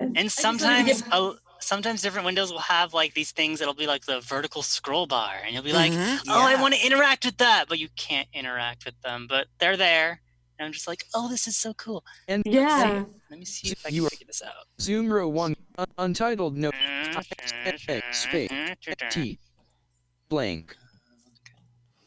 And 0.00 0.16
wanted 0.16 0.30
sometimes, 0.32 1.02
get- 1.02 1.08
oh, 1.12 1.36
sometimes 1.60 2.02
different 2.02 2.26
windows 2.26 2.52
will 2.52 2.58
have 2.60 2.92
like 2.94 3.14
these 3.14 3.32
things 3.32 3.58
that'll 3.58 3.74
be 3.74 3.86
like 3.86 4.04
the 4.04 4.20
vertical 4.20 4.62
scroll 4.62 5.06
bar, 5.06 5.36
and 5.44 5.54
you'll 5.54 5.62
be 5.62 5.72
like, 5.72 5.92
Mhm, 5.92 6.20
"Oh, 6.28 6.42
I 6.46 6.60
want 6.60 6.74
to 6.74 6.84
interact 6.84 7.24
with 7.24 7.38
that," 7.38 7.68
but 7.68 7.78
you 7.78 7.88
can't 7.96 8.28
interact 8.32 8.84
with 8.84 9.00
them. 9.02 9.26
But 9.28 9.46
they're 9.58 9.76
there, 9.76 10.20
and 10.58 10.66
I'm 10.66 10.72
just 10.72 10.86
like, 10.88 11.04
"Oh, 11.14 11.28
this 11.28 11.46
is 11.46 11.56
so 11.56 11.72
cool." 11.74 12.04
And 12.28 12.42
Yeah. 12.46 13.04
Let 13.30 13.38
me 13.38 13.44
see 13.44 13.70
if 13.70 13.84
I 13.86 13.88
You 13.88 14.02
can 14.02 14.06
are- 14.06 14.10
figure 14.10 14.26
this 14.26 14.42
out. 14.42 14.66
Zoom 14.80 15.08
row 15.12 15.28
one. 15.28 15.54
un- 15.78 15.86
untitled 15.98 16.56
note. 16.56 16.74
space. 18.12 18.50
T. 19.10 19.38
Blank. 20.28 20.76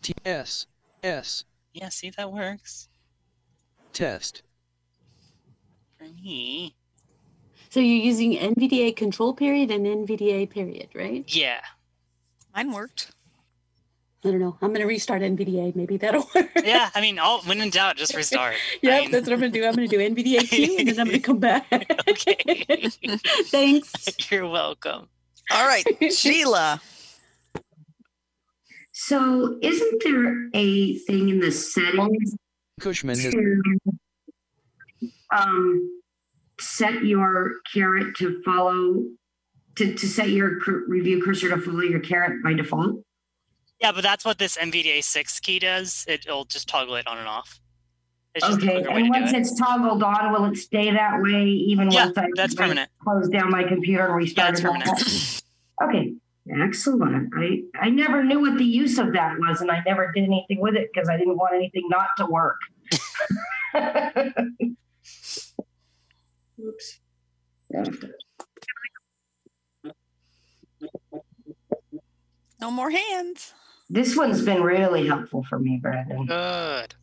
T 0.02 0.14
S 0.26 0.68
S. 1.04 1.44
Yeah, 1.74 1.90
see 1.90 2.08
if 2.08 2.16
that 2.16 2.32
works 2.32 2.88
Test. 3.94 4.44
for 5.98 6.06
me. 6.06 6.76
So 7.70 7.80
you're 7.80 8.04
using 8.06 8.38
NVDA 8.38 8.96
control 8.96 9.34
period 9.34 9.72
and 9.72 9.86
NVDA 9.86 10.50
period, 10.50 10.90
right? 10.96 11.24
Yeah. 11.28 11.60
Mine 12.56 12.72
worked. 12.72 13.12
I 14.26 14.32
don't 14.32 14.40
know. 14.40 14.58
I'm 14.62 14.70
going 14.70 14.82
to 14.82 14.88
restart 14.88 15.22
NVDA. 15.22 15.76
Maybe 15.76 15.98
that'll 15.98 16.28
work. 16.36 16.50
Yeah, 16.64 16.90
I 16.96 17.02
mean, 17.02 17.20
all 17.20 17.42
when 17.42 17.62
in 17.62 17.70
doubt, 17.70 17.98
just 17.98 18.16
restart. 18.16 18.56
Yep, 18.82 19.12
that's 19.12 19.28
what 19.28 19.34
I'm 19.34 19.40
going 19.40 19.52
to 19.52 19.60
do. 19.60 19.66
I'm 19.66 19.76
going 19.76 19.88
to 19.88 19.98
do 19.98 20.16
NVDA 20.16 20.50
Q 20.50 20.76
and 20.80 20.88
then 20.88 21.00
I'm 21.00 21.08
going 21.08 21.20
to 21.20 21.26
come 21.26 21.40
back. 21.40 21.66
okay. 22.10 22.90
Thanks. 23.46 24.32
You're 24.32 24.48
welcome. 24.48 25.08
All 25.52 25.66
right, 25.66 25.86
Sheila. 26.12 26.82
So, 28.92 29.58
isn't 29.62 30.04
there 30.04 30.50
a 30.54 30.98
thing 31.00 31.30
in 31.30 31.40
the 31.40 31.52
settings 31.52 32.36
Cushman 32.82 33.18
has. 33.20 33.32
to 33.32 33.62
um, 35.32 35.97
set 36.60 37.04
your 37.06 37.54
caret 37.74 38.16
to 38.18 38.42
follow, 38.44 39.04
to, 39.76 39.94
to 39.94 40.08
set 40.08 40.30
your 40.30 40.60
cur- 40.60 40.86
review 40.88 41.22
cursor 41.24 41.50
to 41.50 41.58
follow 41.58 41.82
your 41.82 42.00
caret 42.00 42.44
by 42.44 42.54
default? 42.54 43.02
Yeah, 43.80 43.92
but 43.92 44.02
that's 44.02 44.26
what 44.26 44.40
this 44.40 44.58
NVDA 44.58 45.04
six 45.04 45.40
key 45.40 45.60
does. 45.60 46.04
It'll 46.08 46.46
just 46.46 46.68
toggle 46.68 46.96
it 46.96 47.06
on 47.08 47.18
and 47.20 47.28
off. 47.28 47.60
It's 48.34 48.46
just 48.46 48.60
Okay, 48.62 48.84
and 48.84 49.10
once 49.10 49.32
it. 49.34 49.38
it's 49.40 49.60
toggled 49.60 50.04
on, 50.04 50.32
will 50.32 50.46
it 50.46 50.58
stay 50.58 50.92
that 50.92 51.22
way 51.22 51.44
even 51.46 51.90
Yeah, 51.92 52.06
once 52.06 52.18
I 52.18 52.28
that's 52.36 52.54
permanent. 52.56 52.90
close 53.04 53.28
down 53.30 53.50
my 53.50 53.64
computer 53.64 54.06
and 54.06 54.16
restart 54.16 54.60
it? 54.60 54.64
like 54.64 54.74
permanent. 54.86 55.42
Okay, 55.84 56.14
excellent. 56.62 57.32
I 57.36 57.62
I 57.80 57.90
never 57.90 58.24
knew 58.24 58.40
what 58.42 58.58
the 58.60 58.66
use 58.66 58.98
of 59.00 59.14
that 59.14 59.38
was, 59.40 59.62
and 59.62 59.72
I 59.72 59.82
never 59.88 60.12
did 60.14 60.24
anything 60.26 60.60
with 60.60 60.76
it 60.76 60.90
because 60.94 61.10
I 61.10 61.18
didn't 61.18 61.36
want 61.38 61.56
anything 61.56 61.88
not 61.90 62.08
to 62.18 62.26
work. 62.28 62.58
Oops. 66.60 67.00
No 72.60 72.72
more 72.72 72.90
hands. 72.90 73.54
This 73.90 74.16
one's 74.16 74.42
been 74.42 74.64
really 74.64 75.08
helpful 75.08 75.46
for 75.50 75.60
me, 75.60 75.80
Brandon. 75.82 76.26
Good. 76.26 76.96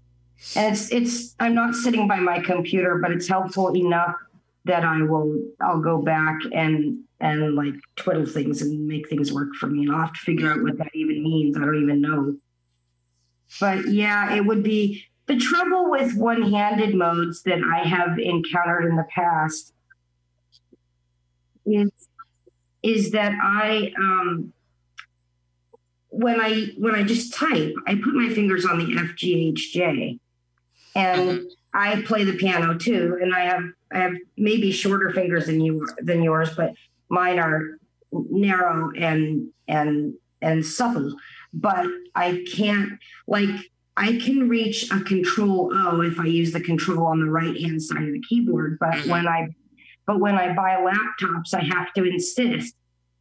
And 0.56 0.72
it's 0.72 0.92
it's 0.92 1.34
I'm 1.40 1.54
not 1.54 1.74
sitting 1.74 2.06
by 2.08 2.18
my 2.18 2.40
computer, 2.40 2.98
but 2.98 3.10
it's 3.12 3.28
helpful 3.28 3.74
enough 3.74 4.14
that 4.64 4.84
I 4.84 5.02
will 5.02 5.40
I'll 5.60 5.80
go 5.80 6.02
back 6.02 6.40
and 6.52 7.04
and 7.20 7.54
like 7.54 7.74
twiddle 7.96 8.26
things 8.26 8.60
and 8.60 8.86
make 8.86 9.08
things 9.08 9.32
work 9.32 9.54
for 9.54 9.68
me. 9.68 9.84
And 9.84 9.92
I'll 9.92 10.00
have 10.00 10.12
to 10.12 10.20
figure 10.20 10.50
out 10.50 10.62
what 10.62 10.76
that 10.78 10.90
even 10.94 11.22
means. 11.22 11.56
I 11.56 11.60
don't 11.60 11.80
even 11.82 12.00
know. 12.00 12.36
But 13.60 13.88
yeah, 13.88 14.34
it 14.34 14.44
would 14.44 14.62
be 14.62 15.04
the 15.26 15.36
trouble 15.36 15.90
with 15.90 16.14
one-handed 16.14 16.94
modes 16.94 17.42
that 17.44 17.60
I 17.62 17.86
have 17.86 18.18
encountered 18.18 18.84
in 18.84 18.96
the 18.96 19.06
past 19.14 19.72
is 21.66 21.90
is 22.82 23.12
that 23.12 23.32
I 23.42 23.92
um 23.98 24.52
when 26.10 26.40
I 26.40 26.66
when 26.78 26.94
I 26.94 27.02
just 27.02 27.34
type, 27.34 27.74
I 27.86 27.94
put 27.96 28.14
my 28.14 28.28
fingers 28.32 28.64
on 28.64 28.78
the 28.78 28.94
FGHJ, 28.94 30.18
and 30.94 31.40
I 31.72 32.02
play 32.02 32.22
the 32.24 32.34
piano 32.34 32.78
too. 32.78 33.18
And 33.20 33.34
I 33.34 33.40
have 33.40 33.64
I 33.92 33.98
have 33.98 34.14
maybe 34.36 34.70
shorter 34.70 35.10
fingers 35.10 35.46
than 35.46 35.60
you 35.60 35.86
than 35.98 36.22
yours, 36.22 36.50
but 36.54 36.74
mine 37.08 37.38
are 37.38 37.78
narrow 38.12 38.92
and 38.96 39.48
and 39.66 40.14
and 40.40 40.64
supple. 40.64 41.16
But 41.52 41.86
I 42.14 42.44
can't 42.54 42.92
like 43.26 43.50
I 43.96 44.18
can 44.18 44.48
reach 44.48 44.90
a 44.90 45.00
control 45.00 45.70
O 45.72 46.00
if 46.00 46.18
I 46.18 46.26
use 46.26 46.52
the 46.52 46.60
control 46.60 47.06
on 47.06 47.20
the 47.20 47.30
right 47.30 47.56
hand 47.60 47.82
side 47.82 48.02
of 48.02 48.12
the 48.12 48.22
keyboard. 48.28 48.78
But 48.80 49.06
when 49.06 49.28
I 49.28 49.48
but 50.06 50.20
when 50.20 50.34
I 50.34 50.52
buy 50.52 50.76
laptops, 50.76 51.54
I 51.54 51.62
have 51.62 51.92
to 51.94 52.04
insist 52.04 52.74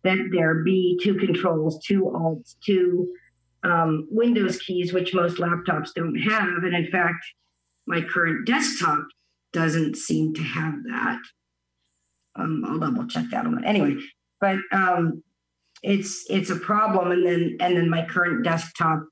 that 0.04 0.18
there 0.32 0.64
be 0.64 1.00
two 1.02 1.16
controls, 1.16 1.82
two 1.86 2.12
alts, 2.14 2.56
two 2.66 3.14
um, 3.64 4.08
Windows 4.12 4.60
keys, 4.60 4.92
which 4.92 5.14
most 5.14 5.38
laptops 5.38 5.94
don't 5.96 6.20
have. 6.20 6.64
And 6.64 6.76
in 6.76 6.92
fact, 6.92 7.24
my 7.86 8.02
current 8.02 8.46
desktop 8.46 9.06
doesn't 9.54 9.96
seem 9.96 10.34
to 10.34 10.42
have 10.42 10.74
that. 10.90 11.20
Um, 12.36 12.64
I'll 12.68 12.80
double 12.80 13.08
check 13.08 13.26
that. 13.32 13.46
Anyway, 13.64 13.98
but 14.42 14.58
um, 14.72 15.24
it's 15.84 16.26
it's 16.30 16.50
a 16.50 16.56
problem. 16.56 17.12
And 17.12 17.26
then 17.26 17.58
and 17.60 17.78
then 17.78 17.90
my 17.90 18.06
current 18.06 18.44
desktop 18.44 19.04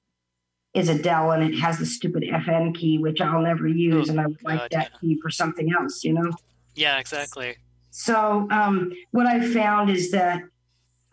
is 0.74 0.88
a 0.89 0.97
Dell, 0.97 1.32
and 1.32 1.43
it 1.43 1.57
has 1.59 1.78
the 1.80 1.86
stupid 1.86 2.24
FN 2.24 2.74
key, 2.76 2.97
which 2.97 3.19
I'll 3.19 3.41
never 3.41 3.67
use, 3.67 4.07
and 4.09 4.19
I 4.22 4.28
would 4.28 4.43
like 4.43 4.72
that 4.72 4.99
key 5.01 5.19
for 5.22 5.30
something 5.30 5.72
else, 5.74 6.03
you 6.03 6.13
know. 6.13 6.32
Yeah, 6.76 6.97
exactly. 6.99 7.57
So 7.89 8.47
um, 8.49 8.93
what 9.11 9.26
I 9.28 9.45
found 9.51 9.89
is 9.89 10.11
that 10.11 10.41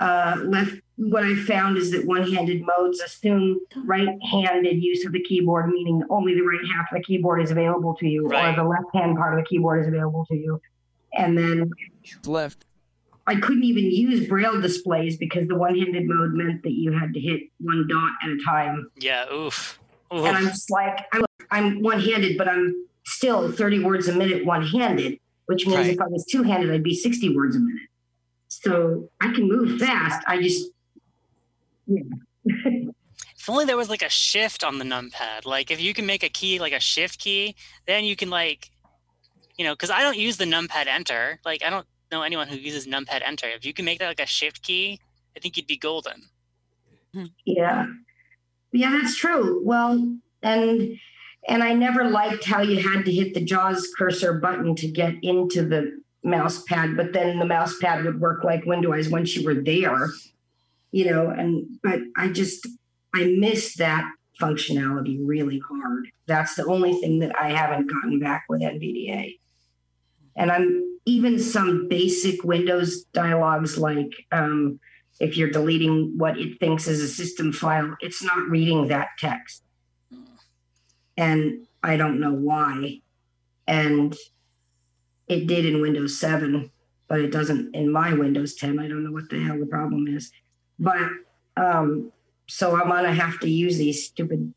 uh, 0.00 0.36
left. 0.44 0.74
What 1.00 1.22
I 1.24 1.36
found 1.36 1.76
is 1.78 1.92
that 1.92 2.06
one-handed 2.06 2.60
modes 2.66 3.00
assume 3.00 3.60
right-handed 3.84 4.82
use 4.82 5.04
of 5.06 5.12
the 5.12 5.22
keyboard, 5.22 5.68
meaning 5.70 6.02
only 6.10 6.34
the 6.34 6.40
right 6.42 6.58
half 6.74 6.86
of 6.92 6.98
the 6.98 7.04
keyboard 7.04 7.40
is 7.40 7.52
available 7.52 7.94
to 8.00 8.06
you, 8.08 8.26
Right. 8.26 8.52
or 8.52 8.62
the 8.62 8.68
left-hand 8.68 9.16
part 9.16 9.38
of 9.38 9.44
the 9.44 9.48
keyboard 9.48 9.80
is 9.82 9.86
available 9.88 10.26
to 10.26 10.34
you. 10.36 10.60
And 11.16 11.38
then 11.38 11.70
Left. 12.26 12.64
I 13.28 13.36
couldn't 13.36 13.64
even 13.64 13.84
use 13.84 14.26
braille 14.26 14.60
displays 14.60 15.16
because 15.18 15.46
the 15.48 15.54
one-handed 15.54 16.04
mode 16.06 16.32
meant 16.32 16.62
that 16.62 16.72
you 16.72 16.92
had 16.92 17.12
to 17.14 17.20
hit 17.20 17.42
one 17.60 17.86
dot 17.88 18.10
at 18.24 18.30
a 18.30 18.38
time. 18.44 18.90
Yeah, 18.98 19.30
oof. 19.32 19.78
And 20.10 20.26
I'm 20.26 20.46
just 20.46 20.70
like, 20.70 20.98
I'm, 21.12 21.24
I'm 21.50 21.82
one-handed, 21.82 22.38
but 22.38 22.48
I'm 22.48 22.74
still 23.04 23.52
30 23.52 23.84
words 23.84 24.08
a 24.08 24.14
minute 24.14 24.46
one-handed, 24.46 25.18
which 25.46 25.66
means 25.66 25.78
Right. 25.78 25.90
if 25.90 26.00
I 26.00 26.06
was 26.06 26.24
two-handed, 26.24 26.70
I'd 26.72 26.82
be 26.82 26.94
60 26.94 27.36
words 27.36 27.54
a 27.56 27.60
minute. 27.60 27.88
So 28.48 29.10
I 29.20 29.32
can 29.32 29.46
move 29.46 29.78
fast. 29.78 30.24
I 30.26 30.40
just, 30.42 30.70
yeah. 31.86 32.02
If 33.40 33.48
only 33.48 33.64
there 33.64 33.76
was 33.78 33.88
like 33.88 34.02
a 34.02 34.10
shift 34.10 34.62
on 34.62 34.78
the 34.78 34.84
numpad. 34.84 35.46
Like 35.46 35.70
if 35.70 35.80
you 35.80 35.94
can 35.94 36.04
make 36.04 36.22
a 36.22 36.28
key 36.28 36.58
like 36.58 36.74
a 36.74 36.80
shift 36.80 37.18
key, 37.18 37.54
then 37.86 38.04
you 38.04 38.14
can 38.14 38.28
like, 38.28 38.68
you 39.56 39.64
know, 39.64 39.72
because 39.72 39.90
I 39.90 40.02
don't 40.02 40.18
use 40.18 40.36
the 40.36 40.44
numpad 40.44 40.86
enter. 40.86 41.40
Like 41.46 41.62
I 41.62 41.70
don't 41.70 41.86
know 42.10 42.22
anyone 42.22 42.48
who 42.48 42.56
uses 42.56 42.86
numpad 42.86 43.22
enter. 43.24 43.46
If 43.46 43.64
you 43.64 43.72
can 43.72 43.84
make 43.84 43.98
that 43.98 44.08
like 44.08 44.20
a 44.20 44.26
shift 44.26 44.62
key, 44.62 45.00
I 45.36 45.40
think 45.40 45.56
you'd 45.56 45.66
be 45.66 45.76
golden. 45.76 46.28
Yeah. 47.44 47.86
Yeah, 48.72 48.90
that's 48.90 49.16
true. 49.16 49.62
Well, 49.64 50.18
and 50.42 50.98
and 51.46 51.62
I 51.62 51.72
never 51.72 52.04
liked 52.04 52.44
how 52.44 52.60
you 52.60 52.82
had 52.82 53.04
to 53.06 53.12
hit 53.12 53.32
the 53.34 53.44
JAWS 53.44 53.94
cursor 53.96 54.34
button 54.34 54.74
to 54.76 54.88
get 54.88 55.14
into 55.22 55.64
the 55.64 55.98
mouse 56.22 56.62
pad, 56.64 56.96
but 56.96 57.12
then 57.12 57.38
the 57.38 57.46
mouse 57.46 57.78
pad 57.78 58.04
would 58.04 58.20
work 58.20 58.44
like 58.44 58.66
Windows 58.66 59.08
once 59.08 59.34
you 59.34 59.46
were 59.46 59.54
there, 59.54 60.10
you 60.90 61.10
know, 61.10 61.30
and 61.30 61.78
but 61.82 62.00
I 62.16 62.28
just 62.28 62.66
I 63.14 63.24
miss 63.38 63.76
that 63.76 64.04
functionality 64.40 65.18
really 65.22 65.60
hard. 65.66 66.08
That's 66.26 66.54
the 66.54 66.66
only 66.66 66.94
thing 66.94 67.20
that 67.20 67.40
I 67.40 67.50
haven't 67.50 67.90
gotten 67.90 68.20
back 68.20 68.44
with 68.48 68.60
NVDA. 68.60 69.38
And 70.36 70.52
I'm 70.52 70.97
even 71.08 71.38
some 71.38 71.88
basic 71.88 72.44
Windows 72.44 73.04
dialogues 73.14 73.78
like 73.78 74.12
um, 74.30 74.78
if 75.18 75.38
you're 75.38 75.50
deleting 75.50 76.12
what 76.18 76.38
it 76.38 76.60
thinks 76.60 76.86
is 76.86 77.00
a 77.00 77.08
system 77.08 77.50
file, 77.50 77.96
it's 78.00 78.22
not 78.22 78.46
reading 78.50 78.88
that 78.88 79.08
text. 79.18 79.62
And 81.16 81.66
I 81.82 81.96
don't 81.96 82.20
know 82.20 82.34
why. 82.34 83.00
And 83.66 84.14
it 85.28 85.46
did 85.46 85.64
in 85.64 85.80
Windows 85.80 86.20
7, 86.20 86.70
but 87.08 87.20
it 87.20 87.32
doesn't 87.32 87.74
in 87.74 87.90
my 87.90 88.12
Windows 88.12 88.54
10. 88.54 88.78
I 88.78 88.86
don't 88.86 89.02
know 89.02 89.12
what 89.12 89.30
the 89.30 89.42
hell 89.42 89.58
the 89.58 89.64
problem 89.64 90.08
is. 90.08 90.30
But 90.78 91.08
um, 91.56 92.12
so 92.48 92.76
I'm 92.76 92.88
gonna 92.88 93.14
have 93.14 93.40
to 93.40 93.48
use 93.48 93.78
these 93.78 94.04
stupid 94.04 94.52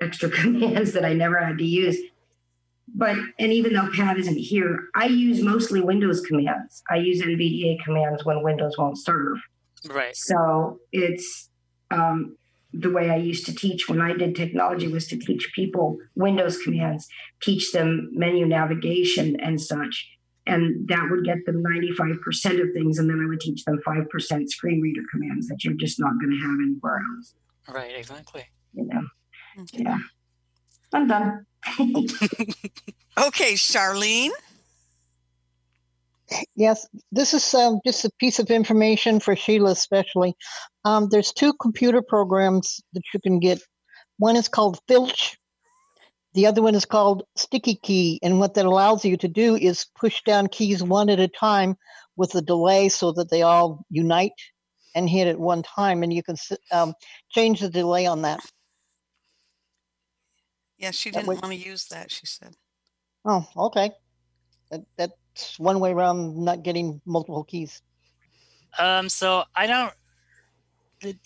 extra 0.00 0.30
commands 0.38 0.92
that 0.92 1.04
I 1.04 1.12
never 1.12 1.44
had 1.44 1.58
to 1.58 1.66
use. 1.66 1.98
But 2.94 3.16
and 3.38 3.52
even 3.52 3.72
though 3.72 3.88
Pat 3.94 4.18
isn't 4.18 4.36
here, 4.36 4.88
I 4.94 5.06
use 5.06 5.40
mostly 5.42 5.80
Windows 5.80 6.20
commands. 6.20 6.82
I 6.90 6.96
use 6.96 7.22
NVDA 7.22 7.82
commands 7.82 8.24
when 8.24 8.42
Windows 8.42 8.76
won't 8.76 8.98
serve. 8.98 9.38
Right. 9.88 10.14
So 10.14 10.78
it's 10.92 11.48
um, 11.90 12.36
the 12.72 12.90
way 12.90 13.10
I 13.10 13.16
used 13.16 13.46
to 13.46 13.54
teach 13.54 13.88
when 13.88 14.00
I 14.00 14.12
did 14.12 14.34
technology 14.34 14.88
was 14.88 15.06
to 15.08 15.18
teach 15.18 15.52
people 15.54 15.98
Windows 16.14 16.58
commands, 16.58 17.08
teach 17.40 17.72
them 17.72 18.10
menu 18.12 18.46
navigation 18.46 19.38
and 19.40 19.60
such. 19.60 20.08
And 20.46 20.88
that 20.88 21.06
would 21.10 21.24
get 21.24 21.46
them 21.46 21.62
95% 21.62 22.60
of 22.60 22.72
things. 22.74 22.98
And 22.98 23.08
then 23.08 23.20
I 23.24 23.28
would 23.28 23.40
teach 23.40 23.64
them 23.64 23.80
5% 23.86 24.48
screen 24.48 24.80
reader 24.80 25.02
commands 25.10 25.46
that 25.48 25.62
you're 25.62 25.74
just 25.74 26.00
not 26.00 26.12
going 26.20 26.32
to 26.32 26.46
have 26.46 26.58
anywhere 26.60 27.00
else. 27.16 27.34
Right, 27.68 27.96
exactly. 27.96 28.44
You 28.74 28.86
know? 28.86 29.02
Yeah. 29.72 29.98
I'm 30.92 31.06
done. 31.06 31.46
Okay, 33.18 33.52
Charlene. 33.54 34.30
Yes, 36.56 36.86
this 37.10 37.34
is 37.34 37.54
um, 37.54 37.80
just 37.84 38.06
a 38.06 38.10
piece 38.18 38.38
of 38.38 38.50
information 38.50 39.20
for 39.20 39.36
Sheila, 39.36 39.72
especially. 39.72 40.34
Um, 40.86 41.08
there's 41.10 41.32
two 41.32 41.52
computer 41.60 42.00
programs 42.00 42.80
that 42.94 43.02
you 43.12 43.20
can 43.20 43.38
get. 43.38 43.60
One 44.18 44.36
is 44.36 44.48
called 44.48 44.78
Filch. 44.88 45.36
The 46.34 46.46
other 46.46 46.62
one 46.62 46.74
is 46.74 46.86
called 46.86 47.24
Sticky 47.36 47.74
Key. 47.74 48.18
And 48.22 48.40
what 48.40 48.54
that 48.54 48.64
allows 48.64 49.04
you 49.04 49.18
to 49.18 49.28
do 49.28 49.56
is 49.56 49.86
push 49.98 50.22
down 50.22 50.46
keys 50.46 50.82
one 50.82 51.10
at 51.10 51.20
a 51.20 51.28
time 51.28 51.76
with 52.16 52.34
a 52.34 52.40
delay 52.40 52.88
so 52.88 53.12
that 53.12 53.30
they 53.30 53.42
all 53.42 53.84
unite 53.90 54.32
and 54.94 55.08
hit 55.08 55.26
at 55.26 55.38
one 55.38 55.62
time. 55.62 56.02
And 56.02 56.12
you 56.12 56.22
can 56.22 56.36
um, 56.70 56.94
change 57.30 57.60
the 57.60 57.68
delay 57.68 58.06
on 58.06 58.22
that. 58.22 58.40
Yeah, 60.82 60.90
she 60.90 61.10
That 61.10 61.20
didn't 61.20 61.28
way- 61.28 61.34
want 61.36 61.54
to 61.54 61.68
use 61.70 61.86
that, 61.86 62.10
she 62.10 62.26
said. 62.26 62.56
Oh, 63.24 63.46
okay. 63.56 63.92
That, 64.72 64.80
that's 64.96 65.56
one 65.58 65.78
way 65.78 65.92
around 65.92 66.36
not 66.44 66.64
getting 66.64 67.00
multiple 67.06 67.44
keys. 67.44 67.80
Um, 68.78 69.08
so 69.08 69.44
I 69.54 69.66
don't. 69.68 69.92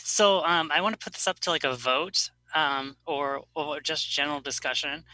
So 0.02 0.44
um, 0.44 0.70
I 0.74 0.80
want 0.82 0.98
to 0.98 1.02
put 1.02 1.14
this 1.14 1.26
up 1.26 1.38
to 1.40 1.50
like 1.50 1.64
a 1.64 1.74
vote, 1.74 2.30
um, 2.54 2.96
or 3.06 3.44
or 3.54 3.80
just 3.80 4.10
general 4.10 4.40
discussion. 4.40 5.04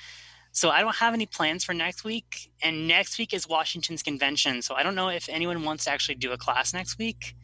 So 0.50 0.70
I 0.70 0.80
don't 0.80 0.96
have 0.96 1.14
any 1.14 1.26
plans 1.26 1.62
for 1.64 1.72
next 1.72 2.02
week, 2.04 2.50
and 2.62 2.88
next 2.88 3.18
week 3.18 3.32
is 3.32 3.48
Washington's 3.48 4.02
convention. 4.02 4.60
So 4.60 4.74
I 4.74 4.82
don't 4.82 4.94
know 4.96 5.08
if 5.08 5.28
anyone 5.28 5.62
wants 5.64 5.84
to 5.84 5.90
actually 5.92 6.16
do 6.16 6.32
a 6.32 6.36
class 6.38 6.74
next 6.74 6.98
week. 6.98 7.36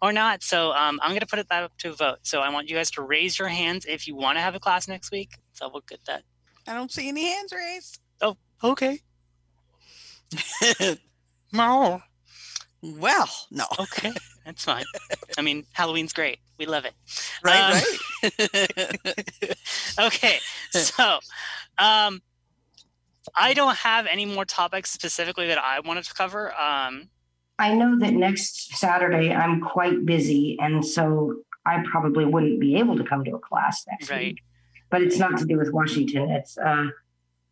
Or 0.00 0.12
not. 0.12 0.42
So 0.42 0.72
um, 0.72 1.00
I'm 1.02 1.10
going 1.10 1.20
to 1.20 1.26
put 1.26 1.38
it 1.38 1.48
that 1.50 1.62
up 1.64 1.72
to 1.78 1.90
a 1.90 1.92
vote. 1.92 2.18
So 2.22 2.40
I 2.40 2.50
want 2.50 2.68
you 2.68 2.76
guys 2.76 2.90
to 2.92 3.02
raise 3.02 3.38
your 3.38 3.48
hands 3.48 3.86
if 3.86 4.06
you 4.06 4.14
want 4.14 4.36
to 4.36 4.40
have 4.40 4.54
a 4.54 4.60
class 4.60 4.88
next 4.88 5.10
week. 5.10 5.32
So 5.52 5.68
we'll 5.72 5.84
get 5.88 6.00
that. 6.06 6.22
I 6.66 6.74
don't 6.74 6.92
see 6.92 7.08
any 7.08 7.26
hands 7.26 7.52
raised. 7.52 8.00
Oh, 8.20 8.36
okay. 8.62 9.00
no. 11.52 12.02
Well, 12.82 13.28
no. 13.50 13.64
Okay, 13.78 14.12
that's 14.44 14.64
fine. 14.64 14.84
I 15.36 15.42
mean, 15.42 15.64
Halloween's 15.72 16.12
great. 16.12 16.38
We 16.58 16.66
love 16.66 16.84
it. 16.84 16.94
Right, 17.42 17.82
right. 18.22 19.56
okay, 20.00 20.38
so 20.70 21.18
um, 21.78 22.22
I 23.36 23.54
don't 23.54 23.76
have 23.78 24.06
any 24.06 24.26
more 24.26 24.44
topics 24.44 24.90
specifically 24.90 25.48
that 25.48 25.58
I 25.58 25.80
wanted 25.80 26.04
to 26.04 26.14
cover. 26.14 26.52
Um, 26.54 27.08
I 27.58 27.74
know 27.74 27.98
that 27.98 28.12
next 28.12 28.76
Saturday 28.76 29.32
I'm 29.32 29.60
quite 29.60 30.04
busy, 30.06 30.56
and 30.60 30.84
so 30.84 31.42
I 31.66 31.82
probably 31.90 32.24
wouldn't 32.24 32.60
be 32.60 32.76
able 32.76 32.96
to 32.96 33.04
come 33.04 33.24
to 33.24 33.34
a 33.34 33.38
class 33.38 33.84
next 33.90 34.10
right. 34.10 34.28
week. 34.28 34.42
But 34.90 35.02
it's 35.02 35.18
not 35.18 35.38
to 35.38 35.44
do 35.44 35.58
with 35.58 35.72
Washington. 35.72 36.30
It's 36.30 36.56
uh, 36.56 36.86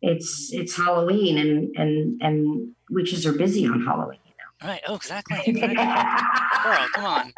it's 0.01 0.51
it's 0.53 0.75
Halloween, 0.75 1.37
and 1.37 1.75
and 1.75 2.21
and 2.21 2.71
witches 2.89 3.25
are 3.25 3.33
busy 3.33 3.67
on 3.67 3.83
Halloween. 3.83 4.19
Right. 4.63 4.81
Oh, 4.87 4.95
exactly. 4.95 5.39
exactly. 5.45 5.75
Girl, 5.75 6.87
come 6.93 7.05
on. 7.05 7.33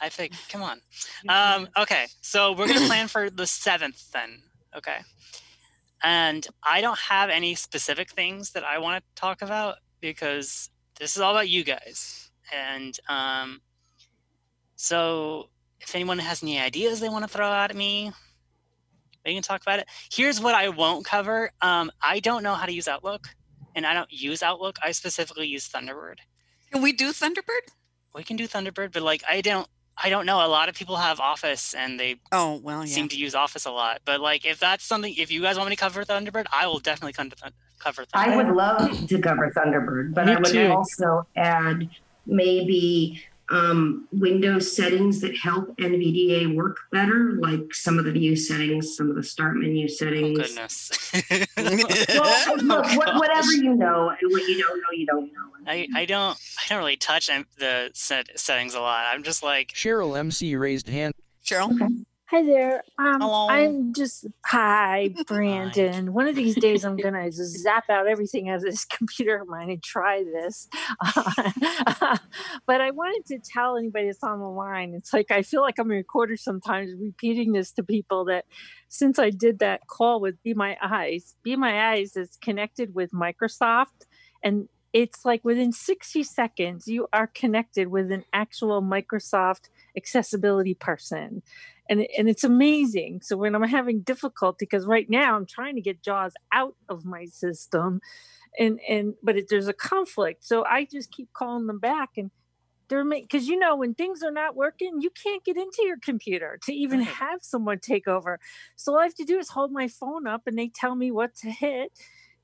I 0.00 0.08
think, 0.08 0.32
come 0.50 0.62
on. 0.62 0.80
Um, 1.28 1.68
okay, 1.76 2.06
so 2.20 2.52
we're 2.52 2.68
gonna 2.68 2.86
plan 2.86 3.08
for 3.08 3.30
the 3.30 3.46
seventh 3.46 4.10
then. 4.12 4.42
Okay. 4.76 4.98
And 6.02 6.46
I 6.62 6.80
don't 6.80 6.98
have 6.98 7.30
any 7.30 7.54
specific 7.54 8.10
things 8.10 8.52
that 8.52 8.64
I 8.64 8.78
want 8.78 9.02
to 9.02 9.20
talk 9.20 9.42
about 9.42 9.76
because 10.00 10.70
this 10.98 11.16
is 11.16 11.22
all 11.22 11.32
about 11.32 11.48
you 11.48 11.64
guys. 11.64 12.30
And 12.54 12.98
um, 13.08 13.60
so 14.76 15.48
if 15.80 15.94
anyone 15.94 16.18
has 16.18 16.42
any 16.42 16.58
ideas 16.60 17.00
they 17.00 17.08
want 17.08 17.24
to 17.24 17.28
throw 17.28 17.46
out 17.46 17.70
at 17.70 17.76
me, 17.76 18.12
we 19.24 19.34
can 19.34 19.42
talk 19.42 19.62
about 19.62 19.80
it. 19.80 19.88
Here's 20.12 20.40
what 20.40 20.54
I 20.54 20.68
won't 20.68 21.04
cover. 21.04 21.50
Um, 21.60 21.90
I 22.02 22.20
don't 22.20 22.42
know 22.42 22.54
how 22.54 22.66
to 22.66 22.72
use 22.72 22.86
Outlook 22.86 23.28
and 23.74 23.86
I 23.86 23.92
don't 23.92 24.10
use 24.12 24.42
Outlook. 24.42 24.78
I 24.82 24.92
specifically 24.92 25.46
use 25.46 25.68
Thunderbird. 25.68 26.18
Can 26.72 26.82
we 26.82 26.92
do 26.92 27.12
Thunderbird? 27.12 27.72
We 28.14 28.24
can 28.24 28.36
do 28.36 28.48
Thunderbird, 28.48 28.92
but 28.92 29.02
like 29.02 29.22
I 29.28 29.40
don't 29.40 29.68
I 30.02 30.10
don't 30.10 30.26
know. 30.26 30.44
A 30.44 30.48
lot 30.48 30.68
of 30.68 30.74
people 30.74 30.96
have 30.96 31.20
Office 31.20 31.74
and 31.74 31.98
they 31.98 32.16
oh 32.32 32.60
well 32.62 32.80
yeah. 32.84 32.92
seem 32.92 33.08
to 33.08 33.16
use 33.16 33.34
Office 33.34 33.64
a 33.64 33.70
lot. 33.70 34.00
But 34.04 34.20
like 34.20 34.44
if 34.44 34.58
that's 34.60 34.84
something 34.84 35.14
if 35.16 35.30
you 35.30 35.40
guys 35.40 35.56
want 35.56 35.70
me 35.70 35.76
to 35.76 35.80
cover 35.80 36.04
Thunderbird, 36.04 36.46
I 36.52 36.66
will 36.66 36.78
definitely 36.78 37.14
come 37.14 37.30
to 37.30 37.36
th- 37.36 37.52
cover 37.78 38.04
Thunderbird. 38.04 38.08
I 38.28 38.36
would 38.36 38.48
love 38.54 39.08
to 39.08 39.18
cover 39.20 39.50
Thunderbird, 39.56 40.14
but 40.14 40.26
Me 40.26 40.32
I 40.32 40.36
would 40.36 40.46
too. 40.46 40.68
also 40.72 41.26
add 41.36 41.88
maybe 42.26 43.22
um, 43.48 44.08
Windows 44.12 44.74
settings 44.74 45.20
that 45.20 45.36
help 45.36 45.76
NVDA 45.76 46.54
work 46.54 46.78
better, 46.90 47.36
like 47.38 47.72
some 47.72 47.98
of 47.98 48.04
the 48.04 48.12
view 48.12 48.34
settings, 48.34 48.96
some 48.96 49.08
of 49.08 49.16
the 49.16 49.22
start 49.22 49.56
menu 49.56 49.88
settings. 49.88 50.38
Oh, 50.38 50.42
Goodness. 50.42 50.90
well, 51.56 52.56
look, 52.56 52.86
what, 52.96 53.14
whatever 53.16 53.52
you 53.52 53.74
know, 53.74 54.08
and 54.08 54.32
what 54.32 54.42
you 54.42 54.62
don't 54.62 54.78
know, 54.78 54.92
you 54.92 55.06
don't 55.06 55.26
know. 55.26 55.40
I, 55.68 55.88
I 55.94 56.04
don't 56.04 56.38
I 56.58 56.68
don't 56.68 56.78
really 56.78 56.96
touch 56.96 57.28
the 57.58 57.90
set, 57.92 58.38
settings 58.38 58.74
a 58.74 58.80
lot. 58.80 59.04
I'm 59.08 59.22
just 59.22 59.42
like 59.42 59.68
Cheryl 59.68 60.16
MC 60.16 60.54
raised 60.56 60.88
hand. 60.88 61.14
Cheryl. 61.44 61.76
Hi 62.30 62.42
there. 62.42 62.82
Um, 62.98 63.20
Hello. 63.20 63.46
I'm 63.48 63.92
just 63.94 64.26
hi, 64.44 65.14
Brandon. 65.28 66.12
One 66.12 66.26
of 66.26 66.34
these 66.34 66.56
days, 66.56 66.84
I'm 66.84 66.96
gonna 66.96 67.30
zap 67.30 67.88
out 67.88 68.08
everything 68.08 68.48
out 68.48 68.56
of 68.56 68.62
this 68.62 68.84
computer 68.96 69.42
of 69.42 69.46
mine 69.46 69.70
and 69.70 69.80
try 69.80 70.24
this. 70.24 70.66
but 72.66 72.80
I 72.80 72.90
wanted 72.90 73.26
to 73.26 73.38
tell 73.38 73.76
anybody 73.76 74.06
that's 74.06 74.24
on 74.24 74.40
the 74.40 74.48
line. 74.48 74.92
It's 74.94 75.12
like 75.12 75.30
I 75.30 75.42
feel 75.42 75.60
like 75.62 75.78
I'm 75.78 75.92
a 75.92 75.94
recorder 75.94 76.36
sometimes, 76.36 76.90
repeating 77.00 77.52
this 77.52 77.70
to 77.74 77.84
people 77.84 78.24
that 78.24 78.46
since 78.88 79.20
I 79.20 79.30
did 79.30 79.60
that 79.60 79.86
call 79.86 80.20
with 80.20 80.42
Be 80.42 80.52
My 80.52 80.76
Eyes, 80.82 81.36
Be 81.44 81.54
My 81.54 81.92
Eyes 81.92 82.16
is 82.16 82.36
connected 82.42 82.92
with 82.92 83.12
Microsoft, 83.12 84.06
and 84.42 84.68
it's 84.92 85.24
like 85.24 85.44
within 85.44 85.70
60 85.70 86.24
seconds 86.24 86.88
you 86.88 87.06
are 87.12 87.28
connected 87.28 87.86
with 87.88 88.10
an 88.10 88.24
actual 88.32 88.82
Microsoft 88.82 89.68
accessibility 89.96 90.74
person 90.74 91.42
and 91.88 92.06
and 92.16 92.28
it's 92.28 92.44
amazing. 92.44 93.20
So 93.22 93.36
when 93.36 93.54
I'm 93.54 93.62
having 93.62 94.00
difficulty, 94.00 94.66
because 94.66 94.86
right 94.86 95.08
now 95.08 95.36
I'm 95.36 95.46
trying 95.46 95.74
to 95.76 95.80
get 95.80 96.02
Jaws 96.02 96.32
out 96.52 96.74
of 96.88 97.04
my 97.04 97.26
system, 97.26 98.00
and 98.58 98.80
and 98.88 99.14
but 99.22 99.36
it, 99.36 99.46
there's 99.48 99.68
a 99.68 99.72
conflict, 99.72 100.44
so 100.44 100.64
I 100.64 100.86
just 100.90 101.10
keep 101.12 101.32
calling 101.32 101.66
them 101.66 101.78
back, 101.78 102.10
and 102.16 102.30
they're 102.88 103.04
because 103.04 103.48
you 103.48 103.58
know 103.58 103.76
when 103.76 103.94
things 103.94 104.22
are 104.22 104.30
not 104.30 104.56
working, 104.56 105.00
you 105.00 105.10
can't 105.10 105.44
get 105.44 105.56
into 105.56 105.82
your 105.84 105.98
computer 105.98 106.58
to 106.64 106.72
even 106.72 107.00
have 107.02 107.40
someone 107.42 107.78
take 107.78 108.08
over. 108.08 108.38
So 108.76 108.92
all 108.92 109.00
I 109.00 109.04
have 109.04 109.14
to 109.16 109.24
do 109.24 109.38
is 109.38 109.50
hold 109.50 109.72
my 109.72 109.88
phone 109.88 110.26
up, 110.26 110.42
and 110.46 110.58
they 110.58 110.68
tell 110.68 110.94
me 110.94 111.10
what 111.10 111.34
to 111.36 111.50
hit, 111.50 111.92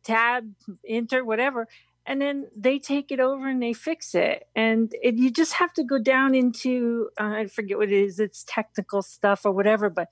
tab, 0.02 0.52
enter, 0.86 1.24
whatever. 1.24 1.68
And 2.06 2.20
then 2.20 2.48
they 2.56 2.78
take 2.78 3.12
it 3.12 3.20
over 3.20 3.48
and 3.48 3.62
they 3.62 3.72
fix 3.72 4.14
it. 4.14 4.44
And 4.56 4.92
it, 5.02 5.14
you 5.14 5.30
just 5.30 5.54
have 5.54 5.72
to 5.74 5.84
go 5.84 5.98
down 5.98 6.34
into, 6.34 7.10
uh, 7.20 7.34
I 7.36 7.46
forget 7.46 7.78
what 7.78 7.92
it 7.92 8.04
is, 8.04 8.18
it's 8.18 8.44
technical 8.46 9.02
stuff 9.02 9.42
or 9.44 9.52
whatever, 9.52 9.88
but 9.88 10.08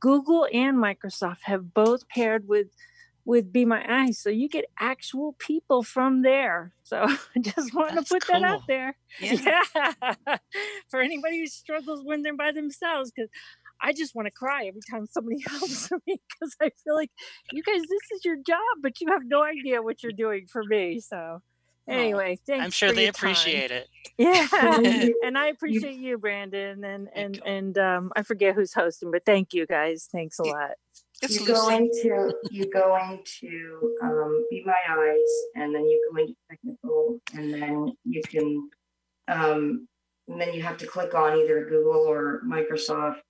Google 0.00 0.46
and 0.52 0.76
Microsoft 0.76 1.42
have 1.44 1.72
both 1.74 2.08
paired 2.08 2.48
with 2.48 2.68
with 3.24 3.52
Be 3.52 3.64
My 3.64 3.84
Eyes. 3.88 4.18
So 4.18 4.30
you 4.30 4.48
get 4.48 4.64
actual 4.78 5.34
people 5.38 5.82
from 5.82 6.22
there. 6.22 6.72
So 6.82 7.02
I 7.36 7.38
just 7.40 7.74
want 7.74 7.94
to 7.94 8.02
put 8.02 8.26
that 8.28 8.42
out 8.42 8.62
there. 8.66 8.96
Yeah. 9.20 9.62
Yeah. 9.74 10.36
For 10.88 11.00
anybody 11.00 11.40
who 11.40 11.46
struggles 11.46 12.02
when 12.04 12.22
they're 12.22 12.36
by 12.36 12.52
themselves, 12.52 13.10
because 13.14 13.28
I 13.82 13.92
just 13.92 14.14
want 14.14 14.26
to 14.26 14.30
cry 14.32 14.66
every 14.66 14.80
time 14.90 15.06
somebody 15.06 15.42
helps 15.46 15.90
me 15.90 15.98
because 16.06 16.56
I 16.60 16.70
feel 16.84 16.94
like 16.94 17.10
you 17.52 17.62
guys, 17.62 17.80
this 17.80 18.18
is 18.18 18.24
your 18.24 18.36
job, 18.36 18.58
but 18.82 19.00
you 19.00 19.08
have 19.08 19.22
no 19.24 19.42
idea 19.42 19.82
what 19.82 20.02
you're 20.02 20.12
doing 20.12 20.46
for 20.50 20.62
me. 20.64 21.00
So 21.00 21.42
anyway, 21.88 22.38
thanks. 22.46 22.64
I'm 22.64 22.70
sure 22.70 22.90
for 22.90 22.94
they 22.94 23.04
your 23.04 23.12
time. 23.12 23.30
appreciate 23.30 23.70
it. 23.70 23.88
Yeah, 24.18 25.08
and 25.24 25.38
I 25.38 25.46
appreciate 25.46 25.96
you, 25.98 26.18
Brandon, 26.18 26.84
and 26.84 27.08
and 27.14 27.40
and 27.46 27.78
um, 27.78 28.12
I 28.14 28.22
forget 28.22 28.54
who's 28.54 28.74
hosting, 28.74 29.10
but 29.10 29.24
thank 29.24 29.54
you 29.54 29.66
guys. 29.66 30.08
Thanks 30.12 30.38
a 30.38 30.42
lot. 30.42 30.72
you 31.26 31.46
go 31.46 31.68
into 31.70 32.34
you 32.50 32.70
go 32.70 32.98
into 32.98 33.96
um, 34.02 34.46
Be 34.50 34.62
My 34.64 34.74
Eyes, 34.88 35.32
and 35.54 35.74
then 35.74 35.84
you 35.84 36.10
go 36.12 36.20
into 36.20 36.34
technical, 36.50 37.20
and 37.34 37.54
then 37.54 37.92
you 38.04 38.20
can, 38.28 38.70
um, 39.28 39.88
and 40.28 40.38
then 40.40 40.52
you 40.52 40.62
have 40.62 40.76
to 40.78 40.86
click 40.86 41.14
on 41.14 41.38
either 41.38 41.64
Google 41.64 42.02
or 42.02 42.42
Microsoft, 42.46 43.20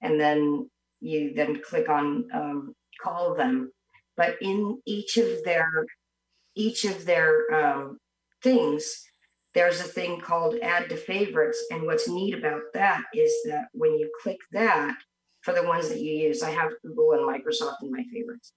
and 0.00 0.20
then 0.20 0.70
you 1.00 1.32
then 1.34 1.60
click 1.62 1.88
on 1.88 2.28
um, 2.32 2.74
call 3.00 3.34
them. 3.34 3.72
But 4.16 4.36
in 4.40 4.80
each 4.86 5.16
of 5.16 5.44
their 5.44 5.70
each 6.54 6.84
of 6.84 7.04
their 7.04 7.52
um, 7.54 7.98
things, 8.42 9.04
there's 9.54 9.80
a 9.80 9.84
thing 9.84 10.20
called 10.20 10.56
add 10.62 10.88
to 10.88 10.96
favorites. 10.96 11.64
And 11.70 11.84
what's 11.84 12.08
neat 12.08 12.34
about 12.34 12.62
that 12.74 13.02
is 13.14 13.32
that 13.44 13.66
when 13.72 13.98
you 13.98 14.10
click 14.22 14.38
that, 14.52 14.96
for 15.46 15.52
the 15.52 15.62
ones 15.62 15.88
that 15.88 16.00
you 16.00 16.12
use, 16.12 16.42
I 16.42 16.50
have 16.50 16.72
Google 16.82 17.12
and 17.12 17.22
Microsoft 17.22 17.76
in 17.82 17.92
my 17.92 18.04
favorites. 18.12 18.52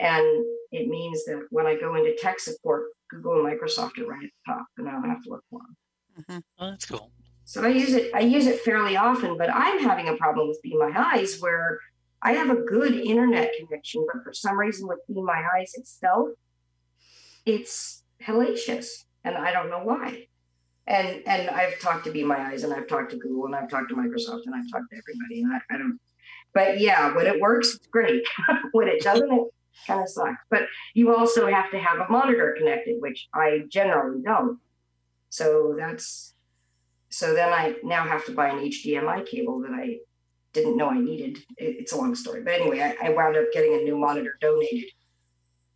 And 0.00 0.44
it 0.72 0.88
means 0.88 1.24
that 1.26 1.46
when 1.50 1.66
I 1.66 1.76
go 1.76 1.94
into 1.94 2.16
tech 2.16 2.40
support, 2.40 2.86
Google 3.08 3.34
and 3.34 3.46
Microsoft 3.46 3.98
are 3.98 4.06
right 4.06 4.24
at 4.24 4.30
the 4.30 4.52
top, 4.52 4.66
and 4.76 4.88
I 4.88 4.92
don't 4.92 5.08
have 5.08 5.22
to 5.22 5.30
look 5.30 5.44
for 5.48 5.60
them. 6.28 6.42
Oh, 6.58 6.70
that's 6.70 6.86
cool. 6.86 7.12
So 7.44 7.62
I 7.62 7.68
use 7.68 7.92
it. 7.92 8.14
I 8.14 8.20
use 8.20 8.46
it 8.46 8.60
fairly 8.60 8.96
often, 8.96 9.36
but 9.36 9.50
I'm 9.52 9.78
having 9.78 10.08
a 10.08 10.16
problem 10.16 10.48
with 10.48 10.62
Be 10.62 10.76
My 10.76 10.92
Eyes 10.94 11.38
where 11.40 11.78
I 12.22 12.32
have 12.32 12.48
a 12.48 12.56
good 12.56 12.94
internet 12.94 13.52
connection, 13.58 14.06
but 14.10 14.24
for 14.24 14.32
some 14.32 14.58
reason 14.58 14.88
with 14.88 15.00
Be 15.06 15.20
My 15.20 15.44
Eyes 15.54 15.74
itself, 15.74 16.30
it's 17.44 18.02
hellacious, 18.22 19.04
and 19.24 19.36
I 19.36 19.52
don't 19.52 19.68
know 19.68 19.84
why. 19.84 20.28
And 20.86 21.22
and 21.26 21.50
I've 21.50 21.78
talked 21.80 22.04
to 22.04 22.12
Be 22.12 22.24
My 22.24 22.38
Eyes, 22.38 22.64
and 22.64 22.72
I've 22.72 22.88
talked 22.88 23.10
to 23.10 23.18
Google, 23.18 23.46
and 23.46 23.54
I've 23.54 23.68
talked 23.68 23.90
to 23.90 23.94
Microsoft, 23.94 24.42
and 24.46 24.54
I've 24.54 24.70
talked 24.70 24.90
to 24.90 24.96
everybody, 24.96 25.42
and 25.42 25.52
I, 25.52 25.74
I 25.74 25.78
don't. 25.78 26.00
But 26.54 26.80
yeah, 26.80 27.14
when 27.14 27.26
it 27.26 27.40
works, 27.40 27.74
it's 27.74 27.86
great. 27.88 28.22
when 28.72 28.88
it 28.88 29.02
doesn't, 29.02 29.30
it 29.30 29.48
kind 29.86 30.02
of 30.02 30.08
sucks. 30.08 30.40
But 30.48 30.62
you 30.94 31.14
also 31.14 31.46
have 31.46 31.70
to 31.72 31.78
have 31.78 32.00
a 32.00 32.10
monitor 32.10 32.54
connected, 32.56 33.00
which 33.00 33.28
I 33.34 33.64
generally 33.68 34.22
don't. 34.22 34.58
So 35.28 35.74
that's 35.76 36.33
so 37.14 37.32
then 37.32 37.52
I 37.52 37.76
now 37.84 38.02
have 38.02 38.24
to 38.26 38.32
buy 38.32 38.48
an 38.48 38.58
HDMI 38.58 39.24
cable 39.24 39.60
that 39.60 39.70
I 39.70 39.98
didn't 40.52 40.76
know 40.76 40.88
I 40.88 40.98
needed. 40.98 41.38
It, 41.56 41.76
it's 41.78 41.92
a 41.92 41.96
long 41.96 42.16
story, 42.16 42.42
but 42.42 42.54
anyway, 42.54 42.80
I, 42.80 43.06
I 43.06 43.10
wound 43.10 43.36
up 43.36 43.52
getting 43.52 43.72
a 43.72 43.84
new 43.84 43.96
monitor 43.96 44.36
donated, 44.40 44.90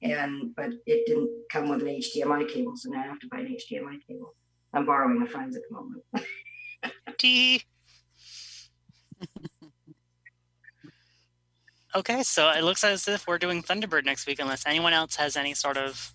and 0.03 0.53
but 0.57 0.71
it 0.85 1.07
didn't 1.07 1.31
come 1.49 1.69
with 1.69 1.83
an 1.83 1.87
HDMI 1.87 2.49
cable, 2.49 2.73
so 2.75 2.91
now 2.91 3.05
I 3.05 3.07
have 3.07 3.21
to 3.21 3.29
buy 3.29 3.39
an 3.39 3.57
HDMI 3.57 4.05
cable. 4.05 4.35
I'm 4.73 4.85
borrowing 4.85 5.23
a 5.23 5.27
friend's 5.27 5.57
at 5.57 5.63
the 5.69 5.77
moment. 5.77 6.03
T. 7.19 7.63
Okay, 11.95 12.23
so 12.23 12.51
it 12.51 12.63
looks 12.63 12.85
as 12.85 13.09
if 13.09 13.27
we're 13.27 13.39
doing 13.39 13.63
Thunderbird 13.63 14.05
next 14.05 14.27
week, 14.27 14.41
unless 14.41 14.67
anyone 14.67 14.93
else 14.93 15.17
has 15.17 15.37
any 15.37 15.55
sort 15.55 15.79
of 15.79 16.13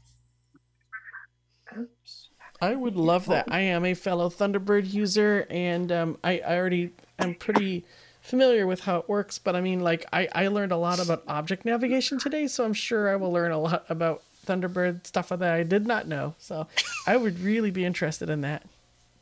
I 2.62 2.76
would 2.76 2.96
love 2.96 3.26
that. 3.28 3.46
I 3.52 3.60
am 3.62 3.84
a 3.86 3.94
fellow 3.94 4.30
Thunderbird 4.30 4.94
user, 4.94 5.46
and 5.50 5.92
um, 5.92 6.18
I, 6.24 6.40
I 6.40 6.58
already 6.58 6.92
am 7.20 7.36
pretty 7.36 7.84
familiar 8.22 8.66
with 8.66 8.82
how 8.82 8.98
it 9.00 9.10
works. 9.10 9.38
But 9.38 9.56
I 9.56 9.62
mean, 9.62 9.82
like, 9.82 10.06
I, 10.14 10.30
I 10.34 10.48
learned 10.48 10.72
a 10.72 10.78
lot 10.78 11.00
about 11.00 11.24
object 11.28 11.66
navigation 11.66 12.20
today, 12.20 12.48
so 12.48 12.64
I'm 12.64 12.74
sure 12.74 13.10
I 13.10 13.18
will 13.18 13.32
learn 13.32 13.52
a 13.52 13.60
lot 13.60 13.86
about 13.90 14.24
Thunderbird 14.46 15.06
stuff 15.06 15.30
that 15.30 15.42
I 15.42 15.64
did 15.64 15.86
not 15.86 16.08
know. 16.08 16.36
So 16.38 16.68
I 17.08 17.18
would 17.18 17.40
really 17.40 17.72
be 17.72 17.86
interested 17.86 18.30
in 18.30 18.42
that. 18.42 18.64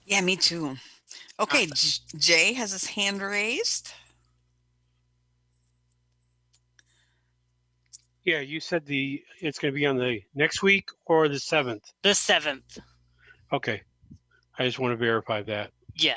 Yeah, 0.06 0.22
me 0.22 0.36
too. 0.36 0.78
Okay, 1.40 1.66
J- 1.66 2.00
Jay 2.18 2.54
has 2.54 2.72
his 2.72 2.86
hand 2.86 3.22
raised. 3.22 3.92
Yeah, 8.24 8.40
you 8.40 8.60
said 8.60 8.86
the 8.86 9.24
it's 9.40 9.58
going 9.58 9.74
to 9.74 9.76
be 9.76 9.86
on 9.86 9.98
the 9.98 10.22
next 10.36 10.62
week 10.62 10.90
or 11.06 11.28
the 11.28 11.40
seventh. 11.40 11.92
The 12.04 12.14
seventh. 12.14 12.78
Okay, 13.54 13.82
I 14.58 14.66
just 14.66 14.80
want 14.80 14.94
to 14.94 14.96
verify 14.98 15.42
that. 15.44 15.72
Yeah. 15.96 16.16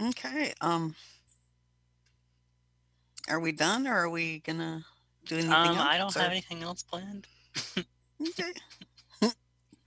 Okay. 0.00 0.52
Um. 0.60 0.94
Are 3.28 3.38
we 3.38 3.52
done, 3.52 3.86
or 3.86 3.94
are 3.94 4.10
we 4.10 4.40
gonna 4.40 4.84
do 5.26 5.36
anything 5.36 5.52
Um, 5.52 5.68
else? 5.76 5.78
I 5.78 5.98
don't 5.98 6.16
or- 6.16 6.20
have 6.20 6.30
anything 6.32 6.62
else 6.62 6.82
planned. 6.82 7.26
Okay. 8.20 8.52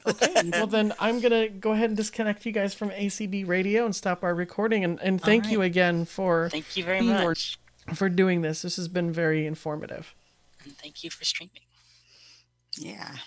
Okay, 0.06 0.50
well 0.52 0.68
then 0.68 0.92
I'm 1.00 1.22
gonna 1.22 1.48
go 1.48 1.72
ahead 1.72 1.90
and 1.90 1.96
disconnect 1.96 2.46
you 2.46 2.52
guys 2.52 2.74
from 2.74 2.90
ACB 2.90 3.48
Radio 3.48 3.86
and 3.86 3.96
stop 3.96 4.22
our 4.22 4.36
recording. 4.36 4.84
And, 4.84 5.00
and 5.02 5.22
thank 5.22 5.50
you 5.50 5.62
again 5.62 6.04
for 6.04 6.50
Thank 6.50 6.76
you 6.76 6.84
very 6.84 7.00
being 7.00 7.14
or- 7.14 7.30
much. 7.30 7.58
For 7.94 8.10
doing 8.10 8.42
this. 8.42 8.62
This 8.62 8.76
has 8.78 8.88
been 8.88 9.12
very 9.12 9.46
informative. 9.46 10.14
And 10.64 10.78
thank 10.78 11.04
you 11.04 11.10
for 11.10 11.26
streaming. 11.26 11.62
Yeah. 12.78 13.18